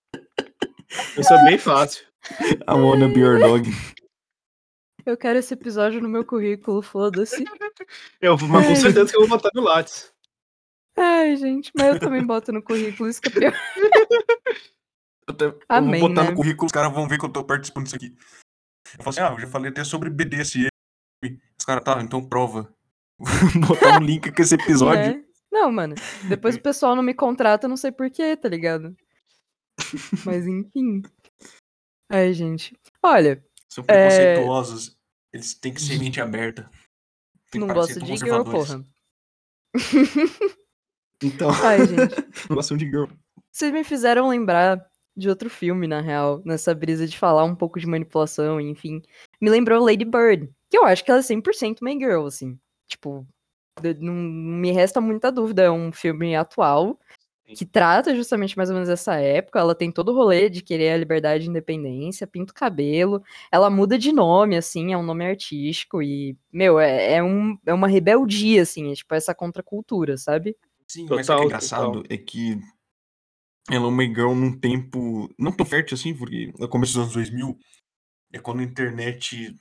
Eu 1.16 1.24
sou 1.24 1.44
bem 1.46 1.58
fácil. 1.58 2.06
I 2.68 2.74
wanna 2.74 3.08
be 3.08 3.22
your 3.22 3.40
dog. 3.40 3.70
Eu 5.08 5.16
quero 5.18 5.40
esse 5.40 5.54
episódio 5.54 6.02
no 6.02 6.10
meu 6.10 6.26
currículo, 6.26 6.82
foda-se. 6.82 7.44
Eu, 8.22 8.38
mas 8.38 8.66
com 8.66 8.72
Ai. 8.72 8.76
certeza 8.76 9.10
que 9.12 9.16
eu 9.16 9.22
vou 9.22 9.30
botar 9.30 9.50
no 9.56 9.62
Lattes. 9.62 10.12
Ai, 10.98 11.36
gente, 11.38 11.72
mas 11.78 11.94
eu 11.94 12.00
também 12.00 12.26
boto 12.26 12.52
no 12.52 12.62
currículo, 12.62 13.08
isso 13.08 13.22
que 13.22 13.30
é 13.30 13.32
pior. 13.32 13.54
Eu, 15.28 15.34
te- 15.34 15.44
eu 15.46 15.60
Amém, 15.70 16.00
vou 16.02 16.10
botar 16.10 16.24
né? 16.24 16.30
no 16.32 16.36
currículo, 16.36 16.66
os 16.66 16.72
caras 16.72 16.92
vão 16.92 17.08
ver 17.08 17.20
que 17.20 17.26
eu 17.26 17.30
tô 17.32 17.44
participando 17.44 17.84
disso 17.86 17.96
aqui. 17.96 18.16
Eu 18.98 19.04
falo 19.04 19.10
assim, 19.10 19.22
ah, 19.22 19.32
eu 19.34 19.40
já 19.40 19.48
falei 19.48 19.70
até 19.72 19.84
sobre 19.84 20.10
BDSM. 20.10 20.68
Os 21.24 21.66
caras, 21.66 21.84
tá, 21.84 22.02
então 22.02 22.28
prova. 22.28 22.74
Vou 23.20 23.28
botar 23.68 24.00
um 24.00 24.04
link 24.04 24.32
com 24.32 24.42
esse 24.42 24.56
episódio. 24.56 25.18
Né? 25.18 25.24
Não, 25.52 25.72
mano. 25.72 25.96
Depois 26.28 26.56
o 26.56 26.62
pessoal 26.62 26.96
não 26.96 27.04
me 27.04 27.14
contrata, 27.14 27.66
eu 27.66 27.70
não 27.70 27.78
sei 27.78 27.92
porquê, 27.92 28.36
tá 28.36 28.50
ligado? 28.50 28.96
Mas 30.26 30.48
enfim. 30.48 31.02
Ai, 32.12 32.34
gente. 32.34 32.76
Olha, 33.04 33.44
São 33.70 33.86
É. 33.88 34.36
Eles 35.34 35.54
têm 35.54 35.74
que 35.74 35.82
ser 35.82 36.00
mente 36.00 36.22
aberta. 36.22 36.70
Tem 37.52 37.62
não 37.62 37.68
gosto 37.68 38.02
de 38.02 38.18
girl, 38.18 38.44
porra. 38.44 38.84
Então, 41.24 41.50
Ai, 41.50 41.80
gente. 41.80 42.16
não 42.48 42.56
gostam 42.56 42.78
de 42.78 42.86
girl. 42.86 43.06
Vocês 43.52 43.74
me 43.74 43.84
fizeram 43.84 44.30
lembrar 44.30 44.86
de 45.16 45.28
outro 45.30 45.50
filme, 45.50 45.88
na 45.88 46.00
real, 46.00 46.44
nessa 46.46 46.76
brisa 46.76 47.08
de 47.08 47.18
falar 47.18 47.44
um 47.44 47.56
pouco 47.56 47.80
de 47.80 47.88
manipulação, 47.88 48.62
enfim. 48.62 49.02
Me 49.42 49.50
lembrou 49.50 49.84
Lady 49.84 50.06
Bird, 50.06 50.48
que 50.70 50.78
eu 50.78 50.86
acho 50.86 51.04
que 51.04 51.10
ela 51.10 51.20
é 51.20 51.24
100% 51.24 51.78
main 51.82 52.00
girl, 52.00 52.28
assim. 52.28 52.60
Tipo, 52.88 53.28
não 54.00 54.14
me 54.14 54.72
resta 54.72 55.02
muita 55.02 55.32
dúvida, 55.32 55.64
é 55.64 55.72
um 55.72 55.92
filme 55.92 56.36
atual. 56.36 57.00
Que 57.56 57.66
trata 57.66 58.16
justamente 58.16 58.58
mais 58.58 58.70
ou 58.70 58.76
menos 58.76 58.90
essa 58.90 59.16
época. 59.16 59.60
Ela 59.60 59.76
tem 59.76 59.92
todo 59.92 60.10
o 60.12 60.16
rolê 60.16 60.50
de 60.50 60.62
querer 60.62 60.92
a 60.92 60.98
liberdade 60.98 61.46
e 61.46 61.50
independência, 61.50 62.28
pinta 62.28 62.52
o 62.52 62.56
cabelo, 62.56 63.24
ela 63.52 63.70
muda 63.70 63.98
de 63.98 64.12
nome, 64.12 64.58
assim, 64.58 64.94
é 64.94 64.98
um 64.98 65.04
nome 65.04 65.26
artístico 65.26 66.02
e, 66.02 66.38
meu, 66.52 66.80
é, 66.80 67.16
é, 67.16 67.24
um, 67.24 67.58
é 67.66 67.74
uma 67.74 67.88
rebeldia, 67.88 68.62
assim, 68.62 68.92
é 68.92 68.96
tipo 68.96 69.14
essa 69.14 69.34
contracultura, 69.34 70.18
sabe? 70.18 70.56
Sim, 70.88 71.08
mas 71.10 71.12
o 71.12 71.16
que 71.16 71.22
é 71.22 71.24
Total, 71.26 71.46
engraçado 71.46 71.92
total. 71.94 72.04
é 72.10 72.18
que 72.18 72.60
ela 73.70 73.86
é 73.86 73.88
uma 73.88 74.04
girl 74.04 74.34
num 74.34 74.58
tempo 74.58 75.30
não 75.38 75.52
tão 75.52 75.66
fértil 75.66 75.96
assim, 75.96 76.14
porque 76.16 76.54
no 76.58 76.70
começo 76.70 76.94
dos 76.94 77.02
anos 77.04 77.14
2000 77.14 77.58
é 78.32 78.40
quando 78.40 78.62
a 78.62 78.64
internet 78.64 79.54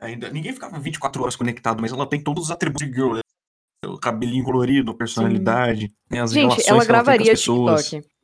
ainda. 0.00 0.30
Ninguém 0.30 0.52
ficava 0.52 0.78
24 0.78 1.22
horas 1.22 1.36
conectado, 1.36 1.80
mas 1.80 1.92
ela 1.92 2.08
tem 2.08 2.22
todos 2.22 2.44
os 2.44 2.50
atributos 2.50 2.86
de 2.86 2.94
girl. 2.94 3.18
O 3.86 3.98
cabelinho 3.98 4.44
colorido, 4.44 4.94
personalidade, 4.96 5.92
né, 6.10 6.20
as 6.20 6.32
Gente, 6.32 6.42
relações 6.42 6.68
ela 6.68 6.84
que 6.84 6.90
ela 6.90 6.98
tem 6.98 7.04
com 7.04 7.10
as 7.10 7.16
gravaria 7.16 7.32
pessoas. 7.32 7.88
TikTok. 7.88 8.14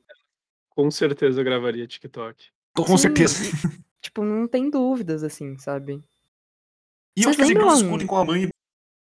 Com 0.71 0.91
certeza 0.91 1.41
eu 1.41 1.45
gravaria 1.45 1.87
TikTok. 1.87 2.45
Tô 2.75 2.85
com 2.85 2.97
Sim, 2.97 3.03
certeza. 3.03 3.35
Tipo, 4.03 4.25
não 4.25 4.49
tem 4.49 4.71
dúvidas, 4.71 5.23
assim, 5.23 5.59
sabe? 5.59 6.01
E 7.17 7.23
eu 7.23 7.25
Vocês 7.25 7.29
acho 7.29 7.37
que 7.37 7.43
as 7.43 7.49
girls 7.49 7.65
lembram- 7.67 7.83
discutem 7.83 8.07
com 8.07 8.17
a 8.17 8.25
mãe 8.25 8.49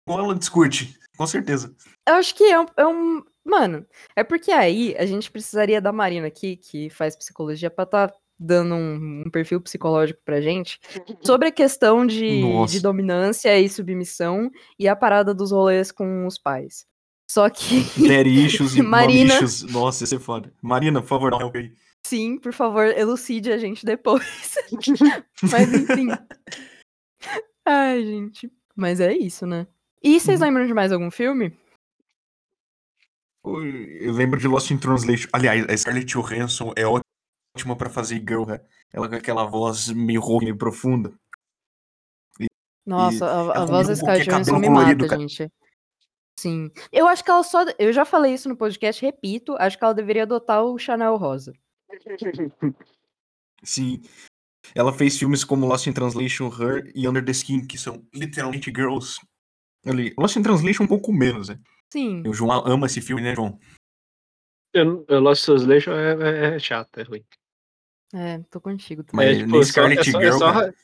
igual 0.08 0.24
ela 0.26 0.36
discute. 0.36 0.98
Com 1.16 1.28
certeza. 1.28 1.76
Eu 2.08 2.16
acho 2.16 2.34
que 2.34 2.44
é 2.44 2.60
um, 2.60 2.66
é 2.76 2.88
um- 2.88 3.24
Mano, 3.46 3.86
é 4.16 4.24
porque 4.24 4.52
aí 4.52 4.96
a 4.98 5.06
gente 5.06 5.32
precisaria 5.32 5.80
da 5.80 5.92
Marina 5.94 6.28
aqui, 6.28 6.58
que 6.58 6.90
faz 6.90 7.16
psicologia, 7.16 7.70
pra 7.70 7.86
tá 7.86 8.14
dando 8.40 8.76
um, 8.76 9.24
um 9.26 9.30
perfil 9.32 9.60
psicológico 9.62 10.20
pra 10.24 10.40
gente 10.42 10.80
sobre 11.22 11.48
a 11.48 11.52
questão 11.52 12.06
de, 12.06 12.42
de 12.68 12.80
dominância 12.80 13.60
e 13.60 13.68
submissão 13.68 14.52
e 14.78 14.88
a 14.88 14.96
parada 14.96 15.34
dos 15.34 15.52
rolês 15.52 15.92
com 15.92 16.26
os 16.28 16.38
pais. 16.38 16.86
Só 17.30 17.50
que, 17.50 17.78
issues 18.28 18.76
e 18.76 18.82
Marina. 18.82 19.34
issues. 19.36 19.64
Nossa, 19.72 20.04
ia 20.04 20.08
ser 20.08 20.20
foda. 20.20 20.54
Marina, 20.62 21.02
por 21.02 21.08
favor, 21.08 21.32
dá 21.32 21.46
um 21.46 21.52
aí. 21.54 21.74
sim, 22.06 22.38
por 22.38 22.54
favor, 22.54 22.86
elucide 22.86 23.52
a 23.52 23.58
gente 23.58 23.86
depois. 23.86 24.56
Mas 25.52 25.74
enfim. 25.74 26.08
Ai, 27.66 28.04
gente. 28.06 28.50
Mas 28.76 29.00
é 29.02 29.12
isso, 29.14 29.46
né? 29.46 29.68
E 30.02 30.20
vocês 30.20 30.40
Uhum. 30.40 30.46
lembram 30.48 30.68
de 30.68 30.74
mais 30.74 30.92
algum 30.92 31.10
filme? 31.12 31.52
Eu 33.44 34.12
lembro 34.14 34.40
de 34.40 34.48
Lost 34.48 34.72
in 34.72 34.78
Translation. 34.78 35.28
Aliás, 35.32 35.66
a 35.70 35.76
Scarlett 35.78 36.06
Johansson 36.14 36.74
é 36.76 36.86
ótima 36.86 37.02
pra 37.66 37.90
fazer 37.90 38.20
girl, 38.20 38.46
né? 38.46 38.62
Ela 38.92 39.10
com 39.10 39.16
aquela 39.16 39.46
voz 39.46 39.90
meio 39.90 40.22
rouca, 40.22 40.46
meio 40.46 40.58
profunda. 40.58 41.14
Nossa, 42.86 43.26
a, 43.26 43.64
a 43.64 43.66
voz 43.66 43.88
da 43.88 43.96
Scarlett 43.96 44.30
Johansson 44.30 44.54
cabelo 44.54 44.60
me 44.62 44.68
colorido, 44.68 45.04
mata, 45.04 45.10
cara. 45.10 45.22
gente. 45.22 45.52
Sim. 46.40 46.72
Eu 46.92 47.08
acho 47.08 47.24
que 47.24 47.30
ela 47.30 47.44
só. 47.44 47.66
Eu 47.78 47.92
já 47.92 48.06
falei 48.06 48.34
isso 48.34 48.48
no 48.48 48.56
podcast, 48.56 49.04
repito. 49.04 49.56
Acho 49.60 49.78
que 49.78 49.84
ela 49.84 49.94
deveria 49.94 50.24
adotar 50.24 50.64
o 50.64 50.78
Chanel 50.78 51.18
Rosa. 51.18 51.54
Sim. 53.64 54.02
Ela 54.76 54.94
fez 54.94 55.18
filmes 55.18 55.44
como 55.44 55.66
Lost 55.66 55.88
in 55.88 55.94
Translation, 55.94 56.48
Her 56.48 56.92
e 56.94 57.08
Under 57.08 57.24
the 57.24 57.32
Skin, 57.32 57.66
que 57.66 57.78
são 57.78 58.06
literalmente 58.14 58.72
girls. 58.74 59.20
Ali, 59.86 60.14
Lost 60.18 60.36
in 60.36 60.44
Translation 60.44 60.84
um 60.84 60.88
pouco 60.88 61.12
menos, 61.12 61.50
né? 61.50 61.60
Sim. 61.92 62.22
O 62.28 62.34
João 62.34 62.52
ama 62.66 62.86
esse 62.86 63.02
filme, 63.02 63.22
né, 63.22 63.34
João? 63.34 63.60
Eu, 64.74 65.06
eu 65.08 65.20
Lost 65.20 65.46
Translation 65.46 65.92
é, 65.92 66.14
é, 66.14 66.56
é 66.56 66.60
chato, 66.60 67.00
é 67.00 67.04
ruim. 67.04 67.26
É, 68.14 68.40
tô 68.50 68.60
contigo. 68.62 69.04
também. 69.04 69.28
Mas 69.28 69.38
é, 69.38 69.40
tipo, 69.40 69.52
nem 69.52 69.64
só- 69.64 69.70
Scarlet 69.70 70.00
é 70.00 70.12
só, 70.12 70.20
é 70.20 70.24
Girl, 70.24 70.38
só- 70.38 70.54
cara. 70.54 70.76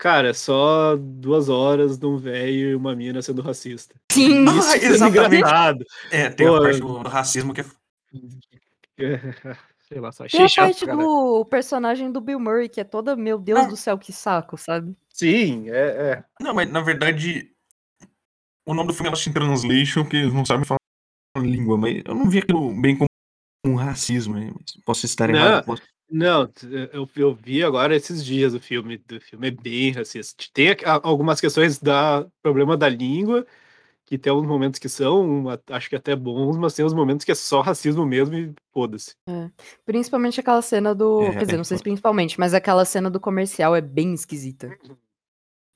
Cara, 0.00 0.28
é 0.28 0.32
só 0.32 0.96
duas 0.96 1.48
horas 1.48 1.98
de 1.98 2.06
um 2.06 2.16
velho 2.16 2.70
e 2.70 2.74
uma 2.76 2.94
mina 2.94 3.20
sendo 3.20 3.42
racista. 3.42 3.96
Sim. 4.12 4.46
Ah, 4.48 4.56
Isso 4.56 4.70
é 4.72 4.84
exatamente. 4.90 5.84
É, 6.12 6.30
tem 6.30 6.46
Pô, 6.46 6.56
a 6.56 6.60
parte 6.62 6.80
do, 6.80 6.98
racismo 6.98 7.52
que 7.52 7.62
é. 7.62 7.64
Sei 9.88 9.98
lá, 10.00 10.12
só 10.12 10.26
Tem 10.26 10.26
achei 10.26 10.44
a 10.44 10.48
chato. 10.48 10.64
parte 10.66 10.86
cara. 10.86 10.98
do 10.98 11.44
personagem 11.46 12.12
do 12.12 12.20
Bill 12.20 12.38
Murray, 12.38 12.68
que 12.68 12.80
é 12.80 12.84
toda, 12.84 13.16
meu 13.16 13.38
Deus 13.38 13.60
Ah. 13.60 13.64
do 13.66 13.76
céu, 13.76 13.96
que 13.98 14.12
saco, 14.12 14.58
sabe? 14.58 14.94
Sim, 15.08 15.70
é, 15.70 15.72
é. 16.12 16.24
Não, 16.40 16.52
mas 16.54 16.70
na 16.70 16.80
verdade. 16.80 17.50
O 18.66 18.74
nome 18.74 18.88
do 18.88 18.92
filme 18.94 19.08
é 19.08 19.10
Lost 19.10 19.26
in 19.26 19.32
Translation, 19.32 20.02
porque 20.02 20.18
eles 20.18 20.32
não 20.34 20.44
sabem 20.44 20.64
falar 20.66 20.78
a 21.36 21.40
língua, 21.40 21.78
mas 21.78 22.02
eu 22.04 22.14
não 22.14 22.28
vi 22.28 22.38
aquilo 22.38 22.70
bem 22.78 22.96
como 22.98 23.08
um 23.66 23.74
racismo, 23.76 24.34
né? 24.34 24.52
Mas 24.54 24.72
Posso 24.84 25.06
estar 25.06 25.30
errado. 25.30 25.64
Posso... 25.64 25.82
Não, 26.10 26.46
t- 26.46 26.66
eu, 26.92 27.08
eu 27.16 27.34
vi 27.34 27.62
agora 27.62 27.94
esses 27.94 28.24
dias 28.24 28.54
o 28.54 28.60
filme. 28.60 29.02
O 29.12 29.20
filme 29.20 29.48
é 29.48 29.50
bem 29.50 29.92
racista. 29.92 30.44
Tem 30.52 30.70
a- 30.70 31.00
algumas 31.02 31.40
questões 31.40 31.78
da 31.78 32.26
problema 32.42 32.76
da 32.76 32.88
língua, 32.88 33.46
que 34.06 34.16
tem 34.16 34.30
alguns 34.30 34.46
momentos 34.48 34.78
que 34.80 34.88
são, 34.88 35.44
acho 35.70 35.90
que 35.90 35.96
até 35.96 36.16
bons, 36.16 36.56
mas 36.56 36.72
tem 36.74 36.82
uns 36.84 36.94
momentos 36.94 37.24
que 37.26 37.32
é 37.32 37.34
só 37.34 37.60
racismo 37.60 38.06
mesmo 38.06 38.34
e 38.36 38.54
foda-se. 38.72 39.14
Principalmente 39.84 40.40
aquela 40.40 40.62
cena 40.62 40.94
do. 40.94 41.22
É, 41.24 41.32
Quer 41.32 41.40
dizer, 41.40 41.54
é 41.54 41.56
não 41.58 41.64
sei 41.64 41.76
se 41.76 41.82
principalmente, 41.82 42.40
mas 42.40 42.54
aquela 42.54 42.84
cena 42.86 43.10
do 43.10 43.20
comercial 43.20 43.76
é 43.76 43.80
bem 43.82 44.14
esquisita. 44.14 44.74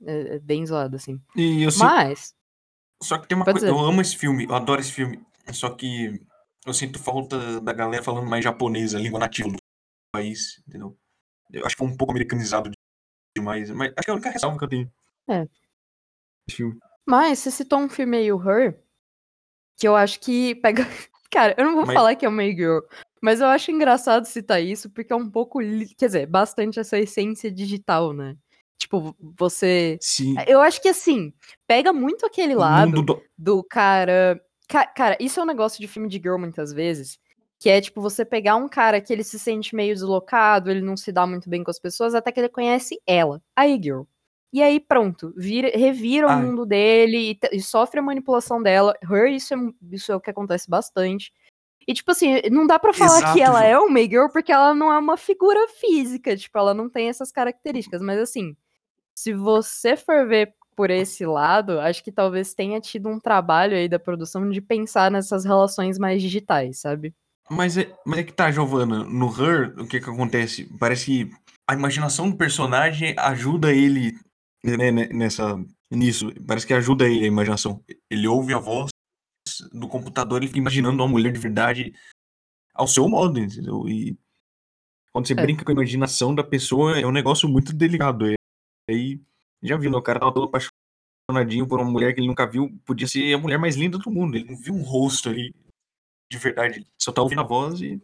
É, 0.04 0.36
é 0.36 0.38
bem 0.38 0.64
zoada, 0.66 0.96
assim. 0.96 1.20
E 1.36 1.62
eu 1.62 1.70
sinto- 1.70 1.84
Mas. 1.84 2.34
Só 3.02 3.18
que 3.18 3.28
tem 3.28 3.36
uma 3.36 3.44
Pode 3.44 3.58
coisa. 3.60 3.68
Eu 3.72 3.76
dizer. 3.76 3.88
amo 3.88 4.00
esse 4.00 4.16
filme, 4.16 4.44
eu 4.44 4.54
adoro 4.54 4.80
esse 4.80 4.92
filme. 4.92 5.20
Só 5.52 5.68
que 5.70 6.20
eu 6.64 6.72
sinto 6.72 6.98
falta 6.98 7.60
da 7.60 7.72
galera 7.72 8.02
falando 8.02 8.28
mais 8.28 8.42
japonês, 8.44 8.94
a 8.94 8.98
língua 8.98 9.18
nativa 9.20 9.48
do 9.50 9.56
país, 10.16 10.62
entendeu? 10.68 10.96
Eu 11.50 11.64
acho 11.66 11.74
que 11.74 11.78
foi 11.78 11.88
um 11.88 11.96
pouco 11.96 12.12
americanizado 12.12 12.70
demais, 13.36 13.70
mas 13.70 13.92
acho 13.96 14.04
que 14.04 14.10
é 14.10 14.12
a 14.12 14.14
única 14.14 14.30
ressalva 14.30 14.58
que 14.58 14.64
eu 14.64 14.68
tenho. 14.68 14.92
É. 15.28 15.48
Esse 16.48 16.56
filme. 16.58 16.78
Mas 17.06 17.38
você 17.40 17.50
citou 17.50 17.78
um 17.80 17.88
filme 17.88 18.16
aí, 18.18 18.32
o 18.32 18.38
Her, 18.40 18.78
que 19.78 19.88
eu 19.88 19.96
acho 19.96 20.20
que 20.20 20.54
pega. 20.56 20.82
Cara, 21.30 21.54
eu 21.56 21.64
não 21.64 21.74
vou 21.74 21.86
Mas- 21.86 21.94
falar 21.94 22.14
que 22.14 22.26
é 22.26 22.28
uma 22.28 22.42
girl, 22.44 22.80
mas 23.22 23.40
eu 23.40 23.46
acho 23.46 23.70
engraçado 23.70 24.26
citar 24.26 24.62
isso, 24.62 24.90
porque 24.90 25.12
é 25.12 25.16
um 25.16 25.30
pouco. 25.30 25.60
Quer 25.96 26.06
dizer, 26.06 26.26
bastante 26.26 26.78
essa 26.78 26.98
essência 26.98 27.50
digital, 27.50 28.12
né? 28.12 28.36
Tipo, 28.78 29.16
você. 29.18 29.96
Sim. 30.00 30.34
Eu 30.46 30.60
acho 30.60 30.80
que 30.82 30.88
assim, 30.88 31.32
pega 31.66 31.90
muito 31.92 32.26
aquele 32.26 32.54
lado 32.54 33.02
do- 33.02 33.22
do 33.38 33.64
cara. 33.64 34.38
Ca- 34.68 34.86
Cara, 34.86 35.16
isso 35.20 35.40
é 35.40 35.42
um 35.42 35.46
negócio 35.46 35.80
de 35.80 35.88
filme 35.88 36.08
de 36.08 36.18
girl 36.18 36.36
muitas 36.36 36.70
vezes. 36.72 37.18
Que 37.62 37.70
é 37.70 37.80
tipo 37.80 38.00
você 38.00 38.24
pegar 38.24 38.56
um 38.56 38.68
cara 38.68 39.00
que 39.00 39.12
ele 39.12 39.22
se 39.22 39.38
sente 39.38 39.76
meio 39.76 39.94
deslocado, 39.94 40.68
ele 40.68 40.80
não 40.80 40.96
se 40.96 41.12
dá 41.12 41.24
muito 41.24 41.48
bem 41.48 41.62
com 41.62 41.70
as 41.70 41.78
pessoas, 41.78 42.12
até 42.12 42.32
que 42.32 42.40
ele 42.40 42.48
conhece 42.48 43.00
ela, 43.06 43.40
a 43.54 43.68
e-girl. 43.68 44.02
E 44.52 44.60
aí 44.60 44.80
pronto, 44.80 45.32
vira, 45.36 45.70
revira 45.72 46.28
Ai. 46.28 46.42
o 46.42 46.44
mundo 46.44 46.66
dele 46.66 47.30
e, 47.30 47.56
e 47.56 47.60
sofre 47.62 48.00
a 48.00 48.02
manipulação 48.02 48.60
dela. 48.60 48.96
Her, 49.08 49.30
isso 49.32 49.54
é, 49.54 49.56
isso 49.92 50.10
é 50.10 50.16
o 50.16 50.20
que 50.20 50.28
acontece 50.28 50.68
bastante. 50.68 51.32
E 51.86 51.94
tipo 51.94 52.10
assim, 52.10 52.40
não 52.50 52.66
dá 52.66 52.80
pra 52.80 52.92
falar 52.92 53.18
Exato, 53.18 53.32
que 53.32 53.40
ela 53.40 53.62
é 53.62 53.78
uma 53.78 54.00
e-girl 54.00 54.26
porque 54.32 54.50
ela 54.50 54.74
não 54.74 54.92
é 54.92 54.98
uma 54.98 55.16
figura 55.16 55.68
física, 55.68 56.36
tipo, 56.36 56.58
ela 56.58 56.74
não 56.74 56.90
tem 56.90 57.08
essas 57.08 57.30
características. 57.30 58.02
Mas 58.02 58.18
assim, 58.18 58.56
se 59.14 59.32
você 59.32 59.96
for 59.96 60.26
ver 60.26 60.52
por 60.74 60.90
esse 60.90 61.24
lado, 61.24 61.78
acho 61.78 62.02
que 62.02 62.10
talvez 62.10 62.54
tenha 62.54 62.80
tido 62.80 63.08
um 63.08 63.20
trabalho 63.20 63.76
aí 63.76 63.88
da 63.88 64.00
produção 64.00 64.50
de 64.50 64.60
pensar 64.60 65.12
nessas 65.12 65.44
relações 65.44 65.96
mais 65.96 66.20
digitais, 66.20 66.80
sabe? 66.80 67.14
Mas 67.52 67.76
é, 67.76 67.94
mas 68.06 68.20
é 68.20 68.24
que 68.24 68.32
tá, 68.32 68.50
Giovana, 68.50 69.04
no 69.04 69.26
Her, 69.28 69.78
o 69.78 69.86
que 69.86 70.00
que 70.00 70.08
acontece? 70.08 70.64
Parece 70.78 71.04
que 71.04 71.30
a 71.68 71.74
imaginação 71.74 72.30
do 72.30 72.36
personagem 72.36 73.14
ajuda 73.18 73.72
ele 73.72 74.18
né, 74.64 74.90
né, 74.90 75.08
nessa, 75.08 75.62
nisso. 75.90 76.32
Parece 76.46 76.66
que 76.66 76.72
ajuda 76.72 77.06
ele 77.06 77.24
a 77.24 77.28
imaginação. 77.28 77.84
Ele 78.10 78.26
ouve 78.26 78.54
a 78.54 78.58
voz 78.58 78.90
do 79.72 79.86
computador, 79.86 80.38
ele 80.38 80.46
fica 80.46 80.60
imaginando 80.60 81.02
uma 81.02 81.08
mulher 81.08 81.30
de 81.32 81.38
verdade 81.38 81.92
ao 82.74 82.86
seu 82.86 83.06
modo, 83.08 83.38
entendeu? 83.38 83.86
E 83.86 84.16
quando 85.12 85.26
você 85.26 85.34
É. 85.34 85.42
brinca 85.42 85.64
com 85.64 85.70
a 85.70 85.74
imaginação 85.74 86.34
da 86.34 86.42
pessoa, 86.42 86.98
é 86.98 87.06
um 87.06 87.12
negócio 87.12 87.48
muito 87.48 87.72
delicado. 87.74 88.30
E 88.30 88.36
aí, 88.88 89.20
já 89.62 89.76
viu, 89.76 89.90
né? 89.90 89.98
O 89.98 90.02
cara 90.02 90.20
tava 90.20 90.32
todo 90.32 90.46
apaixonadinho 90.46 91.66
por 91.66 91.80
uma 91.80 91.90
mulher 91.90 92.14
que 92.14 92.20
ele 92.20 92.28
nunca 92.28 92.46
viu, 92.46 92.70
podia 92.86 93.06
ser 93.06 93.34
a 93.34 93.38
mulher 93.38 93.58
mais 93.58 93.76
linda 93.76 93.98
do 93.98 94.10
mundo. 94.10 94.36
Ele 94.36 94.50
não 94.50 94.56
viu 94.56 94.74
um 94.74 94.82
rosto 94.82 95.28
ali 95.28 95.54
de 96.32 96.38
verdade. 96.38 96.86
Só 96.98 97.12
tá 97.12 97.20
ouvindo 97.22 97.42
a 97.42 97.44
voz 97.44 97.80
e 97.82 98.02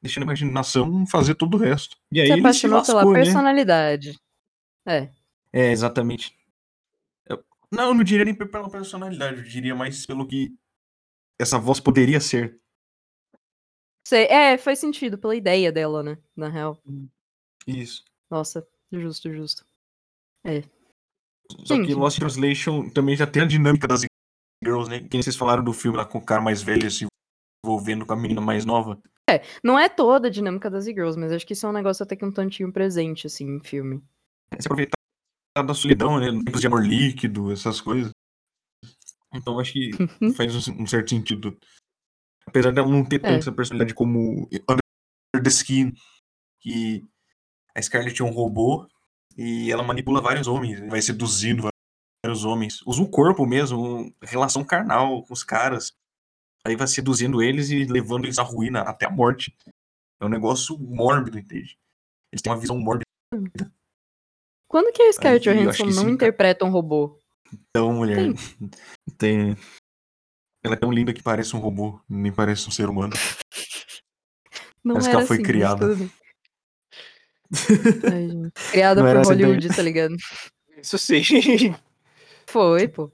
deixando 0.00 0.22
a 0.22 0.26
imaginação 0.26 1.06
fazer 1.06 1.34
todo 1.34 1.54
o 1.54 1.60
resto. 1.60 1.96
E 2.10 2.20
aí 2.20 2.26
Se 2.28 2.32
ele 2.32 2.40
se 2.40 2.46
apaixonou 2.46 2.82
pela 2.82 2.94
lascou, 2.96 3.12
né? 3.12 3.22
personalidade. 3.22 4.18
É. 4.86 5.12
É, 5.52 5.70
exatamente. 5.70 6.34
Eu- 7.26 7.44
não, 7.70 7.88
eu 7.88 7.94
não 7.94 8.02
diria 8.02 8.24
nem 8.24 8.34
pela 8.34 8.70
personalidade, 8.70 9.38
eu 9.38 9.44
diria 9.44 9.74
mais 9.74 10.06
pelo 10.06 10.26
que 10.26 10.54
essa 11.38 11.58
voz 11.58 11.78
poderia 11.78 12.20
ser. 12.20 12.58
Sei, 14.06 14.24
é, 14.24 14.56
faz 14.56 14.78
sentido 14.78 15.18
pela 15.18 15.36
ideia 15.36 15.70
dela, 15.70 16.02
né? 16.02 16.16
Na 16.34 16.48
real. 16.48 16.82
Isso. 17.66 18.02
Nossa, 18.30 18.66
justo, 18.90 19.30
justo. 19.30 19.66
Só 21.66 21.74
que 21.74 21.82
Entendi. 21.82 21.94
Lost 21.94 22.18
Translation 22.18 22.88
também 22.88 23.14
já 23.14 23.26
tem 23.26 23.42
a 23.42 23.46
dinâmica 23.46 23.86
das 23.86 24.02
girls, 24.64 24.88
né? 24.88 25.00
Que 25.06 25.22
vocês 25.22 25.36
falaram 25.36 25.62
do 25.62 25.74
filme 25.74 25.98
lá 25.98 26.06
com 26.06 26.16
o 26.18 26.24
cara 26.24 26.40
mais 26.40 26.62
velho 26.62 26.90
se 26.90 27.06
envolvendo 27.64 28.06
com 28.06 28.12
a 28.12 28.16
menina 28.16 28.40
mais 28.40 28.64
nova. 28.64 29.00
Não 29.62 29.78
é 29.78 29.88
toda 29.88 30.28
a 30.28 30.30
dinâmica 30.30 30.70
das 30.70 30.86
e-girls, 30.86 31.18
mas 31.18 31.32
acho 31.32 31.46
que 31.46 31.52
isso 31.52 31.66
é 31.66 31.68
um 31.68 31.72
negócio 31.72 32.02
até 32.02 32.16
que 32.16 32.24
um 32.24 32.32
tantinho 32.32 32.72
presente, 32.72 33.26
assim, 33.26 33.56
em 33.56 33.60
filme. 33.60 34.02
É 34.50 34.60
se 34.60 34.66
aproveitar 34.66 34.96
da 35.66 35.74
solidão, 35.74 36.18
né? 36.18 36.30
Tempos 36.44 36.60
de 36.60 36.66
amor 36.66 36.82
líquido, 36.86 37.52
essas 37.52 37.80
coisas. 37.80 38.10
Então 39.34 39.60
acho 39.60 39.74
que 39.74 39.90
faz 40.34 40.68
um, 40.68 40.82
um 40.82 40.86
certo 40.86 41.10
sentido. 41.10 41.58
Apesar 42.46 42.72
dela 42.72 42.88
não 42.88 43.04
ter 43.04 43.16
É. 43.16 43.38
tanta 43.38 43.52
personalidade 43.52 43.92
como 43.92 44.48
Under 44.68 45.42
the 45.42 45.50
Skin, 45.50 45.92
que 46.62 47.04
a 47.74 47.82
Scarlett 47.82 48.22
é 48.22 48.24
um 48.24 48.30
robô 48.30 48.88
e 49.36 49.70
ela 49.70 49.82
manipula 49.82 50.22
vários 50.22 50.46
homens, 50.46 50.80
vai 50.88 51.02
seduzindo 51.02 51.68
vários 52.24 52.44
homens. 52.46 52.80
Usa 52.86 53.02
o 53.02 53.10
corpo 53.10 53.44
mesmo, 53.44 54.10
relação 54.22 54.64
carnal 54.64 55.22
com 55.24 55.34
os 55.34 55.44
caras. 55.44 55.92
Aí 56.64 56.76
vai 56.76 56.86
seduzindo 56.86 57.42
eles 57.42 57.70
e 57.70 57.84
levando 57.84 58.24
eles 58.24 58.38
à 58.38 58.42
ruína, 58.42 58.82
até 58.82 59.06
a 59.06 59.10
morte. 59.10 59.56
É 60.20 60.24
um 60.24 60.28
negócio 60.28 60.78
mórbido, 60.78 61.38
entende? 61.38 61.78
Eles 62.32 62.42
têm 62.42 62.52
uma 62.52 62.58
visão 62.58 62.78
mórbida. 62.78 63.04
Quando 64.68 64.92
que 64.92 65.02
a 65.02 65.12
Scarlett 65.12 65.48
Johansson 65.48 65.86
não 65.86 66.04
sim, 66.04 66.10
interpreta 66.10 66.64
um 66.64 66.70
robô? 66.70 67.18
Então, 67.52 67.92
mulher, 67.92 68.18
tem... 69.16 69.56
Ela 70.62 70.74
é 70.74 70.78
tão 70.78 70.92
linda 70.92 71.14
que 71.14 71.22
parece 71.22 71.54
um 71.54 71.60
robô, 71.60 72.00
nem 72.08 72.32
parece 72.32 72.68
um 72.68 72.72
ser 72.72 72.88
humano. 72.88 73.14
Não 74.84 74.94
Parece 74.94 75.10
que 75.10 75.16
ela 75.16 75.26
foi 75.26 75.36
assim, 75.36 75.44
criada. 75.44 75.86
Ai. 78.12 78.50
Criada 78.70 79.00
Não 79.00 79.08
por 79.08 79.10
era 79.10 79.20
essa 79.20 79.32
a 79.32 79.34
ideia. 79.34 79.48
Hollywood, 79.48 79.76
tá 79.76 79.82
ligado? 79.82 80.16
Isso 80.76 80.98
sim. 80.98 81.22
Foi, 82.46 82.88
pô. 82.88 83.10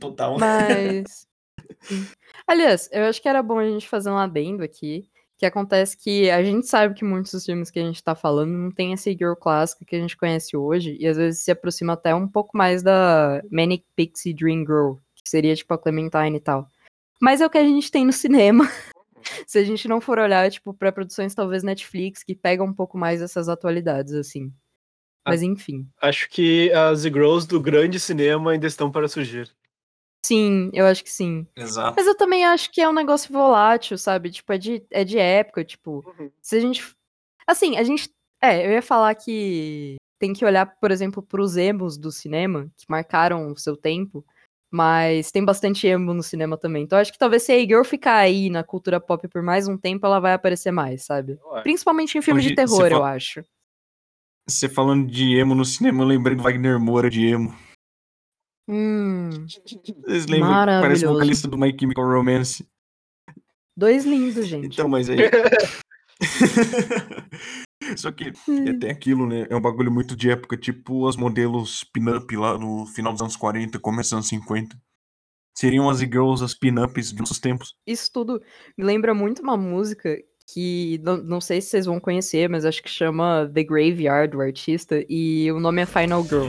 Total. 0.00 0.38
Mas. 0.38 1.27
Aliás, 2.46 2.88
eu 2.92 3.04
acho 3.04 3.20
que 3.20 3.28
era 3.28 3.42
bom 3.42 3.58
a 3.58 3.64
gente 3.64 3.88
fazer 3.88 4.10
um 4.10 4.18
adendo 4.18 4.62
aqui. 4.62 5.08
Que 5.36 5.46
acontece 5.46 5.96
que 5.96 6.28
a 6.30 6.42
gente 6.42 6.66
sabe 6.66 6.94
que 6.94 7.04
muitos 7.04 7.30
dos 7.30 7.44
filmes 7.44 7.70
que 7.70 7.78
a 7.78 7.82
gente 7.82 8.02
tá 8.02 8.14
falando 8.14 8.50
não 8.50 8.72
tem 8.72 8.92
essa 8.92 9.08
girl 9.10 9.34
clássica 9.34 9.84
que 9.84 9.94
a 9.94 10.00
gente 10.00 10.16
conhece 10.16 10.56
hoje. 10.56 10.96
E 10.98 11.06
às 11.06 11.16
vezes 11.16 11.42
se 11.42 11.50
aproxima 11.50 11.92
até 11.92 12.12
um 12.12 12.26
pouco 12.26 12.56
mais 12.56 12.82
da 12.82 13.40
Manic 13.50 13.84
Pixie 13.94 14.34
Dream 14.34 14.60
Girl. 14.60 14.94
Que 15.14 15.30
seria 15.30 15.54
tipo 15.54 15.72
a 15.72 15.78
Clementine 15.78 16.36
e 16.36 16.40
tal. 16.40 16.66
Mas 17.20 17.40
é 17.40 17.46
o 17.46 17.50
que 17.50 17.58
a 17.58 17.62
gente 17.62 17.90
tem 17.90 18.04
no 18.04 18.12
cinema. 18.12 18.68
se 19.46 19.58
a 19.58 19.64
gente 19.64 19.86
não 19.86 20.00
for 20.00 20.18
olhar, 20.18 20.50
tipo, 20.50 20.74
pra 20.74 20.92
produções 20.92 21.34
talvez 21.34 21.62
Netflix, 21.62 22.22
que 22.22 22.34
pegam 22.34 22.66
um 22.66 22.74
pouco 22.74 22.98
mais 22.98 23.22
essas 23.22 23.48
atualidades, 23.48 24.14
assim. 24.14 24.52
Mas 25.26 25.42
enfim. 25.42 25.86
Acho 26.00 26.28
que 26.30 26.72
as 26.72 27.02
Girls 27.02 27.46
do 27.46 27.60
grande 27.60 28.00
cinema 28.00 28.52
ainda 28.52 28.66
estão 28.66 28.90
para 28.90 29.08
surgir. 29.08 29.50
Sim, 30.24 30.70
eu 30.72 30.86
acho 30.86 31.02
que 31.02 31.10
sim. 31.10 31.46
Exato. 31.56 31.94
Mas 31.96 32.06
eu 32.06 32.16
também 32.16 32.44
acho 32.44 32.70
que 32.70 32.80
é 32.80 32.88
um 32.88 32.92
negócio 32.92 33.32
volátil, 33.32 33.96
sabe? 33.96 34.30
Tipo, 34.30 34.52
é 34.52 34.58
de, 34.58 34.84
é 34.90 35.04
de 35.04 35.18
época, 35.18 35.64
tipo, 35.64 36.04
se 36.42 36.56
a 36.56 36.60
gente. 36.60 36.84
Assim, 37.46 37.76
a 37.76 37.82
gente. 37.82 38.10
É, 38.42 38.66
eu 38.66 38.70
ia 38.72 38.82
falar 38.82 39.14
que 39.14 39.96
tem 40.18 40.32
que 40.32 40.44
olhar, 40.44 40.66
por 40.80 40.90
exemplo, 40.90 41.22
pros 41.22 41.56
emos 41.56 41.96
do 41.96 42.10
cinema, 42.12 42.68
que 42.76 42.84
marcaram 42.88 43.50
o 43.50 43.56
seu 43.56 43.76
tempo, 43.76 44.24
mas 44.70 45.30
tem 45.30 45.44
bastante 45.44 45.86
emo 45.86 46.12
no 46.12 46.22
cinema 46.22 46.56
também. 46.58 46.82
Então 46.82 46.98
acho 46.98 47.12
que 47.12 47.18
talvez 47.18 47.42
se 47.44 47.52
a 47.52 47.58
girl 47.58 47.82
ficar 47.82 48.16
aí 48.16 48.50
na 48.50 48.62
cultura 48.62 49.00
pop 49.00 49.26
por 49.28 49.42
mais 49.42 49.66
um 49.66 49.76
tempo, 49.78 50.04
ela 50.06 50.20
vai 50.20 50.34
aparecer 50.34 50.70
mais, 50.72 51.04
sabe? 51.04 51.38
Acho. 51.52 51.62
Principalmente 51.62 52.18
em 52.18 52.22
filmes 52.22 52.44
Hoje, 52.44 52.50
de 52.50 52.56
terror, 52.56 52.86
eu 52.86 52.90
fala- 52.98 53.12
acho. 53.12 53.42
Você 54.48 54.68
falando 54.68 55.06
de 55.06 55.36
emo 55.36 55.54
no 55.54 55.64
cinema, 55.64 56.02
eu 56.02 56.06
lembrei 56.08 56.36
do 56.36 56.42
Wagner 56.42 56.78
Moura 56.80 57.10
de 57.10 57.26
emo. 57.26 57.54
Hum, 58.68 59.30
Vocês 60.06 60.26
lembram? 60.26 60.50
Parece 60.50 60.70
o 60.70 60.80
Maravilhoso. 60.82 61.14
vocalista 61.14 61.48
do 61.48 61.58
My 61.58 61.74
Chemical 61.78 62.04
Romance. 62.06 62.66
dois 63.76 64.04
lindos, 64.04 64.46
gente. 64.46 64.66
Então, 64.66 64.88
mas 64.88 65.08
aí. 65.08 65.18
Só 67.96 68.12
que 68.12 68.24
é 68.66 68.70
até 68.70 68.90
aquilo, 68.90 69.26
né? 69.26 69.46
É 69.48 69.56
um 69.56 69.60
bagulho 69.60 69.90
muito 69.90 70.14
de 70.14 70.30
época, 70.30 70.56
tipo 70.56 71.06
as 71.08 71.16
modelos 71.16 71.84
pin-up 71.84 72.36
lá 72.36 72.58
no 72.58 72.86
final 72.86 73.12
dos 73.12 73.22
anos 73.22 73.36
40, 73.36 73.78
começo 73.78 74.08
dos 74.10 74.14
anos 74.14 74.28
50. 74.28 74.76
Seriam 75.56 75.88
as 75.88 76.00
girls, 76.00 76.44
as 76.44 76.54
pin-ups 76.54 77.12
de 77.12 77.18
nossos 77.20 77.38
tempos. 77.40 77.74
isso 77.86 78.10
tudo 78.12 78.40
me 78.76 78.84
lembra 78.84 79.14
muito 79.14 79.42
uma 79.42 79.56
música 79.56 80.16
que 80.52 81.00
não, 81.02 81.16
não 81.16 81.40
sei 81.40 81.60
se 81.60 81.70
vocês 81.70 81.86
vão 81.86 81.98
conhecer, 81.98 82.48
mas 82.48 82.64
acho 82.64 82.82
que 82.82 82.88
chama 82.90 83.50
The 83.52 83.64
Graveyard, 83.64 84.36
o 84.36 84.40
artista, 84.40 85.04
e 85.08 85.50
o 85.52 85.58
nome 85.60 85.82
é 85.82 85.86
Final 85.86 86.22
Girl. 86.24 86.48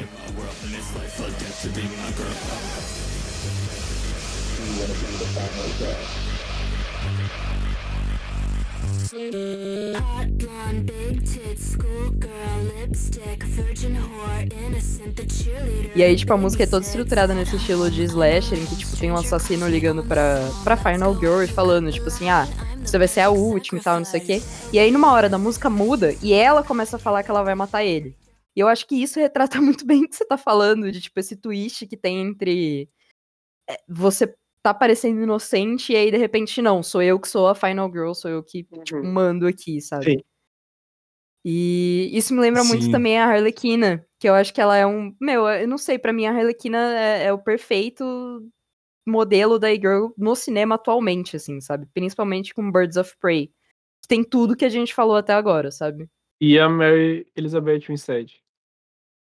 Hot 9.98 10.32
blonde, 10.38 10.84
big 10.84 11.22
tits, 11.22 11.74
schoolgirl, 11.74 12.30
lipstick, 12.80 13.44
virgin 13.44 13.98
whore, 13.98 14.48
innocent, 14.54 15.18
the 15.18 15.28
cheerleader. 15.28 15.92
E 15.94 16.02
aí, 16.02 16.16
tipo, 16.16 16.32
a 16.32 16.38
música 16.38 16.64
é 16.64 16.66
toda 16.66 16.86
estruturada 16.86 17.34
nesse 17.34 17.58
estilo 17.58 17.92
de 17.92 18.04
slasher, 18.04 18.58
em 18.58 18.66
que, 18.66 18.78
tipo, 18.78 18.96
tem 18.96 19.12
um 19.12 19.16
assassino 19.16 19.68
ligando 19.68 20.02
pra, 20.04 20.50
pra 20.64 20.78
Final 20.78 21.14
Girl 21.20 21.42
e 21.42 21.48
falando, 21.48 21.92
tipo 21.92 22.08
assim, 22.08 22.30
ah, 22.30 22.48
você 22.82 22.98
vai 22.98 23.10
ser 23.10 23.20
a 23.20 23.30
última 23.30 23.80
e 23.80 23.84
tal, 23.84 23.98
não 23.98 24.06
sei 24.06 24.22
o 24.22 24.26
quê. 24.26 24.42
E 24.72 24.80
aí, 24.80 24.92
numa 24.92 25.12
hora 25.12 25.28
da 25.28 25.38
música 25.38 25.70
muda 25.70 26.16
e 26.22 26.32
ela 26.32 26.64
começa 26.64 26.96
a 26.96 27.00
falar 27.00 27.22
que 27.22 27.30
ela 27.30 27.44
vai 27.44 27.54
matar 27.54 27.84
ele. 27.84 28.16
E 28.60 28.62
eu 28.62 28.68
acho 28.68 28.86
que 28.86 29.02
isso 29.02 29.18
retrata 29.22 29.58
muito 29.64 29.86
bem 29.86 30.04
o 30.04 30.10
que 30.10 30.18
você 30.18 30.26
tá 30.26 30.38
falando, 30.38 30.92
de, 30.92 31.00
tipo, 31.00 31.18
esse 31.18 31.38
twist 31.38 31.88
que 31.88 31.96
tem 31.96 32.20
entre 32.20 32.90
é, 33.70 33.78
você 33.88 34.36
tá 34.62 34.74
parecendo 34.74 35.24
inocente 35.24 35.94
e 35.94 35.96
aí, 35.96 36.12
de 36.12 36.18
repente, 36.18 36.62
não, 36.62 36.84
sou 36.84 37.02
eu 37.02 37.18
que 37.18 37.30
sou 37.30 37.48
a 37.48 37.56
Final 37.56 37.90
Girl, 37.90 38.12
sou 38.12 38.30
eu 38.30 38.44
que, 38.44 38.66
tipo, 38.84 38.98
Uhum. 38.98 39.14
mando 39.14 39.48
aqui, 39.48 39.80
sabe? 39.80 40.04
Sim. 40.04 40.18
E 41.46 42.10
isso 42.12 42.34
me 42.34 42.42
lembra 42.42 42.66
muito 42.66 42.84
Sim. 42.84 42.92
também 42.92 43.18
a 43.18 43.26
Harlequina, 43.26 44.06
que 44.20 44.28
eu 44.28 44.34
acho 44.34 44.54
que 44.54 44.60
ela 44.60 44.76
é 44.76 44.86
um. 44.86 45.16
Meu, 45.22 45.48
eu 45.48 45.66
não 45.66 45.78
sei, 45.78 45.98
pra 45.98 46.12
mim 46.12 46.26
a 46.26 46.32
Harlequina 46.32 46.78
é, 47.00 47.28
é 47.28 47.34
o 47.34 47.42
perfeito 47.42 48.46
modelo 49.08 49.58
da 49.58 49.72
e-girl 49.72 50.10
no 50.18 50.36
cinema 50.36 50.76
atualmente, 50.76 51.38
assim, 51.38 51.62
sabe? 51.62 51.88
Principalmente 51.94 52.54
com 52.54 52.70
Birds 52.70 52.98
of 52.98 53.16
Prey. 53.22 53.48
que 54.02 54.08
Tem 54.10 54.22
tudo 54.22 54.58
que 54.58 54.66
a 54.66 54.70
gente 54.70 54.94
falou 54.94 55.16
até 55.16 55.32
agora, 55.32 55.72
sabe? 55.72 56.10
E 56.42 56.60
a 56.60 56.68
Mary 56.68 57.26
Elizabeth 57.38 57.88
Winstead. 57.88 58.44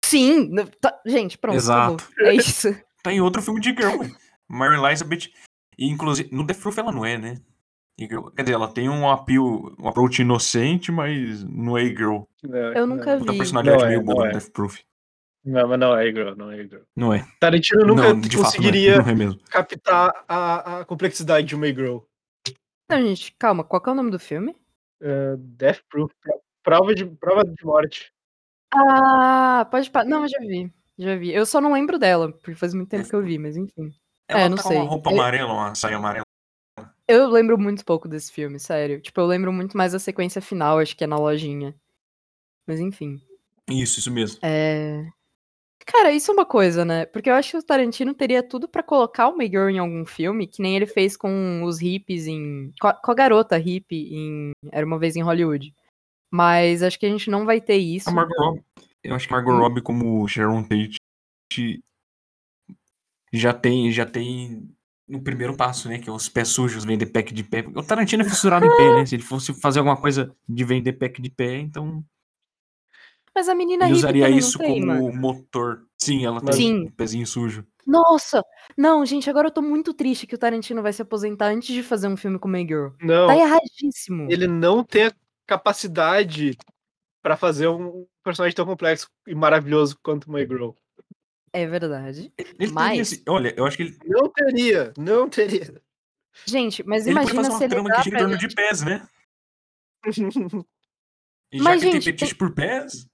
Sim! 0.03 0.53
tá- 0.81 0.99
gente, 1.05 1.37
pronto, 1.37 1.55
Exato. 1.55 2.03
acabou. 2.11 2.27
É 2.27 2.35
isso. 2.35 2.69
Tá 3.03 3.11
em 3.11 3.19
outro 3.19 3.41
filme 3.41 3.59
de 3.59 3.71
girl. 3.71 4.01
Mary 4.47 4.77
Elizabeth. 4.77 5.29
E, 5.77 5.89
inclusive, 5.89 6.29
no 6.31 6.45
Death 6.45 6.61
Proof 6.61 6.77
ela 6.77 6.89
não 6.91 7.05
é, 7.05 7.17
né? 7.17 7.35
Quer 7.99 8.43
dizer, 8.43 8.53
ela 8.53 8.71
tem 8.73 8.87
um 8.87 9.09
appeal, 9.09 9.75
um 9.77 9.89
approach 9.89 10.21
inocente, 10.21 10.89
mas 10.89 11.43
não 11.43 11.77
é 11.77 11.83
girl. 11.85 12.21
Não, 12.41 12.57
Eu 12.73 12.87
nunca 12.87 13.17
Puta 13.17 13.33
vi. 13.33 13.37
personalidade 13.39 13.81
Não 13.81 13.85
é, 13.87 13.89
meio 13.89 14.01
boa 14.01 14.29
é. 14.29 14.31
Death 14.31 14.51
Proof. 14.53 14.79
Não, 15.43 15.67
mas 15.67 15.77
não 15.79 15.97
é 15.97 16.05
girl, 16.05 16.33
não 16.37 16.49
é 16.49 16.57
girl. 16.63 16.81
Não 16.95 17.13
é. 17.13 17.27
Tarantino 17.41 17.85
nunca 17.85 18.13
não, 18.13 18.21
de 18.21 18.29
fato, 18.37 18.45
conseguiria 18.45 18.91
não 18.95 19.01
é, 19.01 19.03
não 19.03 19.11
é 19.11 19.15
mesmo. 19.15 19.39
captar 19.49 20.23
a, 20.25 20.79
a 20.79 20.85
complexidade 20.85 21.45
de 21.47 21.55
uma 21.55 21.67
girl. 21.67 21.97
Não, 22.89 23.01
gente, 23.01 23.35
calma, 23.37 23.65
qual 23.65 23.81
que 23.81 23.89
é 23.89 23.91
o 23.91 23.95
nome 23.95 24.11
do 24.11 24.19
filme? 24.19 24.55
Uh, 25.01 25.35
Death 25.37 25.81
Proof. 25.89 26.09
pro- 26.21 26.41
Prova 26.63 26.95
de, 26.95 27.05
prova 27.05 27.43
de 27.43 27.65
morte. 27.65 28.12
Ah, 28.75 29.67
pode. 29.69 29.89
pa- 29.91 30.03
Não, 30.03 30.23
eu 30.23 30.27
já 30.29 30.39
vi. 30.39 30.71
Já 30.97 31.15
vi. 31.15 31.31
Eu 31.33 31.45
só 31.45 31.59
não 31.61 31.73
lembro 31.73 31.97
dela, 31.99 32.31
porque 32.31 32.55
faz 32.55 32.73
muito 32.73 32.89
tempo 32.89 33.07
que 33.07 33.15
eu 33.15 33.21
vi, 33.23 33.37
mas 33.37 33.55
enfim. 33.57 33.93
Ela 34.27 34.41
É, 34.41 34.49
não 34.49 34.57
tá 34.57 34.63
com 34.63 34.69
sei. 34.69 34.77
uma 34.77 34.89
roupa 34.89 35.11
amarela, 35.11 35.53
uma 35.53 35.75
saia 35.75 35.97
amarela. 35.97 36.23
Eu 37.07 37.27
lembro 37.29 37.57
muito 37.57 37.83
pouco 37.83 38.07
desse 38.07 38.31
filme, 38.31 38.59
sério. 38.59 39.01
Tipo, 39.01 39.19
eu 39.21 39.25
lembro 39.25 39.51
muito 39.51 39.75
mais 39.77 39.91
da 39.91 39.99
sequência 39.99 40.41
final, 40.41 40.79
acho 40.79 40.95
que 40.95 41.03
é 41.03 41.07
na 41.07 41.17
lojinha. 41.17 41.75
Mas 42.65 42.79
enfim. 42.79 43.21
Isso, 43.69 43.99
isso 43.99 44.11
mesmo. 44.11 44.39
É. 44.41 45.05
Cara, 45.85 46.11
isso 46.13 46.31
é 46.31 46.33
uma 46.33 46.45
coisa, 46.45 46.85
né? 46.85 47.05
Porque 47.05 47.29
eu 47.29 47.33
acho 47.33 47.51
que 47.51 47.57
o 47.57 47.63
Tarantino 47.63 48.13
teria 48.13 48.41
tudo 48.41 48.69
pra 48.69 48.81
colocar 48.81 49.27
uma 49.27 49.43
girl 49.43 49.67
em 49.67 49.79
algum 49.79 50.05
filme, 50.05 50.47
que 50.47 50.61
nem 50.61 50.77
ele 50.77 50.85
fez 50.85 51.17
com 51.17 51.61
os 51.63 51.79
hippies 51.81 52.25
em. 52.25 52.71
Com 52.79 52.87
a, 52.87 52.93
com 52.93 53.11
a 53.11 53.15
garota 53.15 53.57
hippie 53.57 54.15
em 54.15 54.51
Era 54.71 54.85
uma 54.85 54.97
vez 54.97 55.15
em 55.17 55.21
Hollywood. 55.21 55.73
Mas 56.35 56.81
acho 56.81 56.97
que 56.99 57.05
a 57.05 57.09
gente 57.09 57.29
não 57.29 57.45
vai 57.45 57.61
ter 57.61 57.77
isso. 57.77 58.09
A 58.09 58.11
Margot 58.11 58.33
Robbie. 58.35 58.63
Eu 59.03 59.13
acho 59.13 59.27
que 59.27 59.33
a 59.33 59.37
Margot 59.37 59.51
Hum. 59.53 59.59
Robbie 59.59 59.81
como 59.83 60.27
Sharon 60.27 60.63
Tate 60.63 60.97
já 63.31 63.53
tem, 63.53 63.91
já 63.91 64.03
tem 64.05 64.67
no 65.07 65.21
primeiro 65.21 65.55
passo, 65.55 65.87
né? 65.89 65.99
Que 65.99 66.09
é 66.09 66.11
os 66.11 66.27
pés 66.29 66.47
sujos, 66.47 66.85
vender 66.85 67.05
pack 67.07 67.31
de 67.33 67.43
pé. 67.43 67.63
O 67.75 67.83
Tarantino 67.83 68.23
é 68.23 68.29
fissurado 68.29 68.65
em 68.65 68.75
pé, 68.75 68.95
né? 68.95 69.05
Se 69.05 69.15
ele 69.15 69.21
fosse 69.23 69.53
fazer 69.53 69.79
alguma 69.79 69.95
coisa 69.97 70.35
de 70.49 70.63
vender 70.63 70.93
pack 70.93 71.21
de 71.21 71.29
pé, 71.29 71.57
então 71.59 72.03
Mas 73.35 73.47
a 73.47 73.53
menina 73.53 73.85
ele 73.85 73.93
usaria 73.93 74.27
isso 74.29 74.57
não 74.57 74.65
tem, 74.65 74.79
como 74.79 74.87
mano. 75.05 75.13
motor. 75.19 75.85
Sim, 76.01 76.25
ela 76.25 76.41
tem 76.41 76.53
Sim. 76.53 76.83
um 76.85 76.91
pezinho 76.91 77.27
sujo. 77.27 77.63
Nossa! 77.85 78.41
Não, 78.77 79.05
gente, 79.05 79.29
agora 79.29 79.49
eu 79.49 79.51
tô 79.51 79.61
muito 79.61 79.93
triste 79.93 80.25
que 80.25 80.35
o 80.35 80.37
Tarantino 80.37 80.81
vai 80.81 80.93
se 80.93 81.01
aposentar 81.01 81.47
antes 81.47 81.73
de 81.75 81.83
fazer 81.83 82.07
um 82.07 82.15
filme 82.17 82.39
com 82.39 82.47
uma 82.47 82.59
girl. 82.59 82.87
Não, 83.01 83.27
Tá 83.27 83.35
erradíssimo. 83.35 84.31
ele 84.31 84.47
não 84.47 84.83
tem 84.83 85.03
a 85.05 85.11
capacidade 85.47 86.57
pra 87.21 87.35
fazer 87.37 87.67
um 87.67 88.05
personagem 88.23 88.55
tão 88.55 88.65
complexo 88.65 89.09
e 89.27 89.33
maravilhoso 89.35 89.97
quanto 90.03 90.25
uma 90.27 90.39
girl. 90.39 90.71
É 91.53 91.65
verdade. 91.67 92.33
Ele 92.37 92.71
Mas- 92.71 92.99
esse- 93.13 93.23
olha, 93.27 93.53
eu 93.55 93.65
acho 93.65 93.77
que 93.77 93.83
ele, 93.83 93.97
Não 94.05 94.29
teria, 94.29 94.93
não 94.97 95.29
teria. 95.29 95.81
Gente, 96.45 96.83
mas 96.83 97.05
ele 97.05 97.15
pode 97.15 97.31
imagina 97.31 97.43
fazer 97.43 97.51
se 97.51 97.55
uma 97.57 97.63
ele 97.65 97.73
trama 97.73 97.89
que 97.95 98.03
gira 98.03 98.07
em 98.07 98.11
pra 98.11 98.19
torno 98.19 98.33
gente- 98.39 98.49
de 98.49 98.55
pés, 98.55 98.81
né? 98.83 99.07
E 101.51 101.57
já 101.59 101.63
Mas, 101.63 101.81
que 101.81 101.85
ele 101.87 101.93
gente, 101.93 102.03
tem 102.05 102.13
fetiche 102.13 102.33
por 102.33 102.51
pés, 102.55 103.07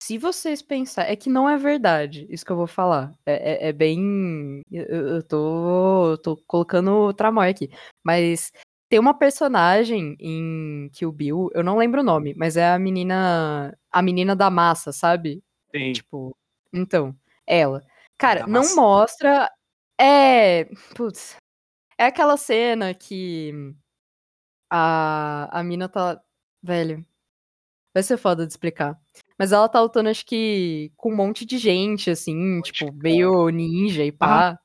se 0.00 0.16
vocês 0.16 0.62
pensarem. 0.62 1.10
É 1.12 1.16
que 1.16 1.28
não 1.28 1.48
é 1.48 1.56
verdade 1.58 2.24
isso 2.30 2.44
que 2.44 2.52
eu 2.52 2.56
vou 2.56 2.68
falar. 2.68 3.12
É, 3.26 3.66
é- 3.66 3.68
é 3.68 3.72
bem. 3.72 4.62
Eu, 4.70 4.84
eu 5.16 5.22
tô, 5.24 6.12
eu 6.12 6.18
tô 6.18 6.36
colocando 6.46 7.12
tramói 7.14 7.50
aqui. 7.50 7.68
Mas 8.04 8.52
tem 8.90 8.98
uma 8.98 9.14
personagem 9.14 10.16
em 10.18 10.90
Kill 10.92 11.12
Bill, 11.12 11.48
eu 11.54 11.62
não 11.62 11.78
lembro 11.78 12.00
o 12.00 12.04
nome, 12.04 12.34
mas 12.34 12.56
é 12.56 12.68
a 12.72 12.78
menina. 12.78 13.78
A 13.90 14.02
menina 14.02 14.34
da 14.34 14.50
massa, 14.50 14.92
sabe? 14.92 15.42
Tem. 15.70 15.92
Tipo. 15.92 16.36
Então, 16.72 17.16
ela. 17.46 17.82
Cara, 18.18 18.40
Da 18.40 18.46
não 18.48 18.62
massa. 18.62 18.74
mostra. 18.74 19.50
É. 19.98 20.64
Putz. 20.96 21.36
É 21.96 22.06
aquela 22.06 22.36
cena 22.36 22.92
que. 22.92 23.52
A, 24.68 25.60
a 25.60 25.62
mina 25.62 25.88
tá. 25.88 26.20
Velho. 26.60 27.06
Vai 27.94 28.02
ser 28.02 28.16
foda 28.16 28.44
de 28.44 28.52
explicar. 28.52 29.00
Mas 29.38 29.52
ela 29.52 29.68
tá 29.68 29.80
lutando, 29.80 30.08
acho 30.08 30.26
que, 30.26 30.92
com 30.96 31.12
um 31.12 31.16
monte 31.16 31.44
de 31.44 31.58
gente, 31.58 32.10
assim, 32.10 32.60
tipo, 32.62 32.92
meio 32.92 33.48
ninja 33.50 34.04
e 34.04 34.12
pá. 34.12 34.58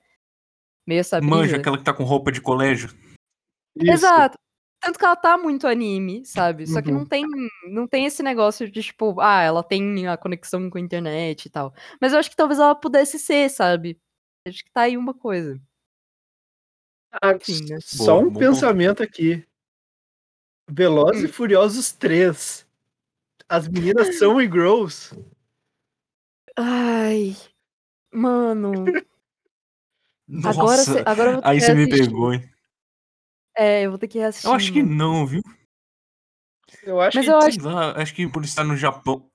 Meio 0.85 0.99
essa 0.99 1.19
brisa. 1.19 1.35
Manja, 1.35 1.57
aquela 1.57 1.77
que 1.77 1.83
tá 1.83 1.93
com 1.93 2.03
roupa 2.03 2.31
de 2.31 2.41
colégio. 2.41 2.89
Isso. 3.75 3.91
Exato. 3.91 4.37
Tanto 4.81 4.99
que 4.99 5.05
ela 5.05 5.15
tá 5.15 5.37
muito 5.37 5.67
anime, 5.67 6.23
sabe? 6.25 6.67
Só 6.67 6.81
que 6.81 6.91
Uhum. 6.91 6.99
não 6.99 7.05
tem, 7.05 7.25
não 7.69 7.87
tem 7.87 8.05
esse 8.05 8.21
negócio 8.21 8.69
de, 8.69 8.83
tipo, 8.83 9.19
ah, 9.19 9.41
ela 9.41 9.63
tem 9.63 10.07
a 10.07 10.15
conexão 10.15 10.69
com 10.69 10.77
a 10.77 10.81
internet 10.81 11.45
e 11.45 11.49
tal. 11.49 11.73
Mas 11.99 12.13
eu 12.13 12.19
acho 12.19 12.29
que 12.29 12.35
talvez 12.35 12.59
ela 12.59 12.75
pudesse 12.75 13.17
ser, 13.17 13.49
sabe? 13.49 13.99
Acho 14.47 14.63
que 14.63 14.71
tá 14.71 14.81
aí 14.81 14.95
uma 14.95 15.13
coisa. 15.13 15.59
Ah, 17.21 17.33
Enfim, 17.33 17.65
né? 17.69 17.79
Só 17.81 18.19
um 18.19 18.29
bom 18.29 18.39
pensamento 18.39 19.01
aqui. 19.01 19.43
Velozes 20.69 21.23
Hum. 21.23 21.25
e 21.25 21.27
Furiosos 21.29 21.91
3. 21.91 22.67
As 23.49 23.67
meninas 23.67 24.17
são 24.19 24.39
e-girls. 24.41 25.15
Ai. 26.57 27.35
Mano. 28.13 28.85
Nossa, 30.27 30.59
agora, 30.59 30.77
cê- 30.83 31.03
agora 31.05 31.41
aí 31.43 31.59
que 31.59 31.65
você 31.65 31.73
me 31.75 31.87
pegou, 31.89 32.33
hein? 32.33 32.49
É, 33.57 33.83
eu 33.85 33.89
vou 33.91 33.99
ter 33.99 34.07
que 34.07 34.19
reassistir. 34.19 34.49
Eu 34.49 34.55
acho 34.55 34.71
que 34.73 34.83
não, 34.83 35.25
viu? 35.25 35.41
Eu 36.83 36.99
acho 36.99 37.17
Mas 37.17 37.25
que 37.25 37.31
eu 37.31 37.37
acho 37.37 37.61
lá, 37.63 37.91
acho 38.01 38.13
que 38.13 38.27
por 38.27 38.43
estar 38.43 38.63
no 38.63 38.75
Japão, 38.75 39.29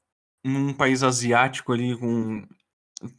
num 0.44 0.74
país 0.74 1.02
asiático 1.02 1.72
ali 1.72 1.96
com 1.98 2.44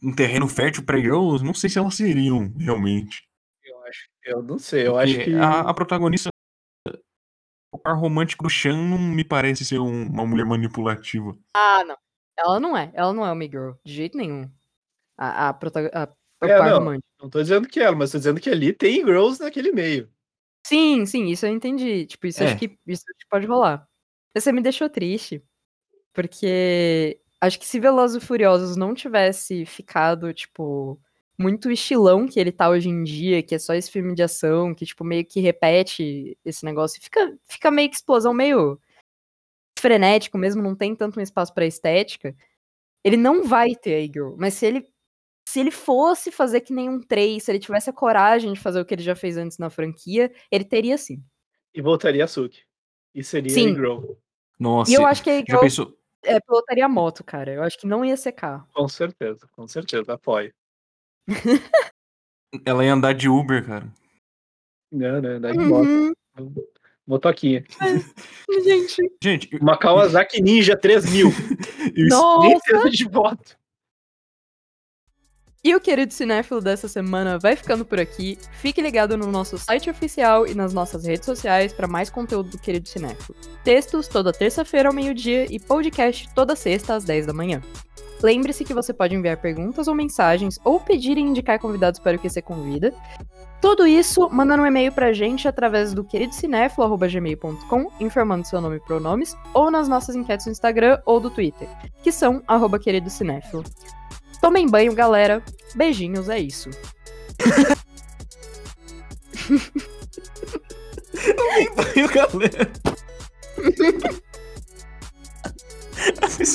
um 0.02 0.14
terreno 0.14 0.46
fértil 0.48 0.84
pra 0.84 0.98
girls, 0.98 1.44
não 1.44 1.54
sei 1.54 1.68
se 1.70 1.78
elas 1.78 1.94
seriam 1.94 2.52
realmente. 2.58 3.26
eu 3.64 3.82
acho. 3.84 4.08
Eu 4.24 4.42
não 4.42 4.58
sei, 4.58 4.86
eu 4.86 4.96
acho 4.98 5.14
Porque 5.14 5.30
que. 5.30 5.36
a, 5.36 5.60
a 5.60 5.74
protagonista, 5.74 6.28
o 7.72 7.78
par 7.78 7.96
romântico 7.96 8.44
do 8.44 8.50
Chan 8.50 8.76
não 8.76 8.98
me 8.98 9.24
parece 9.24 9.64
ser 9.64 9.78
um- 9.80 10.06
uma 10.06 10.26
mulher 10.26 10.44
manipulativa. 10.46 11.36
Ah, 11.54 11.82
não. 11.84 11.96
Ela 12.38 12.60
não 12.60 12.76
é. 12.76 12.90
Ela 12.94 13.12
não 13.12 13.26
é 13.26 13.32
uma 13.32 13.44
girl. 13.44 13.72
De 13.84 13.92
jeito 13.92 14.16
nenhum. 14.16 14.48
A, 15.18 15.48
a, 15.48 15.54
prota- 15.54 15.90
a, 15.92 16.02
É, 16.46 16.58
par 16.58 16.70
não. 16.70 16.78
romântico. 16.78 17.06
Não 17.20 17.28
tô 17.30 17.40
dizendo 17.42 17.68
que 17.68 17.80
ela, 17.80 17.96
mas 17.96 18.10
tô 18.12 18.18
dizendo 18.18 18.40
que 18.40 18.50
ali 18.50 18.72
tem 18.72 18.96
girls 19.04 19.40
naquele 19.42 19.72
meio. 19.72 20.10
Sim, 20.64 21.04
sim, 21.06 21.26
isso 21.26 21.44
eu 21.46 21.50
entendi. 21.52 22.06
Tipo, 22.06 22.26
isso 22.26 22.42
É. 22.42 22.46
acho 22.46 22.56
que 22.58 22.66
isso 22.86 23.04
acho 23.08 23.18
que 23.18 23.28
pode 23.28 23.46
rolar. 23.46 23.86
Você 24.34 24.52
me 24.52 24.62
deixou 24.62 24.88
triste. 24.88 25.42
Porque 26.14 27.20
acho 27.40 27.58
que 27.60 27.66
se 27.66 27.80
Velozes 27.80 28.22
e 28.22 28.26
Furiosos 28.26 28.76
não 28.76 28.94
tivesse 28.94 29.66
ficado, 29.66 30.32
tipo, 30.34 31.00
muito 31.38 31.70
estilão 31.70 32.26
que 32.28 32.40
ele 32.40 32.52
tá 32.52 32.70
hoje 32.70 32.88
em 32.90 33.04
dia, 33.04 33.42
que 33.42 33.54
é 33.56 33.58
só 33.60 33.74
esse 33.74 33.90
filme 33.90 34.14
de 34.14 34.22
ação, 34.22 34.74
que, 34.74 34.86
tipo, 34.86 35.04
meio 35.04 35.24
que 35.26 35.40
repete 35.40 36.38
esse 36.44 36.64
negócio, 36.64 37.02
fica, 37.02 37.36
fica 37.48 37.70
meio 37.70 37.90
que 37.90 37.96
explosão 37.96 38.34
meio 38.34 38.80
frenético 39.78 40.38
mesmo, 40.38 40.62
não 40.62 40.76
tem 40.76 40.94
tanto 40.96 41.18
um 41.20 41.22
espaço 41.22 41.54
pra 41.54 41.66
estética. 41.66 42.34
Ele 43.04 43.16
não 43.18 43.44
vai 43.44 43.74
ter 43.76 43.96
a 43.96 44.02
girl, 44.12 44.36
mas 44.38 44.54
se 44.54 44.66
ele 44.66 44.86
se 45.48 45.60
ele 45.60 45.70
fosse 45.70 46.30
fazer 46.30 46.60
que 46.60 46.72
nem 46.72 46.88
um 46.88 47.00
3, 47.00 47.42
se 47.42 47.50
ele 47.50 47.58
tivesse 47.58 47.90
a 47.90 47.92
coragem 47.92 48.52
de 48.52 48.60
fazer 48.60 48.80
o 48.80 48.84
que 48.84 48.94
ele 48.94 49.02
já 49.02 49.14
fez 49.14 49.36
antes 49.36 49.58
na 49.58 49.68
franquia, 49.70 50.32
ele 50.50 50.64
teria 50.64 50.96
sim. 50.96 51.22
E 51.74 51.80
voltaria 51.82 52.24
a 52.24 52.28
Suki. 52.28 52.62
E 53.14 53.22
seria 53.24 53.52
Sim. 53.52 53.68
e-girl. 53.70 54.00
Nossa, 54.58 54.90
E 54.90 54.94
eu 54.94 55.04
acho 55.06 55.22
que 55.22 55.30
a 55.30 55.38
já 55.40 55.44
girl 55.46 55.60
pensou? 55.60 55.98
é, 56.22 56.38
pilotaria 56.40 56.88
moto, 56.88 57.22
cara. 57.24 57.52
Eu 57.52 57.62
acho 57.62 57.78
que 57.78 57.86
não 57.86 58.04
ia 58.04 58.16
ser 58.16 58.32
carro. 58.32 58.66
Com 58.72 58.88
certeza, 58.88 59.46
com 59.52 59.66
certeza, 59.68 60.12
apoio. 60.14 60.52
Ela 62.64 62.84
ia 62.84 62.92
andar 62.94 63.12
de 63.14 63.28
Uber, 63.28 63.64
cara. 63.66 63.86
Não, 64.90 65.20
não, 65.22 65.30
andar 65.30 65.52
de 65.52 65.58
moto. 65.58 65.86
Uhum. 65.88 66.12
Motoquinha. 67.06 67.64
Gente, 68.64 69.12
Gente, 69.22 69.56
Uma 69.56 69.76
Kawasaki 69.76 70.40
Ninja 70.40 70.76
3000. 70.76 71.28
eu- 71.96 72.08
Nossa! 72.08 72.48
Nem 72.48 72.58
precisa 72.60 72.90
de 72.90 73.10
moto. 73.10 73.58
E 75.64 75.76
o 75.76 75.80
querido 75.80 76.12
cinéfilo 76.12 76.60
dessa 76.60 76.88
semana 76.88 77.38
vai 77.38 77.54
ficando 77.54 77.84
por 77.84 78.00
aqui. 78.00 78.36
Fique 78.54 78.82
ligado 78.82 79.16
no 79.16 79.30
nosso 79.30 79.56
site 79.56 79.88
oficial 79.88 80.44
e 80.44 80.56
nas 80.56 80.74
nossas 80.74 81.04
redes 81.04 81.24
sociais 81.24 81.72
para 81.72 81.86
mais 81.86 82.10
conteúdo 82.10 82.50
do 82.50 82.58
querido 82.58 82.88
cinéfilo. 82.88 83.38
Textos 83.62 84.08
toda 84.08 84.32
terça-feira 84.32 84.88
ao 84.88 84.94
meio-dia 84.94 85.46
e 85.48 85.60
podcast 85.60 86.28
toda 86.34 86.56
sexta 86.56 86.96
às 86.96 87.04
10 87.04 87.26
da 87.26 87.32
manhã. 87.32 87.62
Lembre-se 88.20 88.64
que 88.64 88.74
você 88.74 88.92
pode 88.92 89.14
enviar 89.14 89.36
perguntas 89.36 89.86
ou 89.86 89.94
mensagens 89.94 90.58
ou 90.64 90.80
pedir 90.80 91.16
e 91.16 91.20
indicar 91.20 91.60
convidados 91.60 92.00
para 92.00 92.16
o 92.16 92.18
que 92.18 92.28
você 92.28 92.42
convida. 92.42 92.92
Tudo 93.60 93.86
isso 93.86 94.28
mandando 94.32 94.64
um 94.64 94.66
e-mail 94.66 94.90
pra 94.90 95.12
gente 95.12 95.46
através 95.46 95.94
do 95.94 96.02
queridocinéfilo.gmail.com, 96.02 97.92
informando 98.00 98.48
seu 98.48 98.60
nome 98.60 98.78
e 98.78 98.80
pronomes, 98.80 99.36
ou 99.54 99.70
nas 99.70 99.88
nossas 99.88 100.16
enquetes 100.16 100.46
no 100.46 100.52
Instagram 100.52 101.00
ou 101.06 101.20
do 101.20 101.30
Twitter, 101.30 101.68
que 102.02 102.10
são 102.10 102.42
arroba 102.48 102.80
queridocinéfilo. 102.80 103.62
Tomem 104.42 104.68
banho, 104.68 104.92
galera. 104.92 105.40
Beijinhos, 105.76 106.28
é 106.28 106.40
isso. 106.40 106.68
Banho, 111.76 112.08
galera. 112.12 112.72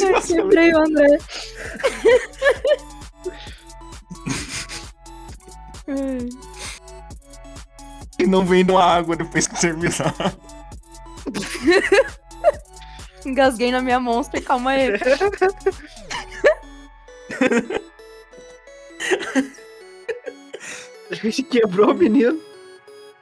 Eu 0.02 0.22
quebrei 0.22 0.74
o 0.74 0.80
André. 0.80 1.18
Ai. 5.88 6.28
não 8.28 8.46
vem 8.46 8.64
uma 8.64 8.84
água 8.84 9.16
depois 9.16 9.48
que 9.48 9.62
terminar. 9.62 10.14
Engasguei 13.26 13.72
na 13.72 13.82
minha 13.82 14.02
monster, 14.02 14.44
calma 14.44 14.72
aí. 14.72 14.90
A 21.10 21.16
gente 21.16 21.44
quebrou 21.44 21.92
o 21.92 21.94
menino. 21.94 22.40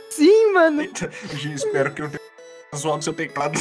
Sim, 0.09 0.53
mano. 0.53 0.81
Gente, 0.81 1.53
espero 1.53 1.93
que 1.93 2.01
eu 2.01 2.09
tenha 2.09 2.19
zoado 2.75 3.03
seu 3.03 3.13
teclado. 3.13 3.59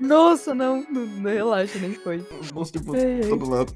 Nossa, 0.00 0.54
não, 0.54 0.84
não, 0.90 1.06
não 1.06 1.30
relaxa, 1.30 1.78
nem 1.78 1.94
foi. 1.94 2.24
Monstro 2.52 2.82
por 2.82 2.96
Ai, 2.96 3.20
ai. 3.22 3.28
todo 3.28 3.48
lado. 3.48 3.74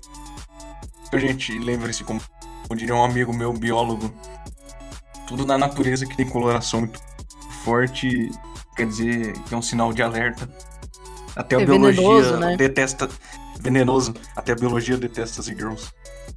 Então, 1.06 1.20
gente, 1.20 1.56
lembre-se, 1.58 2.02
como, 2.02 2.20
como 2.66 2.78
diria 2.78 2.94
um 2.94 3.04
amigo 3.04 3.32
meu, 3.32 3.52
biólogo, 3.52 4.12
tudo 5.28 5.46
na 5.46 5.56
natureza 5.58 6.06
que 6.06 6.16
tem 6.16 6.28
coloração 6.28 6.80
muito 6.80 7.00
forte 7.64 8.30
quer 8.76 8.86
dizer 8.86 9.32
que 9.44 9.54
é 9.54 9.56
um 9.56 9.62
sinal 9.62 9.92
de 9.92 10.02
alerta. 10.02 10.48
Até 11.34 11.56
a 11.56 11.60
É 11.60 11.66
biologia 11.66 12.02
venenoso, 12.02 12.36
né? 12.38 12.56
detesta. 12.56 13.08
Venenoso. 13.60 14.14
Até 14.34 14.52
a 14.52 14.56
biologia 14.56 14.96
detesta 14.96 15.40
as 15.40 15.46
girls. 15.46 15.90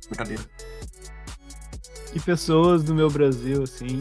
Brincadeira. 0.07 0.43
E 2.13 2.19
pessoas 2.19 2.83
do 2.83 2.95
meu 2.95 3.09
Brasil, 3.09 3.63
assim, 3.63 3.99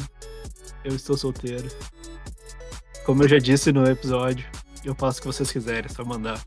eu 0.85 0.95
estou 0.95 1.17
solteiro. 1.17 1.69
Como 3.05 3.23
eu 3.23 3.29
já 3.29 3.39
disse 3.39 3.73
no 3.73 3.87
episódio, 3.87 4.47
eu 4.85 4.95
faço 4.95 5.19
o 5.19 5.23
que 5.23 5.29
vocês 5.29 5.51
quiserem, 5.51 5.91
é 5.91 5.95
só 5.95 6.05
mandar. 6.05 6.43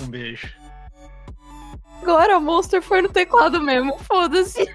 Um 0.00 0.06
beijo. 0.06 0.48
Agora 2.02 2.38
o 2.38 2.40
monster 2.40 2.80
foi 2.80 3.02
no 3.02 3.08
teclado 3.10 3.60
mesmo, 3.60 3.98
foda-se. 3.98 4.74